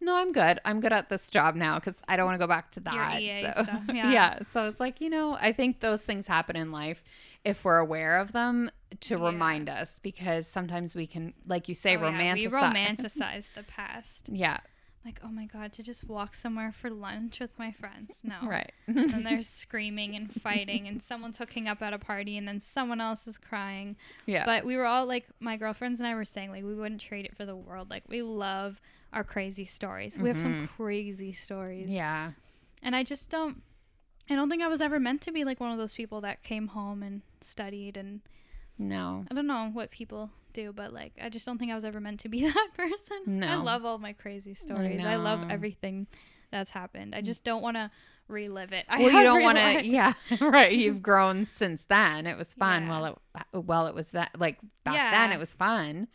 "No, 0.00 0.14
I'm 0.16 0.30
good. 0.32 0.60
I'm 0.64 0.80
good 0.80 0.92
at 0.92 1.08
this 1.08 1.28
job 1.28 1.56
now 1.56 1.76
because 1.80 1.96
I 2.08 2.16
don't 2.16 2.24
want 2.26 2.36
to 2.36 2.38
go 2.38 2.46
back 2.46 2.70
to 2.72 2.80
Your 2.80 2.92
that." 2.92 3.20
EA 3.20 3.42
so, 3.52 3.62
stuff, 3.64 3.82
yeah. 3.92 4.10
yeah. 4.12 4.38
So 4.50 4.66
it's 4.68 4.78
like 4.80 5.00
you 5.00 5.10
know, 5.10 5.36
I 5.40 5.52
think 5.52 5.80
those 5.80 6.02
things 6.02 6.26
happen 6.28 6.54
in 6.56 6.70
life 6.70 7.02
if 7.44 7.64
we're 7.64 7.78
aware 7.78 8.18
of 8.18 8.32
them 8.32 8.70
to 9.00 9.16
Yeah. 9.18 9.24
remind 9.24 9.68
us, 9.68 9.98
because 10.00 10.46
sometimes 10.46 10.94
we 10.94 11.06
can, 11.06 11.34
like 11.46 11.68
you 11.68 11.74
say, 11.74 11.96
Oh, 11.96 12.08
yeah, 12.08 12.34
romanticize. 12.34 12.42
We 12.42 12.48
romanticize 12.48 13.50
the 13.54 13.62
past. 13.64 14.28
yeah. 14.32 14.58
Like, 15.04 15.20
oh 15.24 15.28
my 15.28 15.46
god, 15.46 15.72
to 15.74 15.84
just 15.84 16.02
walk 16.02 16.34
somewhere 16.34 16.72
for 16.72 16.90
lunch 16.90 17.38
with 17.38 17.56
my 17.58 17.70
friends. 17.70 18.22
No. 18.24 18.36
Right. 18.42 18.72
And 18.88 19.24
they're 19.26 19.42
screaming 19.42 20.16
and 20.16 20.32
fighting, 20.42 20.88
and 20.88 21.00
someone's 21.00 21.38
hooking 21.38 21.68
up 21.68 21.80
at 21.80 21.92
a 21.92 21.98
party, 21.98 22.36
and 22.36 22.46
then 22.48 22.58
someone 22.58 23.00
else 23.00 23.28
is 23.28 23.38
crying. 23.38 23.96
yeah. 24.26 24.44
But 24.44 24.64
we 24.64 24.76
were 24.76 24.84
all 24.84 25.06
like, 25.06 25.26
my 25.38 25.56
girlfriends 25.56 26.00
and 26.00 26.08
I 26.08 26.14
were 26.16 26.24
saying, 26.24 26.50
like, 26.50 26.64
we 26.64 26.74
wouldn't 26.74 27.00
trade 27.00 27.24
it 27.24 27.36
for 27.36 27.44
the 27.46 27.54
world. 27.54 27.88
Like, 27.88 28.02
we 28.08 28.22
love 28.22 28.80
our 29.12 29.22
crazy 29.22 29.64
stories. 29.64 30.18
We 30.18 30.28
have 30.28 30.38
some 30.40 30.68
crazy 30.76 31.32
stories. 31.32 31.86
Mm-hmm. 31.90 31.96
yeah. 31.96 32.30
And 32.82 32.94
I 32.96 33.04
just 33.04 33.30
don't, 33.30 33.62
I 34.28 34.34
don't 34.34 34.50
think 34.50 34.62
I 34.62 34.66
was 34.68 34.80
ever 34.80 34.98
meant 34.98 35.20
to 35.22 35.30
be 35.32 35.44
like 35.44 35.60
one 35.60 35.70
of 35.70 35.78
those 35.78 35.94
people 35.94 36.20
that 36.22 36.42
came 36.42 36.66
home 36.68 37.02
and 37.04 37.22
studied. 37.40 37.96
And 37.96 38.20
No. 38.78 39.24
I 39.30 39.34
don't 39.34 39.46
know 39.46 39.70
what 39.72 39.90
people 39.90 40.30
do, 40.52 40.72
but 40.72 40.92
like, 40.92 41.12
I 41.22 41.28
just 41.28 41.46
don't 41.46 41.58
think 41.58 41.70
I 41.70 41.74
was 41.74 41.84
ever 41.84 42.00
meant 42.00 42.20
to 42.20 42.28
be 42.28 42.42
that 42.52 42.68
person. 42.76 43.22
No. 43.26 43.46
I 43.46 43.54
love 43.56 43.84
all 43.84 43.98
my 43.98 44.12
crazy 44.12 44.54
stories. 44.54 45.04
I, 45.04 45.16
love 45.16 45.50
everything 45.50 46.06
that's 46.50 46.70
happened. 46.70 47.14
I 47.14 47.20
mm. 47.20 47.24
just 47.24 47.44
don't 47.44 47.62
want 47.62 47.76
to 47.76 47.90
relive 48.28 48.72
it. 48.72 48.86
I 48.88 48.98
well, 48.98 49.12
you 49.12 49.22
don't 49.22 49.42
want 49.42 49.58
to. 49.58 49.84
Yeah, 49.84 50.12
right. 50.40 50.72
You've 50.72 51.02
grown 51.02 51.44
since 51.44 51.84
then. 51.88 52.26
It 52.26 52.36
was 52.36 52.54
fun. 52.54 52.84
Yeah. 52.84 52.88
Well, 52.88 53.20
it 53.54 53.64
well, 53.64 53.86
it 53.86 53.94
was 53.94 54.10
that 54.10 54.38
like 54.38 54.58
back 54.84 55.12
then. 55.12 55.32
It 55.32 55.38
was 55.38 55.54
fun, 55.54 56.08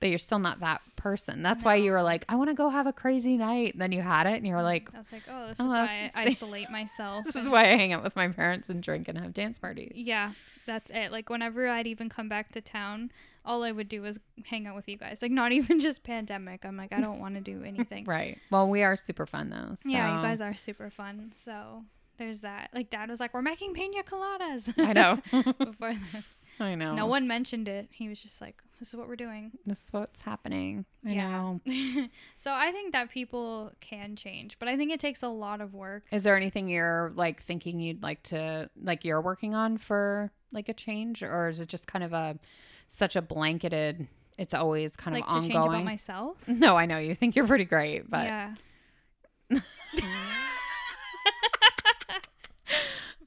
but 0.00 0.08
you're 0.08 0.18
still 0.18 0.38
not 0.38 0.60
that 0.60 0.82
person. 0.96 1.42
That's 1.42 1.64
why 1.64 1.76
you 1.76 1.92
were 1.92 2.02
like, 2.02 2.24
I 2.28 2.36
want 2.36 2.50
to 2.50 2.54
go 2.54 2.68
have 2.68 2.86
a 2.86 2.92
crazy 2.92 3.36
night. 3.36 3.74
Then 3.78 3.92
you 3.92 4.02
had 4.02 4.26
it 4.26 4.34
and 4.34 4.46
you 4.46 4.54
were 4.54 4.62
like, 4.62 4.90
I 4.94 4.98
was 4.98 5.12
like, 5.12 5.22
oh, 5.30 5.48
this 5.48 5.60
Oh, 5.60 5.66
is 5.66 5.72
why 5.72 6.10
I 6.14 6.22
isolate 6.22 6.70
myself. 6.70 7.24
this 7.26 7.36
is 7.36 7.48
why 7.48 7.62
I 7.62 7.76
hang 7.76 7.92
out 7.92 8.02
with 8.02 8.14
my 8.16 8.28
parents 8.28 8.68
and 8.68 8.82
drink 8.82 9.08
and 9.08 9.18
have 9.18 9.32
dance 9.32 9.58
parties. 9.58 9.92
Yeah, 9.94 10.32
that's 10.66 10.90
it. 10.90 11.12
Like 11.12 11.30
whenever 11.30 11.68
I'd 11.68 11.86
even 11.86 12.08
come 12.08 12.28
back 12.28 12.52
to 12.52 12.60
town, 12.60 13.10
all 13.44 13.62
I 13.62 13.70
would 13.72 13.88
do 13.88 14.02
was 14.02 14.18
hang 14.44 14.66
out 14.66 14.74
with 14.74 14.88
you 14.88 14.96
guys. 14.96 15.22
Like 15.22 15.30
not 15.30 15.52
even 15.58 15.80
just 15.80 16.02
pandemic. 16.02 16.64
I'm 16.64 16.76
like, 16.76 16.92
I 16.92 17.00
don't 17.00 17.20
want 17.20 17.34
to 17.36 17.40
do 17.40 17.62
anything. 17.66 18.04
Right. 18.04 18.38
Well, 18.50 18.68
we 18.68 18.82
are 18.82 18.96
super 18.96 19.26
fun 19.26 19.50
though. 19.50 19.76
So. 19.76 19.88
Yeah, 19.88 20.16
you 20.16 20.22
guys 20.22 20.40
are 20.40 20.54
super 20.54 20.90
fun. 20.90 21.30
So 21.34 21.84
there's 22.18 22.40
that. 22.40 22.70
Like 22.74 22.90
dad 22.90 23.08
was 23.10 23.20
like, 23.20 23.32
we're 23.34 23.42
making 23.42 23.74
pina 23.74 24.02
coladas. 24.02 24.72
I 24.78 24.92
know. 24.92 25.16
Before 25.58 25.92
this, 26.12 26.42
I 26.60 26.74
know. 26.74 26.94
no 26.94 27.06
one 27.06 27.26
mentioned 27.26 27.68
it. 27.68 27.88
He 27.92 28.08
was 28.08 28.20
just 28.20 28.40
like, 28.40 28.62
this 28.78 28.88
is 28.88 28.94
what 28.96 29.08
we're 29.08 29.16
doing. 29.16 29.52
This 29.64 29.84
is 29.84 29.92
what's 29.92 30.20
happening. 30.20 30.84
I 31.04 31.12
Yeah. 31.12 31.30
know. 31.30 31.60
so 32.36 32.52
I 32.52 32.72
think 32.72 32.92
that 32.92 33.10
people 33.10 33.72
can 33.80 34.16
change, 34.16 34.58
but 34.58 34.68
I 34.68 34.76
think 34.76 34.92
it 34.92 35.00
takes 35.00 35.22
a 35.22 35.28
lot 35.28 35.60
of 35.60 35.72
work. 35.74 36.04
Is 36.12 36.24
there 36.24 36.36
anything 36.36 36.68
you're 36.68 37.12
like 37.14 37.42
thinking 37.42 37.80
you'd 37.80 38.02
like 38.02 38.22
to 38.24 38.68
like 38.82 39.04
you're 39.04 39.20
working 39.22 39.54
on 39.54 39.78
for 39.78 40.30
like 40.52 40.68
a 40.68 40.74
change, 40.74 41.22
or 41.22 41.48
is 41.48 41.60
it 41.60 41.68
just 41.68 41.86
kind 41.86 42.04
of 42.04 42.12
a 42.12 42.38
such 42.86 43.16
a 43.16 43.22
blanketed? 43.22 44.06
It's 44.38 44.52
always 44.52 44.94
kind 44.96 45.14
like 45.14 45.24
of 45.24 45.30
to 45.30 45.34
ongoing. 45.36 45.52
change 45.52 45.66
about 45.66 45.84
myself. 45.84 46.36
no, 46.46 46.76
I 46.76 46.84
know 46.84 46.98
you 46.98 47.14
think 47.14 47.34
you're 47.36 47.46
pretty 47.46 47.64
great, 47.64 48.10
but 48.10 48.26
yeah. 48.26 49.60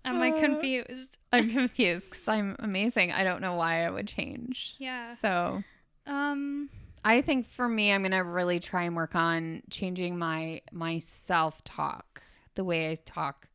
Am 0.09 0.21
I 0.21 0.31
confused? 0.31 1.17
I'm 1.33 1.49
confused 1.49 2.09
because 2.09 2.27
I'm 2.27 2.55
amazing. 2.59 3.11
I 3.11 3.23
don't 3.23 3.41
know 3.41 3.55
why 3.55 3.85
I 3.85 3.89
would 3.89 4.07
change. 4.07 4.75
Yeah. 4.79 5.15
So 5.15 5.63
Um. 6.07 6.69
I 7.05 7.21
think 7.21 7.47
for 7.47 7.67
me, 7.69 7.93
I'm 7.93 8.03
gonna 8.03 8.23
really 8.23 8.59
try 8.59 8.83
and 8.83 8.95
work 8.95 9.15
on 9.15 9.61
changing 9.69 10.17
my 10.17 10.61
my 10.71 10.99
self 10.99 11.63
talk, 11.63 12.21
the 12.55 12.63
way 12.63 12.91
I 12.91 12.95
talk 13.05 13.47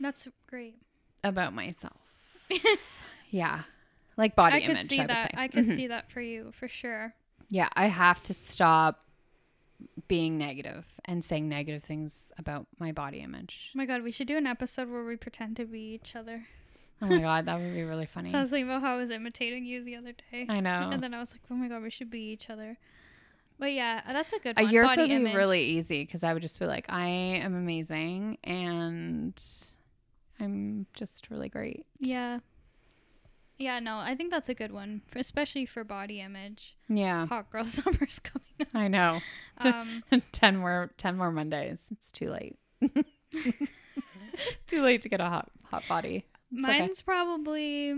That's 0.00 0.26
great. 0.48 0.76
about 1.24 1.52
myself. 1.54 1.96
yeah, 3.30 3.62
like 4.16 4.34
body 4.36 4.56
I 4.56 4.60
could 4.60 4.70
image. 4.70 4.86
see 4.86 5.00
I 5.00 5.06
that. 5.06 5.22
say. 5.22 5.28
I 5.34 5.48
could 5.48 5.64
Mhm. 5.66 5.74
see 5.74 5.86
that 5.88 6.10
for 6.10 6.20
you 6.20 6.52
for 6.52 6.68
sure. 6.68 7.14
Yeah, 7.48 7.68
I 7.74 7.86
have 7.86 8.22
to 8.24 8.34
stop 8.34 9.05
being 10.08 10.38
negative 10.38 10.86
and 11.04 11.24
saying 11.24 11.48
negative 11.48 11.82
things 11.84 12.32
about 12.38 12.66
my 12.78 12.92
body 12.92 13.18
image. 13.20 13.70
Oh 13.74 13.78
my 13.78 13.86
god, 13.86 14.02
we 14.02 14.10
should 14.10 14.28
do 14.28 14.36
an 14.36 14.46
episode 14.46 14.88
where 14.90 15.04
we 15.04 15.16
pretend 15.16 15.56
to 15.56 15.64
be 15.64 15.80
each 15.80 16.14
other. 16.16 16.44
Oh 17.02 17.06
my 17.06 17.18
god, 17.20 17.46
that 17.46 17.58
would 17.58 17.74
be 17.74 17.82
really 17.84 18.06
funny. 18.06 18.30
So 18.30 18.38
I 18.38 18.40
was 18.40 18.50
thinking 18.50 18.68
about 18.70 18.82
how 18.82 18.94
I 18.94 18.96
was 18.96 19.10
imitating 19.10 19.64
you 19.64 19.84
the 19.84 19.96
other 19.96 20.12
day, 20.30 20.46
I 20.48 20.60
know. 20.60 20.88
and 20.92 21.02
then 21.02 21.12
I 21.14 21.20
was 21.20 21.32
like, 21.32 21.42
oh 21.50 21.54
my 21.54 21.68
god, 21.68 21.82
we 21.82 21.90
should 21.90 22.10
be 22.10 22.20
each 22.20 22.48
other. 22.50 22.78
But 23.58 23.72
yeah, 23.72 24.02
that's 24.06 24.32
a 24.32 24.38
good 24.38 24.56
one. 24.60 24.70
yours 24.70 24.88
Body 24.88 25.12
would 25.14 25.24
be 25.24 25.34
really 25.34 25.62
easy 25.62 26.04
because 26.04 26.22
I 26.22 26.32
would 26.34 26.42
just 26.42 26.58
be 26.58 26.66
like, 26.66 26.86
I 26.90 27.06
am 27.06 27.54
amazing 27.54 28.36
and 28.44 29.42
I'm 30.38 30.86
just 30.92 31.30
really 31.30 31.48
great. 31.48 31.86
Yeah. 31.98 32.40
Yeah, 33.58 33.80
no, 33.80 33.98
I 33.98 34.14
think 34.14 34.30
that's 34.30 34.48
a 34.50 34.54
good 34.54 34.70
one, 34.70 35.00
especially 35.14 35.64
for 35.66 35.82
body 35.82 36.20
image. 36.20 36.76
Yeah, 36.88 37.26
Hot 37.26 37.50
girl 37.50 37.64
summer's 37.78 38.18
coming 38.18 38.46
up. 38.60 38.68
I 38.74 38.88
know. 38.88 39.20
Um, 39.58 40.02
ten 40.32 40.58
more, 40.58 40.90
ten 40.98 41.16
more 41.16 41.30
Mondays. 41.32 41.88
It's 41.90 42.12
too 42.12 42.28
late. 42.28 42.56
too 44.66 44.82
late 44.82 45.02
to 45.02 45.08
get 45.08 45.20
a 45.20 45.26
hot, 45.26 45.50
hot 45.64 45.86
body. 45.88 46.24
It's 46.52 46.64
okay. 46.68 46.78
mine's 46.80 47.02
probably 47.02 47.94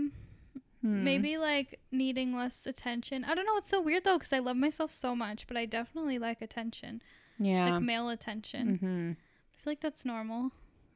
Hmm. 0.81 1.03
maybe 1.03 1.37
like 1.37 1.77
needing 1.91 2.33
less 2.33 2.65
attention. 2.65 3.25
I 3.25 3.35
don't 3.35 3.45
know. 3.45 3.57
It's 3.57 3.67
so 3.67 3.81
weird 3.81 4.05
though, 4.05 4.17
because 4.17 4.31
I 4.31 4.39
love 4.39 4.55
myself 4.55 4.91
so 4.91 5.13
much, 5.13 5.45
but 5.45 5.57
I 5.57 5.65
definitely 5.65 6.19
like 6.19 6.41
attention, 6.41 7.01
Yeah. 7.37 7.71
like 7.73 7.81
male 7.83 8.07
attention. 8.07 8.77
hmm 8.77 9.11
I 9.11 9.61
feel 9.61 9.71
like 9.71 9.81
that's 9.81 10.05
normal. 10.05 10.51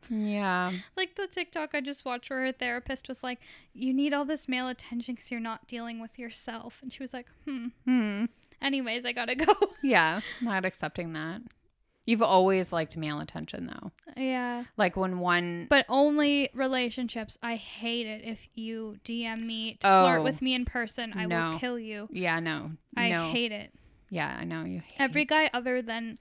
Yeah. 0.09 0.71
Like 0.97 1.15
the 1.15 1.27
TikTok 1.27 1.71
I 1.73 1.81
just 1.81 2.05
watched 2.05 2.29
where 2.29 2.45
her 2.45 2.51
therapist 2.51 3.07
was 3.07 3.23
like, 3.23 3.39
You 3.73 3.93
need 3.93 4.13
all 4.13 4.25
this 4.25 4.47
male 4.47 4.67
attention 4.67 5.15
because 5.15 5.31
you're 5.31 5.39
not 5.39 5.67
dealing 5.67 5.99
with 5.99 6.17
yourself. 6.19 6.79
And 6.81 6.91
she 6.91 7.03
was 7.03 7.13
like, 7.13 7.27
Hmm. 7.45 7.67
Hmm. 7.85 8.25
Anyways, 8.61 9.05
I 9.05 9.11
gotta 9.11 9.35
go. 9.45 9.53
Yeah. 9.81 10.21
Not 10.41 10.65
accepting 10.65 11.13
that. 11.13 11.41
You've 12.05 12.21
always 12.21 12.73
liked 12.73 12.97
male 12.97 13.21
attention 13.21 13.67
though. 13.67 13.91
yeah. 14.21 14.65
Like 14.75 14.97
when 14.97 15.19
one 15.19 15.67
But 15.69 15.85
only 15.87 16.49
relationships. 16.53 17.37
I 17.41 17.55
hate 17.55 18.07
it 18.07 18.25
if 18.25 18.39
you 18.55 18.97
DM 19.05 19.45
me 19.45 19.75
to 19.81 19.87
Oh, 19.89 20.03
flirt 20.07 20.23
with 20.23 20.41
me 20.41 20.53
in 20.53 20.65
person. 20.65 21.13
I 21.15 21.25
no. 21.25 21.51
will 21.51 21.59
kill 21.59 21.79
you. 21.79 22.09
Yeah, 22.11 22.39
no. 22.41 22.71
I 22.97 23.09
no. 23.09 23.29
hate 23.31 23.51
it. 23.53 23.71
Yeah, 24.09 24.35
I 24.39 24.43
know 24.43 24.63
you 24.65 24.79
hate 24.81 24.99
Every 24.99 25.23
guy 25.25 25.49
other 25.53 25.81
than 25.81 26.19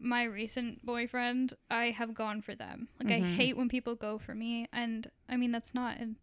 my 0.00 0.24
recent 0.24 0.84
boyfriend, 0.84 1.54
I 1.70 1.86
have 1.90 2.14
gone 2.14 2.42
for 2.42 2.54
them. 2.54 2.88
Like 3.02 3.12
I 3.12 3.20
Mhm. 3.20 3.36
hate 3.36 3.56
when 3.56 3.68
people 3.68 3.94
go 3.94 4.18
for 4.18 4.34
me, 4.34 4.66
and 4.72 5.10
I 5.28 5.36
mean 5.36 5.52
that's 5.52 5.74
not 5.74 5.98
an, 5.98 6.16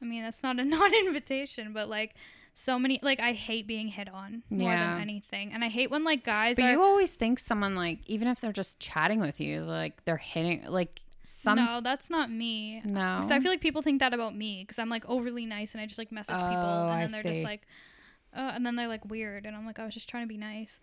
I 0.00 0.04
mean 0.04 0.22
that's 0.22 0.42
not 0.42 0.58
a 0.58 0.64
non-invitation, 0.76 1.72
but 1.72 1.88
like 1.88 2.14
so 2.52 2.78
many 2.78 2.98
like 3.02 3.20
I 3.20 3.32
hate 3.32 3.66
being 3.66 3.88
hit 3.88 4.08
on 4.08 4.42
more 4.50 4.70
Yeah. 4.70 4.92
than 4.94 5.02
anything, 5.02 5.52
and 5.52 5.62
I 5.64 5.68
hate 5.68 5.90
when 5.90 6.04
like 6.04 6.24
guys 6.24 6.56
But 6.56 6.64
are. 6.66 6.70
you 6.72 6.82
always 6.82 7.12
think 7.14 7.38
someone 7.38 7.74
like 7.76 7.98
even 8.06 8.28
if 8.28 8.40
they're 8.40 8.52
just 8.52 8.80
chatting 8.80 9.20
with 9.20 9.40
you, 9.40 9.62
like 9.62 10.04
they're 10.04 10.16
hitting 10.16 10.64
like 10.66 11.00
some 11.22 11.56
no, 11.56 11.80
that's 11.82 12.08
not 12.10 12.30
me. 12.30 12.80
no. 12.84 13.16
Because 13.16 13.30
I 13.30 13.40
feel 13.40 13.50
like 13.52 13.60
people 13.60 13.82
think 13.82 14.00
that 14.00 14.14
about 14.14 14.34
me 14.34 14.62
because 14.62 14.78
I'm 14.78 14.88
like 14.88 15.04
overly 15.08 15.46
nice 15.46 15.74
and 15.74 15.80
I 15.80 15.86
just 15.86 15.98
like 15.98 16.10
message 16.10 16.36
people 16.48 16.68
Oh, 16.68 16.88
and 16.88 16.92
I 16.94 17.00
then 17.02 17.10
they're 17.12 17.22
see. 17.22 17.28
just 17.28 17.44
like, 17.44 17.66
uh, 18.34 18.52
and 18.54 18.64
then 18.64 18.74
they're 18.76 18.88
like 18.88 19.04
weird 19.04 19.44
and 19.46 19.54
I'm 19.54 19.66
like 19.66 19.78
I 19.78 19.84
was 19.84 19.94
just 19.94 20.08
trying 20.08 20.24
to 20.24 20.28
be 20.28 20.38
nice, 20.38 20.80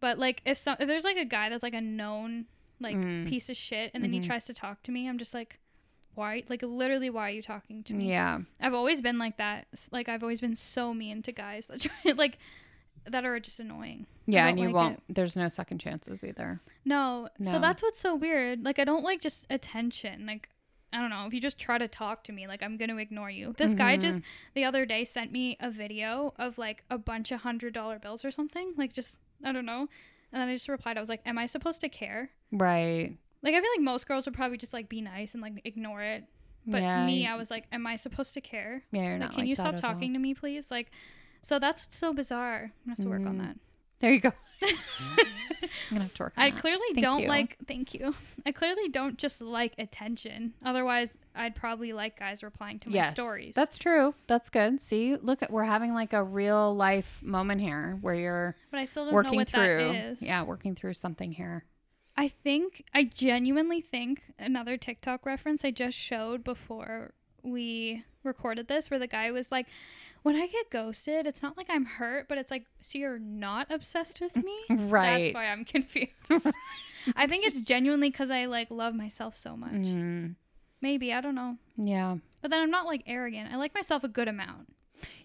but 0.00 0.18
like 0.18 0.42
if 0.44 0.58
some 0.58 0.76
if 0.80 0.86
there's 0.88 1.04
like 1.04 1.16
a 1.16 1.24
guy 1.24 1.48
that's 1.48 1.62
like 1.62 1.74
a 1.74 1.80
known 1.80 2.46
like 2.80 2.96
Mm. 2.96 3.28
piece 3.28 3.48
of 3.50 3.56
shit 3.56 3.90
and 3.94 4.02
then 4.02 4.10
Mhm. 4.10 4.14
he 4.14 4.20
tries 4.20 4.46
to 4.46 4.54
talk 4.54 4.82
to 4.84 4.90
me, 4.92 5.08
I'm 5.08 5.18
just 5.18 5.34
like, 5.34 5.58
why? 6.14 6.42
Like 6.48 6.62
literally, 6.62 7.10
why 7.10 7.28
are 7.28 7.32
you 7.34 7.42
talking 7.42 7.82
to 7.84 7.92
me? 7.94 8.08
yeah. 8.08 8.38
I've 8.60 8.74
always 8.74 9.00
been 9.00 9.18
like 9.18 9.36
that. 9.36 9.66
Like 9.92 10.08
I've 10.08 10.22
always 10.22 10.40
been 10.40 10.54
so 10.54 10.94
mean 10.94 11.22
to 11.22 11.32
guys 11.32 11.66
that 11.68 11.80
try 12.04 12.12
like 12.12 12.38
that 13.04 13.24
are 13.24 13.38
just 13.40 13.60
annoying. 13.60 14.06
Yeah, 14.26 14.46
and 14.48 14.58
you 14.58 14.66
like 14.66 14.74
won't 14.74 15.02
there's 15.14 15.36
no 15.36 15.48
second 15.48 15.78
chances 15.78 16.22
either. 16.24 16.60
No. 16.84 17.28
So 17.42 17.58
that's 17.58 17.82
what's 17.82 17.98
so 17.98 18.14
weird. 18.14 18.64
Like 18.64 18.78
I 18.78 18.84
don't 18.84 19.04
like 19.04 19.20
just 19.20 19.46
attention. 19.50 20.26
Like 20.26 20.48
I 20.92 20.98
don't 21.00 21.10
know, 21.10 21.24
if 21.26 21.32
you 21.32 21.40
just 21.40 21.58
try 21.58 21.78
to 21.78 21.86
talk 21.86 22.24
to 22.24 22.32
me, 22.32 22.48
like 22.48 22.62
I'm 22.64 22.76
going 22.76 22.88
to 22.88 22.96
ignore 22.98 23.30
you. 23.30 23.54
This 23.56 23.74
guy 23.74 23.96
Mhm. 23.96 24.00
just 24.00 24.22
the 24.54 24.64
other 24.64 24.84
day 24.84 25.04
sent 25.04 25.30
me 25.30 25.56
a 25.60 25.70
video 25.70 26.34
of 26.36 26.58
like 26.58 26.82
a 26.90 26.98
bunch 26.98 27.30
of 27.30 27.42
$100 27.42 28.00
bills 28.02 28.24
or 28.24 28.30
something. 28.32 28.72
Like 28.76 28.92
just 28.92 29.18
I 29.44 29.52
don't 29.52 29.66
know. 29.66 29.88
And 30.32 30.40
then 30.40 30.48
I 30.48 30.54
just 30.54 30.68
replied 30.68 30.96
I 30.96 31.00
was 31.00 31.08
like, 31.08 31.22
"Am 31.26 31.38
I 31.38 31.46
supposed 31.46 31.80
to 31.80 31.88
care?" 31.88 32.30
Right. 32.52 33.16
Like 33.42 33.54
I 33.54 33.60
feel 33.60 33.70
like 33.74 33.80
most 33.82 34.06
girls 34.06 34.26
would 34.26 34.34
probably 34.34 34.58
just 34.58 34.72
like 34.72 34.88
be 34.88 35.00
nice 35.00 35.34
and 35.34 35.42
like 35.42 35.60
ignore 35.64 36.02
it. 36.02 36.24
But 36.66 36.82
yeah, 36.82 37.06
me, 37.06 37.26
I 37.26 37.36
was 37.36 37.50
like, 37.50 37.64
"Am 37.72 37.86
I 37.86 37.96
supposed 37.96 38.34
to 38.34 38.40
care?" 38.40 38.82
yeah, 38.92 39.02
you're 39.02 39.10
Like, 39.12 39.20
not 39.20 39.30
can 39.30 39.38
like 39.40 39.48
you 39.48 39.54
stop 39.56 39.68
at 39.74 39.74
all. 39.84 39.92
talking 39.92 40.12
to 40.12 40.18
me, 40.18 40.34
please? 40.34 40.70
Like 40.70 40.90
so 41.42 41.58
that's 41.58 41.86
so 41.90 42.12
bizarre. 42.12 42.70
I 42.86 42.90
have 42.90 42.98
to 42.98 43.08
work 43.08 43.26
on 43.26 43.36
Mm. 43.36 43.38
that. 43.38 43.56
There 44.00 44.12
you 44.12 44.20
go. 44.20 44.32
I'm 44.62 44.68
gonna 45.90 46.02
have 46.02 46.14
to 46.14 46.22
work 46.24 46.32
on 46.36 46.44
I 46.44 46.50
that. 46.50 46.60
clearly 46.60 46.86
Thank 46.92 47.02
don't 47.02 47.22
you. 47.22 47.28
like 47.28 47.56
thank 47.66 47.94
you. 47.94 48.14
I 48.44 48.52
clearly 48.52 48.88
don't 48.88 49.16
just 49.18 49.40
like 49.40 49.74
attention. 49.78 50.54
Otherwise, 50.64 51.16
I'd 51.34 51.54
probably 51.54 51.92
like 51.92 52.18
guys 52.18 52.42
replying 52.42 52.78
to 52.80 52.88
my 52.88 52.96
yes, 52.96 53.10
stories. 53.10 53.54
That's 53.54 53.78
true. 53.78 54.14
That's 54.26 54.50
good. 54.50 54.80
See, 54.80 55.16
look 55.16 55.42
at 55.42 55.50
we're 55.50 55.64
having 55.64 55.94
like 55.94 56.12
a 56.12 56.22
real 56.22 56.74
life 56.74 57.22
moment 57.22 57.60
here 57.60 57.98
where 58.00 58.14
you're 58.14 58.56
but 58.70 58.80
I 58.80 58.84
still 58.84 59.04
don't 59.04 59.12
know 59.12 59.16
working 59.16 59.36
what 59.36 59.48
through. 59.48 59.60
that 59.60 59.94
is. 59.94 60.22
Yeah, 60.22 60.42
working 60.42 60.74
through 60.74 60.94
something 60.94 61.32
here. 61.32 61.64
I 62.16 62.28
think 62.28 62.84
I 62.92 63.04
genuinely 63.04 63.80
think 63.80 64.22
another 64.38 64.76
TikTok 64.76 65.24
reference 65.24 65.64
I 65.64 65.70
just 65.70 65.96
showed 65.96 66.44
before 66.44 67.12
we 67.42 68.04
recorded 68.22 68.68
this 68.68 68.90
where 68.90 68.98
the 69.00 69.06
guy 69.06 69.30
was 69.30 69.50
like 69.50 69.66
when 70.22 70.36
I 70.36 70.46
get 70.46 70.68
ghosted, 70.70 71.26
it's 71.26 71.42
not 71.42 71.56
like 71.56 71.66
I'm 71.70 71.84
hurt, 71.86 72.28
but 72.28 72.36
it's 72.38 72.50
like 72.50 72.66
so 72.80 72.98
you're 72.98 73.18
not 73.18 73.70
obsessed 73.70 74.20
with 74.20 74.36
me? 74.36 74.56
Right. 74.70 75.22
That's 75.24 75.34
why 75.34 75.46
I'm 75.46 75.64
confused. 75.64 76.10
I 77.16 77.26
think 77.26 77.46
it's 77.46 77.60
genuinely 77.60 78.10
cuz 78.10 78.30
I 78.30 78.44
like 78.46 78.70
love 78.70 78.94
myself 78.94 79.34
so 79.34 79.56
much. 79.56 79.72
Mm, 79.72 80.34
Maybe, 80.82 81.12
I 81.12 81.20
don't 81.20 81.34
know. 81.34 81.56
yeah. 81.76 82.16
But 82.42 82.50
then 82.50 82.62
I'm 82.62 82.70
not 82.70 82.86
like 82.86 83.02
arrogant. 83.06 83.52
I 83.52 83.56
like 83.56 83.74
myself 83.74 84.02
a 84.04 84.08
good 84.08 84.28
amount. 84.28 84.74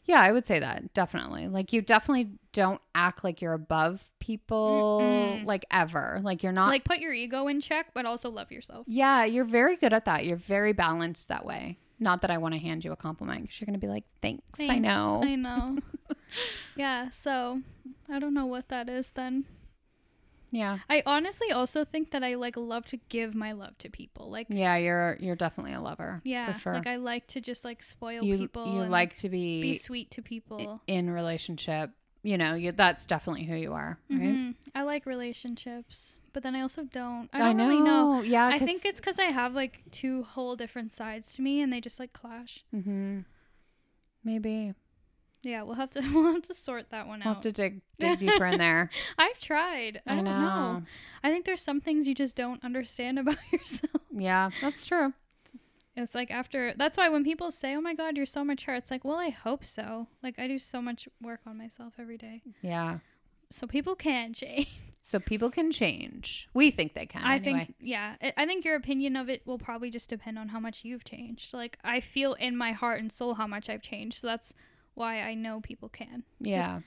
Yeah, 0.05 0.21
I 0.21 0.31
would 0.31 0.45
say 0.45 0.59
that 0.59 0.93
definitely. 0.93 1.47
Like 1.49 1.73
you 1.73 1.81
definitely 1.81 2.29
don't 2.53 2.79
act 2.93 3.23
like 3.23 3.41
you're 3.41 3.53
above 3.53 4.09
people 4.19 4.99
Mm-mm. 5.01 5.45
like 5.45 5.65
ever. 5.71 6.19
Like 6.23 6.43
you're 6.43 6.51
not 6.53 6.69
like 6.69 6.83
put 6.85 6.99
your 6.99 7.11
ego 7.11 7.47
in 7.47 7.59
check 7.59 7.87
but 7.93 8.05
also 8.05 8.29
love 8.29 8.51
yourself 8.51 8.85
Yeah, 8.87 9.25
you're 9.25 9.43
very 9.45 9.75
good 9.75 9.91
at 9.93 10.05
that. 10.05 10.25
You're 10.25 10.37
very 10.37 10.71
balanced 10.73 11.27
that 11.27 11.45
way. 11.45 11.77
Not 11.99 12.21
that 12.21 12.31
I 12.31 12.37
want 12.37 12.53
to 12.53 12.59
hand 12.59 12.83
you 12.83 12.91
a 12.91 12.95
compliment 12.95 13.41
because 13.43 13.59
you're 13.59 13.65
going 13.65 13.79
to 13.79 13.85
be 13.85 13.91
like, 13.91 14.03
thanks, 14.21 14.59
I 14.59 14.77
know. 14.79 15.21
i 15.23 15.35
know 15.35 15.77
yeah 16.75 17.09
so 17.09 17.61
i 18.09 18.19
don't 18.19 18.33
know 18.33 18.45
what 18.45 18.67
that 18.67 18.89
is 18.89 19.11
then 19.11 19.45
yeah. 20.51 20.79
i 20.89 21.01
honestly 21.05 21.51
also 21.51 21.83
think 21.83 22.11
that 22.11 22.23
i 22.23 22.35
like 22.35 22.55
love 22.57 22.85
to 22.85 22.97
give 23.09 23.33
my 23.35 23.51
love 23.53 23.77
to 23.79 23.89
people 23.89 24.29
like 24.29 24.47
Yeah, 24.49 24.75
you're 24.77 25.17
you're 25.19 25.35
definitely 25.35 25.73
a 25.73 25.81
lover. 25.81 26.21
yeah 26.23 26.53
For 26.53 26.59
sure. 26.59 26.73
like 26.73 26.87
i 26.87 26.95
like 26.97 27.27
to 27.27 27.41
just 27.41 27.65
like 27.65 27.81
spoil 27.81 28.23
you 28.23 28.37
people 28.37 28.65
you 28.67 28.83
like 28.89 29.15
to 29.17 29.29
be, 29.29 29.61
be 29.61 29.77
sweet 29.77 30.11
to 30.11 30.21
people 30.21 30.81
in 30.87 31.09
relationship 31.09 31.91
you 32.23 32.39
know, 32.39 32.55
you, 32.55 32.71
that's 32.71 33.05
definitely 33.05 33.43
who 33.45 33.55
you 33.55 33.73
are, 33.73 33.99
right? 34.09 34.19
Mhm. 34.19 34.44
I 34.75 34.83
like 34.83 35.05
relationships, 35.05 36.19
but 36.33 36.43
then 36.43 36.53
I 36.53 36.61
also 36.61 36.83
don't. 36.83 37.29
I 37.33 37.37
I, 37.37 37.39
don't 37.39 37.57
know. 37.57 37.69
really 37.69 37.81
know. 37.81 38.21
Yeah, 38.21 38.45
I 38.47 38.59
think 38.59 38.83
it's 38.85 38.99
because 38.99 39.17
I 39.19 39.25
have 39.25 39.55
like 39.55 39.83
two 39.91 40.23
whole 40.23 40.55
different 40.57 40.91
sides 40.91 41.33
to 41.35 41.41
me, 41.41 41.61
and 41.61 41.71
they 41.71 41.79
just 41.81 41.97
like 41.99 42.11
clash. 42.13 42.63
hmm 42.71 43.19
maybe 44.23 44.73
Yeah, 45.43 45.61
we'll 45.63 45.75
have 45.75 45.91
to 45.91 46.01
we'll 46.13 46.33
have 46.33 46.41
to 46.43 46.53
sort 46.53 46.89
that 46.89 47.07
one 47.07 47.19
we'll 47.19 47.29
out. 47.29 47.35
have 47.35 47.43
to 47.43 47.51
dig 47.51 47.81
dig 47.99 48.17
deeper 48.19 48.45
in 48.47 48.57
there. 48.57 48.89
I've 49.17 49.39
tried. 49.39 50.01
I, 50.05 50.13
I, 50.13 50.15
don't 50.15 50.25
know. 50.25 50.31
know. 50.31 50.83
I 51.23 51.31
think 51.31 51.45
there's 51.45 51.61
some 51.61 51.79
things 51.79 52.07
you 52.07 52.15
just 52.15 52.35
don't 52.35 52.63
understand 52.63 53.17
about 53.19 53.37
yourself. 53.51 54.01
Yeah, 54.11 54.49
that's 54.61 54.85
true. 54.85 55.13
It's 55.95 56.13
like 56.13 56.29
after 56.31 56.73
that's 56.75 56.97
why 56.97 57.07
when 57.07 57.23
people 57.23 57.49
say, 57.51 57.73
"Oh 57.75 57.81
my 57.81 57.93
god, 57.93 58.17
you're 58.17 58.25
so 58.25 58.43
mature," 58.43 58.75
it's 58.75 58.91
like, 58.91 59.05
"Well, 59.05 59.17
I 59.17 59.29
hope 59.29 59.63
so." 59.63 60.07
Like 60.21 60.37
I 60.37 60.47
do 60.47 60.59
so 60.59 60.81
much 60.81 61.07
work 61.21 61.39
on 61.47 61.57
myself 61.57 61.93
every 61.97 62.17
day. 62.17 62.41
Yeah. 62.61 62.97
So 63.49 63.67
people 63.67 63.95
can 63.95 64.33
change. 64.33 64.67
So 65.01 65.19
people 65.19 65.51
can 65.51 65.71
change. 65.71 66.49
We 66.55 66.71
think 66.71 66.95
they 66.95 67.05
can. 67.05 67.21
I 67.23 67.35
anyway. 67.35 67.65
think 67.65 67.75
yeah, 67.79 68.15
I- 68.23 68.33
I 68.37 68.45
think 68.47 68.65
your 68.65 68.75
opinion 68.75 69.15
of 69.15 69.29
it 69.29 69.45
will 69.45 69.59
probably 69.59 69.91
just 69.91 70.09
depend 70.09 70.39
on 70.39 70.47
how 70.47 70.59
much 70.59 70.83
you've 70.83 71.03
changed. 71.03 71.53
Like 71.53 71.77
I 71.83 71.99
feel 71.99 72.33
in 72.33 72.57
my 72.57 72.71
heart 72.71 72.99
and 72.99 73.11
soul 73.11 73.35
how 73.35 73.45
much 73.45 73.69
I've 73.69 73.83
changed. 73.83 74.17
So 74.17 74.25
that's 74.25 74.51
why 74.95 75.21
I 75.21 75.35
know 75.35 75.61
people 75.61 75.89
can. 75.89 76.23
Yeah. 76.39 76.79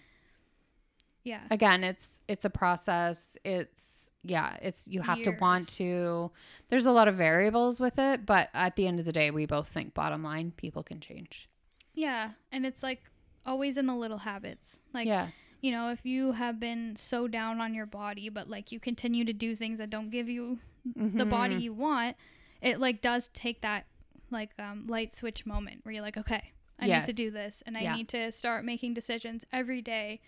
Yeah. 1.22 1.42
Again, 1.50 1.84
it's 1.84 2.22
it's 2.26 2.44
a 2.44 2.50
process. 2.50 3.36
It's 3.44 4.11
yeah, 4.24 4.56
it's 4.62 4.88
you 4.88 5.00
have 5.02 5.22
to 5.22 5.30
want 5.40 5.68
to 5.74 6.30
there's 6.70 6.86
a 6.86 6.90
lot 6.90 7.06
of 7.06 7.14
variables 7.14 7.78
with 7.78 7.98
it, 8.00 8.26
but 8.26 8.48
at 8.52 8.76
the 8.76 8.86
end 8.88 8.98
of 8.98 9.06
the 9.06 9.12
day, 9.12 9.30
we 9.30 9.46
both 9.46 9.68
think 9.68 9.94
bottom 9.94 10.24
line, 10.24 10.52
people 10.56 10.82
can 10.82 11.00
change. 11.00 11.48
Yeah, 11.94 12.30
and 12.50 12.66
it's 12.66 12.82
like 12.82 13.02
always 13.49 13.78
in 13.78 13.86
the 13.86 13.94
little 13.94 14.18
habits. 14.18 14.80
Like 14.92 15.07
yes. 15.07 15.55
you 15.61 15.72
know, 15.72 15.90
if 15.90 16.05
you 16.05 16.32
have 16.32 16.61
been 16.61 16.94
so 16.96 17.26
down 17.26 17.61
on 17.61 17.74
your 17.74 17.86
body, 17.86 18.28
but 18.28 18.49
like 18.49 18.70
you 18.72 18.78
continue 18.80 19.24
to 19.24 19.32
do 19.32 19.55
things 19.57 19.78
that 19.78 19.90
don't 19.90 20.11
give 20.11 20.28
you 20.28 20.59
the 20.94 21.24
body 21.24 21.57
Mhm. 21.57 21.61
you 21.62 21.72
want, 21.72 22.16
it 22.62 22.78
like 22.80 23.01
does 23.01 23.28
take 23.34 23.61
that 23.62 23.86
like 24.30 24.51
um, 24.59 24.86
light 24.86 25.12
switch 25.12 25.46
moment 25.46 25.80
where 25.84 25.92
you're 25.94 26.03
like, 26.03 26.16
okay, 26.18 26.53
I 26.78 26.86
need 27.01 27.05
to 27.07 27.12
do 27.14 27.30
this, 27.30 27.62
and 27.66 27.76
I 27.76 27.82
Yeah. 27.82 27.96
need 27.96 28.09
to 28.11 28.30
start 28.30 28.64
making 28.64 28.94
decisions 28.94 29.44
every 29.53 29.80
day 29.82 30.20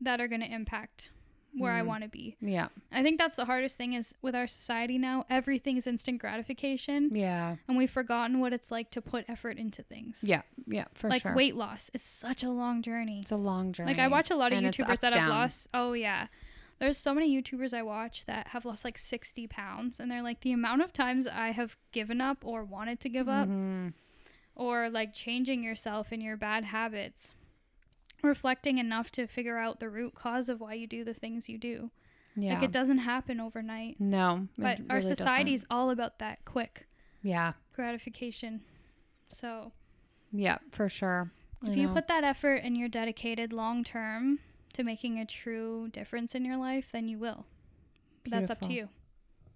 that 0.00 0.20
are 0.20 0.28
going 0.28 0.42
to 0.42 0.52
impact 0.52 1.10
where 1.58 1.72
I 1.72 1.80
Mm. 1.82 1.86
want 1.86 2.02
to 2.02 2.08
be. 2.08 2.36
Yeah. 2.40 2.68
I 2.92 3.02
think 3.02 3.18
that's 3.18 3.34
the 3.34 3.44
hardest 3.46 3.76
thing 3.76 3.94
is 3.94 4.14
with 4.22 4.34
our 4.34 4.46
society 4.46 4.98
now, 4.98 5.24
everything 5.30 5.76
is 5.76 5.86
instant 5.86 6.18
gratification, 6.20 7.14
Yeah. 7.14 7.56
and 7.68 7.76
we've 7.76 7.90
forgotten 7.90 8.40
what 8.40 8.52
it's 8.52 8.70
like 8.70 8.90
to 8.90 9.00
put 9.02 9.24
effort 9.28 9.56
into 9.58 9.82
things. 9.82 10.22
Yeah. 10.22 10.42
Yeah, 10.66 10.86
for 10.94 11.08
like 11.10 11.22
sure. 11.22 11.34
weight 11.34 11.54
loss 11.56 11.90
is 11.94 12.02
such 12.02 12.42
a 12.42 12.50
long 12.50 12.82
journey. 12.82 13.20
it's 13.20 13.30
a 13.30 13.36
long 13.36 13.72
journey. 13.72 13.92
Like 13.92 14.00
I 14.00 14.08
watch 14.08 14.30
a 14.30 14.36
lot 14.36 14.52
of 14.52 14.58
And 14.58 14.66
YouTubers 14.66 14.90
up, 14.94 15.00
that 15.00 15.14
have 15.14 15.22
down. 15.22 15.28
lost. 15.30 15.68
Oh 15.72 15.92
yeah, 15.92 16.26
there's 16.78 16.98
so 16.98 17.14
many 17.14 17.34
YouTubers 17.40 17.72
I 17.72 17.82
watch 17.82 18.26
that 18.26 18.48
have 18.48 18.64
lost 18.64 18.84
like 18.84 18.98
60 18.98 19.46
pounds, 19.46 19.98
and 19.98 20.10
they're 20.10 20.22
like 20.22 20.40
the 20.40 20.52
amount 20.52 20.82
of 20.82 20.92
times 20.92 21.26
I 21.26 21.52
have 21.52 21.76
given 21.92 22.20
up 22.20 22.44
or 22.44 22.64
wanted 22.64 23.00
to 23.00 23.08
give 23.08 23.28
up, 23.28 23.48
Mhm. 23.48 23.94
or 24.54 24.90
like 24.90 25.12
changing 25.14 25.62
yourself 25.62 26.12
and 26.12 26.22
your 26.22 26.36
bad 26.36 26.64
habits, 26.64 27.34
reflecting 28.26 28.78
enough 28.78 29.10
to 29.12 29.26
figure 29.26 29.56
out 29.58 29.80
the 29.80 29.88
root 29.88 30.14
cause 30.14 30.48
of 30.48 30.60
why 30.60 30.74
you 30.74 30.86
do 30.86 31.04
the 31.04 31.14
things 31.14 31.48
you 31.48 31.58
do. 31.58 31.90
Yeah. 32.36 32.54
Like 32.54 32.64
it 32.64 32.72
doesn't 32.72 32.98
happen 32.98 33.40
overnight, 33.40 33.98
no. 33.98 34.48
but 34.58 34.80
our 34.90 34.96
really 34.96 35.08
doesn't. 35.62 35.66
all 35.70 35.90
about 35.90 36.18
that 36.18 36.44
quick 36.44 36.86
Yeah. 37.22 37.54
gratification. 37.74 38.60
So 39.30 39.72
Yeah, 40.32 40.58
for 40.70 40.88
sure. 40.90 41.32
I 41.64 41.70
If 41.70 41.76
you 41.76 41.88
put 41.88 42.08
that 42.08 42.24
effort 42.24 42.56
and 42.56 42.76
you're 42.76 42.88
dedicated 42.90 43.52
long 43.52 43.82
term 43.84 44.40
to 44.74 44.82
making 44.84 45.18
a 45.18 45.24
true 45.24 45.88
difference 45.88 46.34
in 46.34 46.44
your 46.44 46.58
life, 46.58 46.90
then 46.92 47.08
you 47.08 47.18
will. 47.18 47.46
But 48.22 48.32
that's 48.32 48.50
up 48.50 48.60
to 48.62 48.72
you. 48.72 48.88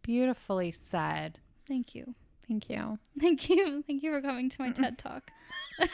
beautifully 0.03 0.71
said. 0.71 1.39
Thank 1.69 1.95
you. 1.95 2.15
Thank 2.49 2.71
you. 2.71 2.99
Thank 3.21 3.49
you. 3.51 3.83
Thank 3.87 4.03
you 4.03 4.11
for 4.11 4.23
coming 4.23 4.49
to 4.49 4.61
my 4.61 4.71
TED 4.73 4.97
Talk. 4.97 5.31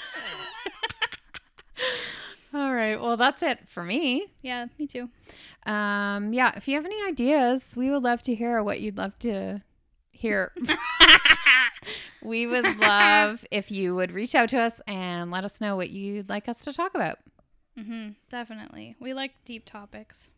All 2.54 2.72
right. 2.72 3.00
Well, 3.00 3.16
that's 3.16 3.42
it 3.42 3.68
for 3.68 3.82
me. 3.82 4.32
Yeah, 4.42 4.66
me 4.78 4.86
too. 4.86 5.10
Um, 5.64 6.32
yeah, 6.32 6.52
if 6.56 6.68
you 6.68 6.76
have 6.76 6.84
any 6.84 7.02
ideas, 7.08 7.74
we 7.76 7.90
would 7.90 8.02
love 8.02 8.22
to 8.22 8.34
hear 8.34 8.62
what 8.62 8.80
you'd 8.80 8.96
love 8.96 9.18
to 9.20 9.62
hear. 10.10 10.52
we 12.22 12.46
would 12.46 12.78
love 12.78 13.44
if 13.50 13.70
you 13.70 13.94
would 13.94 14.12
reach 14.12 14.34
out 14.34 14.48
to 14.50 14.58
us 14.58 14.80
and 14.86 15.30
let 15.30 15.44
us 15.44 15.60
know 15.60 15.76
what 15.76 15.90
you'd 15.90 16.28
like 16.28 16.48
us 16.48 16.58
to 16.60 16.72
talk 16.72 16.94
about. 16.94 17.18
Mm-hmm, 17.78 18.10
definitely. 18.30 18.96
We 19.00 19.12
like 19.12 19.32
deep 19.44 19.66
topics 19.66 20.32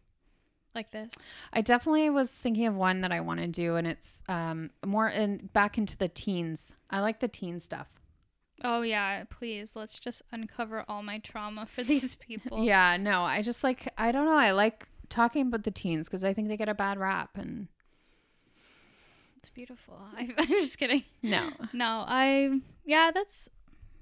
like 0.75 0.91
this. 0.91 1.15
I 1.53 1.61
definitely 1.61 2.11
was 2.11 2.31
thinking 2.31 2.67
of 2.67 2.75
one 2.75 3.01
that 3.03 3.13
I 3.13 3.21
want 3.21 3.41
to 3.41 3.47
do, 3.47 3.77
and 3.77 3.87
it's 3.87 4.23
um 4.29 4.71
more 4.85 5.09
in 5.09 5.49
back 5.53 5.79
into 5.79 5.97
the 5.97 6.09
teens. 6.09 6.73
I 6.91 7.01
like 7.01 7.21
the 7.21 7.29
teen 7.29 7.61
stuff. 7.61 7.89
Oh, 8.65 8.83
yeah, 8.83 9.25
please. 9.31 9.77
Let's 9.77 9.99
just 9.99 10.23
uncover 10.33 10.85
all 10.89 11.03
my 11.03 11.19
trauma 11.19 11.67
for 11.67 11.83
these 11.85 12.15
people. 12.29 12.65
Yeah, 12.65 12.97
no, 12.97 13.23
I 13.23 13.43
just 13.43 13.63
like 13.63 13.93
I 13.97 14.11
don't 14.13 14.25
know. 14.25 14.33
I 14.37 14.51
like 14.51 14.87
talking 15.09 15.47
about 15.47 15.63
the 15.65 15.71
teens 15.71 16.09
because 16.09 16.25
I 16.25 16.33
think 16.35 16.49
they 16.49 16.57
get 16.57 16.69
a 16.69 16.75
bad 16.75 16.99
rap, 16.99 17.31
and 17.37 17.69
It's 19.39 19.49
beautiful. 19.49 19.99
I, 20.17 20.29
I'm 20.39 20.47
just 20.49 20.79
kidding. 20.79 21.05
no. 21.23 21.51
No, 21.73 22.05
I, 22.07 22.61
yeah, 22.85 23.11
that's, 23.13 23.49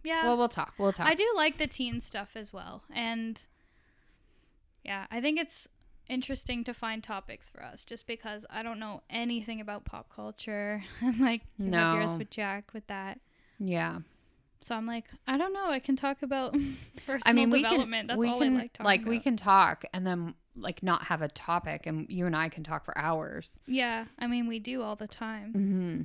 yeah. 0.03 0.25
Well, 0.25 0.37
we'll 0.39 0.49
talk. 0.49 0.75
We'll 0.79 0.93
talk. 0.93 1.07
I 1.07 1.15
do 1.15 1.31
like 1.37 1.59
the 1.59 1.67
teen 1.67 2.01
stuff 2.01 2.31
as 2.35 2.53
well. 2.53 2.83
And 2.95 3.41
yeah, 4.85 5.07
I 5.11 5.21
think 5.21 5.39
it's 5.39 5.69
interesting 6.09 6.63
to 6.65 6.73
find 6.73 7.03
topics 7.03 7.49
for 7.49 7.63
us 7.63 7.85
just 7.85 8.07
because 8.07 8.47
I 8.49 8.63
don't 8.63 8.79
know 8.79 9.03
anything 9.11 9.61
about 9.61 9.85
pop 9.85 10.09
culture. 10.15 10.83
and 11.03 11.19
like 11.21 11.43
have 11.59 11.97
yours 11.99 12.17
with 12.17 12.31
Jack 12.31 12.73
with 12.73 12.87
that. 12.87 13.21
yeah. 13.59 13.99
So 14.61 14.75
I'm 14.75 14.87
like, 14.87 15.07
I 15.27 15.37
don't 15.37 15.53
know. 15.53 15.71
I 15.71 15.79
can 15.79 15.97
talk 15.97 16.23
about 16.23 16.53
personal 17.07 17.21
I 17.27 17.33
mean, 17.33 17.51
we 17.51 17.63
development. 17.63 18.09
can 18.09 18.17
That's 18.17 18.19
we 18.21 18.29
all 18.29 18.39
can 18.41 18.57
I 18.57 18.61
like 18.61 18.73
talking 18.73 18.81
about. 18.81 18.87
like 18.87 19.05
we 19.07 19.21
can 19.21 19.37
talk 19.37 19.85
and 19.93 20.07
then 20.07 20.35
like 20.57 20.83
not 20.83 21.05
have 21.05 21.21
a 21.23 21.29
topic, 21.29 21.87
and 21.87 22.07
you 22.09 22.27
and 22.27 22.35
I 22.35 22.49
can 22.49 22.65
talk 22.65 22.85
for 22.85 22.97
hours. 22.97 23.61
Yeah, 23.67 24.07
I 24.19 24.27
mean, 24.27 24.47
we 24.49 24.59
do 24.59 24.83
all 24.83 24.97
the 24.97 25.07
time. 25.07 25.53
hmm 25.53 26.03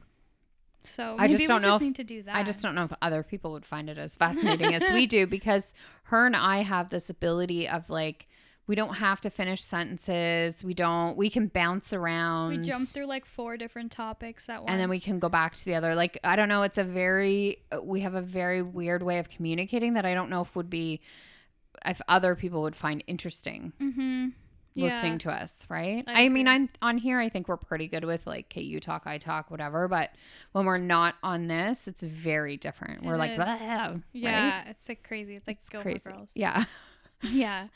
So 0.83 1.15
I 1.17 1.27
just 1.29 1.47
don't 1.47 1.61
know 1.61 1.69
just 1.69 1.81
if- 1.81 1.85
need 1.85 1.95
to 1.95 2.03
do 2.03 2.23
that. 2.23 2.35
I 2.35 2.43
just 2.43 2.61
don't 2.61 2.75
know 2.75 2.83
if 2.83 2.91
other 3.01 3.23
people 3.23 3.51
would 3.53 3.65
find 3.65 3.89
it 3.89 3.97
as 3.97 4.17
fascinating 4.23 4.73
as 4.73 4.89
we 4.91 5.07
do 5.07 5.25
because 5.27 5.73
her 6.03 6.25
and 6.25 6.35
I 6.35 6.63
have 6.63 6.89
this 6.89 7.09
ability 7.09 7.67
of 7.69 7.89
like 7.89 8.27
we 8.71 8.75
don't 8.75 8.93
have 8.93 9.19
to 9.19 9.29
finish 9.29 9.61
sentences. 9.61 10.63
We 10.63 10.73
don't. 10.73 11.17
We 11.17 11.29
can 11.29 11.47
bounce 11.47 11.91
around. 11.91 12.49
We 12.51 12.57
jump 12.71 12.87
through 12.87 13.05
like 13.05 13.25
four 13.25 13.57
different 13.57 13.91
topics 13.91 14.47
at 14.47 14.61
once. 14.61 14.71
and 14.71 14.79
then 14.79 14.87
we 14.87 15.01
can 15.01 15.19
go 15.19 15.27
back 15.27 15.57
to 15.57 15.65
the 15.65 15.75
other 15.75 15.93
like 15.93 16.17
i 16.23 16.37
don't 16.37 16.47
know 16.47 16.61
it's 16.63 16.77
a 16.77 16.83
very 16.85 17.57
we 17.83 17.99
have 17.99 18.15
a 18.15 18.21
very 18.21 18.61
weird 18.61 19.03
way 19.03 19.19
of 19.19 19.27
communicating 19.29 19.95
that 19.95 20.05
i 20.05 20.13
don't 20.13 20.29
know 20.29 20.41
if 20.41 20.55
would 20.55 20.69
be 20.69 21.01
if 21.85 21.99
other 22.07 22.33
people 22.35 22.61
would 22.61 22.75
find 22.77 23.03
interesting 23.07 23.73
Mm-hmm. 23.81 24.29
listening 24.75 25.17
to 25.17 25.31
us 25.31 25.65
right 25.67 26.05
I 26.07 26.23
i, 26.25 26.29
mean 26.29 26.47
i'm 26.47 26.69
on 26.81 26.97
here 26.97 27.19
i 27.19 27.27
think 27.27 27.49
we're 27.49 27.57
pretty 27.57 27.87
good 27.87 28.05
with 28.05 28.25
like 28.25 28.45
okay 28.51 28.61
you 28.61 28.79
talk 28.79 29.03
i 29.05 29.17
talk 29.17 29.51
whatever 29.51 29.89
but 29.89 30.11
when 30.53 30.65
we're 30.65 30.77
not 30.77 31.15
on 31.23 31.47
this 31.47 31.89
it's 31.89 32.03
very 32.03 32.55
different 32.55 33.03
we're 33.03 33.15
It 33.15 33.19
like 33.25 33.31
is. 33.31 33.37
Right? 33.39 34.01
Yeah, 34.13 34.69
it's 34.69 34.87
like 34.87 35.03
crazy. 35.05 35.35
It's 35.35 35.47
like 35.47 35.57
it's 35.57 35.69
crazy 35.69 36.09
Girls. 36.09 36.31
yeah 36.37 36.63
Yeah, 37.23 37.67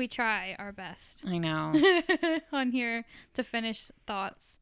we 0.00 0.08
try 0.08 0.56
our 0.58 0.72
best 0.72 1.24
i 1.26 1.36
know 1.38 1.64
on 2.52 2.66
here 2.72 3.04
to 3.34 3.42
finish 3.42 3.78
thoughts. 4.06 4.58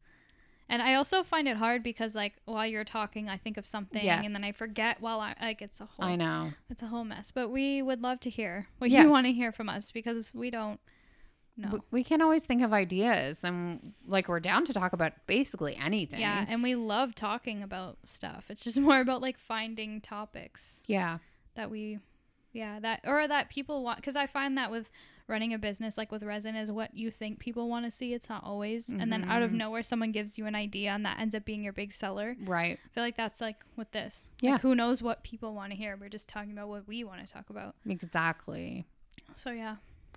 And 0.71 0.83
I 0.83 0.93
also 0.99 1.23
find 1.23 1.47
it 1.47 1.57
hard 1.57 1.81
because 1.81 2.13
like 2.13 2.33
while 2.45 2.67
you're 2.67 2.83
talking, 2.99 3.27
I 3.27 3.37
think 3.37 3.57
of 3.57 3.65
something 3.65 4.03
Yes. 4.03 4.23
and 4.23 4.35
then 4.35 4.43
I 4.43 4.51
forget 4.51 5.01
while 5.01 5.19
I 5.19 5.33
like 5.41 5.63
it's 5.63 5.81
a 5.81 5.85
whole 5.93 6.05
i 6.05 6.15
know 6.15 6.51
it's 6.69 6.83
a 6.83 6.89
whole 6.93 7.03
mess. 7.13 7.31
But 7.31 7.49
we 7.49 7.81
would 7.81 8.01
love 8.03 8.19
to 8.19 8.29
hear 8.29 8.67
what 8.77 8.91
Yes. 8.91 9.03
you 9.03 9.09
want 9.09 9.25
to 9.25 9.33
hear 9.33 9.51
from 9.51 9.67
us 9.67 9.91
because 9.91 10.31
we 10.35 10.51
don't 10.51 10.79
know. 11.57 11.79
We 11.89 12.03
can't 12.03 12.21
always 12.21 12.43
think 12.45 12.61
of 12.61 12.71
ideas 12.71 13.43
and 13.43 13.93
like 14.05 14.27
we're 14.29 14.39
down 14.51 14.63
to 14.65 14.73
talk 14.73 14.93
about 14.93 15.13
basically 15.25 15.75
anything 15.75 16.19
Yeah, 16.19 16.45
and 16.47 16.61
we 16.61 16.75
love 16.75 17.15
talking 17.15 17.63
about 17.63 17.97
stuff. 18.05 18.45
It's 18.51 18.63
just 18.63 18.79
more 18.89 18.99
about 19.01 19.21
like 19.23 19.39
finding 19.39 20.01
topics 20.01 20.83
yeah 20.85 21.17
that 21.55 21.71
we 21.71 21.97
yeah, 22.53 22.79
that 22.79 22.99
or 23.05 23.27
that 23.27 23.49
people 23.49 23.83
want 23.83 24.03
cuz 24.03 24.15
I 24.15 24.27
find 24.27 24.55
that 24.59 24.69
with 24.69 24.91
running 25.29 25.53
a 25.53 25.57
business 25.59 25.97
like 25.97 26.11
with 26.11 26.23
resin 26.23 26.55
is 26.55 26.71
what 26.71 26.93
you 26.95 27.11
think 27.11 27.39
people 27.39 27.69
want 27.69 27.85
to 27.85 27.91
see. 27.91 28.13
It's 28.13 28.27
not 28.29 28.43
always. 28.43 28.89
And 28.89 29.13
then 29.13 29.23
out 29.29 29.41
of 29.43 29.51
Mhm. 29.51 29.57
nowhere 29.57 29.83
someone 29.83 30.11
gives 30.11 30.37
you 30.37 30.45
an 30.47 30.55
idea 30.55 30.89
and 30.91 31.05
that 31.05 31.19
ends 31.19 31.35
up 31.35 31.45
being 31.45 31.63
your 31.63 31.71
big 31.73 31.91
seller. 31.93 32.35
right 32.41 32.79
I 32.83 32.87
feel 32.89 33.03
like 33.03 33.15
that's 33.15 33.39
like 33.39 33.63
with 33.75 33.91
this. 33.91 34.31
Yeah. 34.41 34.53
Like 34.53 34.61
who 34.61 34.73
knows 34.75 35.01
what 35.03 35.23
people 35.23 35.53
want 35.53 35.71
to 35.71 35.77
hear? 35.77 35.95
We're 35.95 36.09
just 36.09 36.27
talking 36.27 36.51
about 36.51 36.67
what 36.67 36.87
we 36.87 37.03
want 37.03 37.25
to 37.25 37.31
talk 37.31 37.49
about. 37.49 37.75
exactly 37.87 38.85
So 39.35 39.51
yeah. 39.51 39.75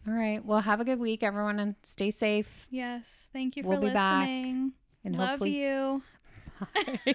All 0.08 0.14
right. 0.14 0.44
Well, 0.44 0.60
have 0.62 0.80
a 0.80 0.84
good 0.84 0.98
week, 0.98 1.22
everyone, 1.22 1.60
and 1.60 1.76
stay 1.84 2.10
safe. 2.10 2.66
Yes. 2.70 3.28
Thank 3.32 3.56
you 3.56 3.62
We'll 3.62 3.80
be 3.80 3.90
back. 3.90 4.26
And 4.28 4.72
Love 5.04 5.28
hopefully, 5.28 5.60
you. 5.62 6.02